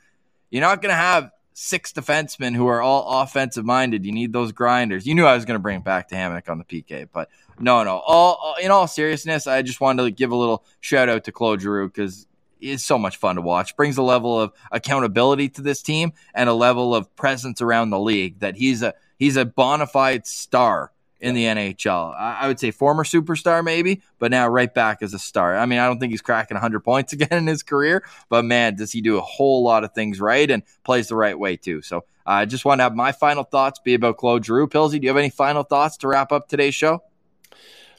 you're 0.51 0.61
not 0.61 0.83
going 0.83 0.91
to 0.91 0.95
have 0.95 1.31
six 1.53 1.91
defensemen 1.91 2.55
who 2.55 2.67
are 2.67 2.79
all 2.79 3.23
offensive 3.23 3.65
minded. 3.65 4.05
You 4.05 4.11
need 4.11 4.31
those 4.31 4.51
grinders. 4.51 5.07
You 5.07 5.15
knew 5.15 5.25
I 5.25 5.33
was 5.33 5.45
going 5.45 5.55
to 5.55 5.59
bring 5.59 5.81
back 5.81 6.09
to 6.09 6.15
Hamonic 6.15 6.47
on 6.47 6.59
the 6.59 6.63
PK, 6.63 7.09
but 7.11 7.27
no, 7.59 7.83
no. 7.83 8.03
All, 8.05 8.55
in 8.61 8.69
all 8.69 8.87
seriousness, 8.87 9.47
I 9.47 9.63
just 9.63 9.81
wanted 9.81 10.03
to 10.03 10.11
give 10.11 10.31
a 10.31 10.35
little 10.35 10.63
shout 10.79 11.09
out 11.09 11.23
to 11.23 11.31
Claude 11.31 11.59
because 11.59 12.27
is 12.59 12.83
so 12.83 12.97
much 12.97 13.17
fun 13.17 13.35
to 13.35 13.41
watch. 13.41 13.75
Brings 13.75 13.97
a 13.97 14.03
level 14.03 14.39
of 14.39 14.53
accountability 14.71 15.49
to 15.49 15.61
this 15.61 15.81
team 15.81 16.13
and 16.33 16.49
a 16.49 16.53
level 16.53 16.95
of 16.95 17.13
presence 17.15 17.61
around 17.61 17.89
the 17.89 17.99
league 17.99 18.39
that 18.39 18.55
he's 18.55 18.81
a 18.81 18.93
he's 19.17 19.35
a 19.35 19.45
bona 19.45 19.87
fide 19.87 20.27
star 20.27 20.91
in 21.19 21.35
the 21.35 21.45
NHL. 21.45 22.15
I, 22.15 22.47
would 22.47 22.59
say 22.59 22.71
former 22.71 23.03
superstar 23.03 23.63
maybe, 23.63 24.01
but 24.19 24.31
now 24.31 24.47
right 24.47 24.71
back 24.71 25.01
as 25.01 25.13
a 25.13 25.19
star. 25.19 25.57
I 25.57 25.65
mean, 25.65 25.79
I 25.79 25.87
don't 25.87 25.99
think 25.99 26.11
he's 26.11 26.21
cracking 26.21 26.55
100 26.55 26.81
points 26.81 27.13
again 27.13 27.29
in 27.31 27.47
his 27.47 27.63
career, 27.63 28.03
but 28.29 28.45
man, 28.45 28.75
does 28.75 28.91
he 28.91 29.01
do 29.01 29.17
a 29.17 29.21
whole 29.21 29.63
lot 29.63 29.83
of 29.83 29.93
things 29.93 30.19
right 30.19 30.49
and 30.49 30.63
plays 30.83 31.07
the 31.07 31.15
right 31.15 31.37
way 31.37 31.57
too. 31.57 31.81
So 31.81 32.03
I 32.25 32.43
uh, 32.43 32.45
just 32.45 32.65
want 32.65 32.79
to 32.79 32.83
have 32.83 32.95
my 32.95 33.11
final 33.11 33.43
thoughts 33.43 33.79
be 33.79 33.93
about 33.93 34.17
Claude 34.17 34.45
Giroux. 34.45 34.67
Pilsy, 34.67 34.99
do 34.99 35.03
you 35.03 35.09
have 35.09 35.17
any 35.17 35.29
final 35.29 35.63
thoughts 35.63 35.97
to 35.97 36.07
wrap 36.07 36.31
up 36.31 36.47
today's 36.49 36.75
show? 36.75 37.01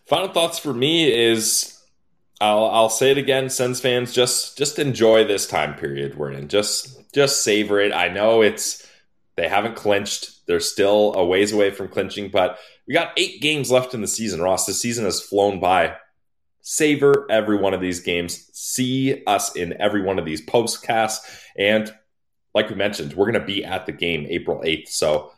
Final 0.06 0.28
thoughts 0.28 0.58
for 0.58 0.72
me 0.72 1.12
is 1.12 1.77
I'll 2.40 2.66
I'll 2.66 2.90
say 2.90 3.10
it 3.10 3.18
again, 3.18 3.50
Sens 3.50 3.80
fans, 3.80 4.12
just 4.12 4.56
just 4.56 4.78
enjoy 4.78 5.24
this 5.24 5.46
time 5.46 5.74
period 5.74 6.16
we're 6.16 6.32
in. 6.32 6.48
Just 6.48 7.12
just 7.12 7.42
savor 7.42 7.80
it. 7.80 7.92
I 7.92 8.08
know 8.08 8.42
it's 8.42 8.86
they 9.36 9.48
haven't 9.48 9.76
clinched. 9.76 10.46
They're 10.46 10.60
still 10.60 11.14
a 11.14 11.24
ways 11.24 11.52
away 11.52 11.70
from 11.70 11.88
clinching, 11.88 12.30
but 12.30 12.58
we 12.86 12.94
got 12.94 13.12
eight 13.16 13.40
games 13.40 13.70
left 13.70 13.94
in 13.94 14.00
the 14.00 14.08
season. 14.08 14.40
Ross, 14.40 14.66
the 14.66 14.72
season 14.72 15.04
has 15.04 15.20
flown 15.20 15.60
by. 15.60 15.96
Savor 16.60 17.26
every 17.30 17.56
one 17.56 17.74
of 17.74 17.80
these 17.80 18.00
games. 18.00 18.50
See 18.52 19.22
us 19.26 19.54
in 19.54 19.80
every 19.80 20.02
one 20.02 20.18
of 20.18 20.24
these 20.24 20.44
postcasts. 20.44 21.18
And 21.56 21.92
like 22.54 22.68
we 22.68 22.74
mentioned, 22.74 23.14
we're 23.14 23.30
going 23.30 23.40
to 23.40 23.46
be 23.46 23.64
at 23.64 23.86
the 23.86 23.92
game 23.92 24.26
April 24.28 24.60
8th. 24.62 24.88
So 24.88 25.30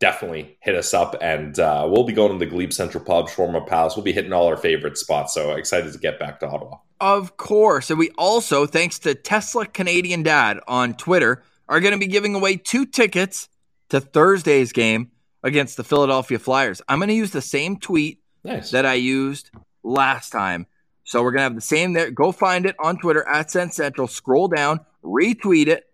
definitely 0.00 0.56
hit 0.60 0.74
us 0.74 0.92
up 0.92 1.14
and 1.20 1.58
uh, 1.60 1.86
we'll 1.88 2.04
be 2.04 2.12
going 2.12 2.32
to 2.32 2.38
the 2.38 2.50
Glebe 2.50 2.72
Central 2.72 3.04
Pub, 3.04 3.28
Shawarma 3.28 3.66
Palace. 3.66 3.94
We'll 3.94 4.04
be 4.04 4.12
hitting 4.12 4.32
all 4.32 4.46
our 4.46 4.56
favorite 4.56 4.98
spots. 4.98 5.34
So 5.34 5.52
excited 5.52 5.92
to 5.92 5.98
get 5.98 6.18
back 6.18 6.40
to 6.40 6.48
Ottawa. 6.48 6.78
Of 7.00 7.36
course. 7.36 7.90
And 7.90 7.98
we 7.98 8.10
also, 8.18 8.66
thanks 8.66 8.98
to 9.00 9.14
Tesla 9.14 9.66
Canadian 9.66 10.22
Dad 10.22 10.58
on 10.66 10.94
Twitter, 10.94 11.42
are 11.68 11.80
going 11.80 11.92
to 11.92 11.98
be 11.98 12.06
giving 12.06 12.34
away 12.34 12.56
two 12.56 12.86
tickets 12.86 13.48
to 13.90 14.00
Thursday's 14.00 14.72
game 14.72 15.10
against 15.42 15.76
the 15.76 15.84
Philadelphia 15.84 16.38
Flyers. 16.38 16.82
I'm 16.88 16.98
going 16.98 17.08
to 17.08 17.14
use 17.14 17.30
the 17.30 17.42
same 17.42 17.78
tweet 17.78 18.20
nice. 18.42 18.70
that 18.70 18.86
I 18.86 18.94
used 18.94 19.50
last 19.82 20.30
time. 20.30 20.66
So 21.04 21.22
we're 21.22 21.32
going 21.32 21.40
to 21.40 21.44
have 21.44 21.54
the 21.54 21.60
same 21.60 21.92
there. 21.92 22.10
Go 22.10 22.32
find 22.32 22.66
it 22.66 22.76
on 22.78 22.98
Twitter 22.98 23.26
at 23.28 23.50
Sens 23.50 23.76
Central. 23.76 24.06
Scroll 24.06 24.48
down, 24.48 24.80
retweet 25.04 25.66
it, 25.66 25.89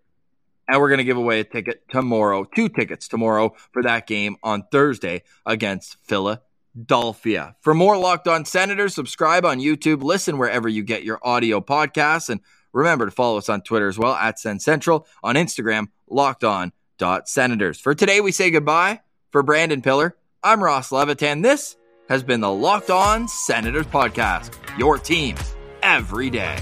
and 0.69 0.81
we're 0.81 0.89
going 0.89 0.99
to 0.99 1.05
give 1.05 1.17
away 1.17 1.41
a 1.41 1.45
ticket 1.45 1.83
tomorrow, 1.91 2.45
two 2.45 2.69
tickets 2.69 3.09
tomorrow 3.09 3.55
for 3.73 3.83
that 3.83 4.07
game 4.07 4.37
on 4.43 4.65
Thursday 4.73 5.23
against 5.45 5.97
Philadelphia. 6.05 7.57
For 7.61 7.75
more 7.75 7.97
Locked 7.97 8.29
On 8.29 8.45
Senators, 8.45 8.95
subscribe 8.95 9.45
on 9.45 9.59
YouTube, 9.59 10.03
listen 10.03 10.39
wherever 10.39 10.69
you 10.69 10.83
get 10.83 11.05
your 11.05 11.19
audio 11.23 11.61
podcasts, 11.61 12.29
and 12.29 12.41
remember 12.73 13.07
to 13.07 13.11
follow 13.11 13.39
us 13.39 13.49
on 13.49 13.63
Twitter 13.63 13.89
as 13.89 13.99
well 13.99 14.15
at 14.15 14.39
Sen 14.39 14.61
Central, 14.61 15.07
on 15.23 15.35
Instagram, 15.37 15.89
Locked 16.09 16.45
On 16.45 16.73
dot 16.99 17.29
Senators. 17.29 17.79
For 17.79 17.95
today, 17.95 18.21
we 18.21 18.33
say 18.33 18.51
goodbye. 18.51 19.01
For 19.33 19.43
Brandon 19.43 19.83
Piller, 19.83 20.17
I'm 20.43 20.63
Ross 20.63 20.91
Levitan. 20.91 21.43
This 21.43 21.77
has 22.09 22.23
been 22.23 22.41
the 22.41 22.51
Locked 22.51 22.91
On 22.91 23.29
Senators 23.29 23.87
podcast. 23.87 24.55
Your 24.79 24.97
team 24.97 25.37
every 25.83 26.31
day. 26.31 26.59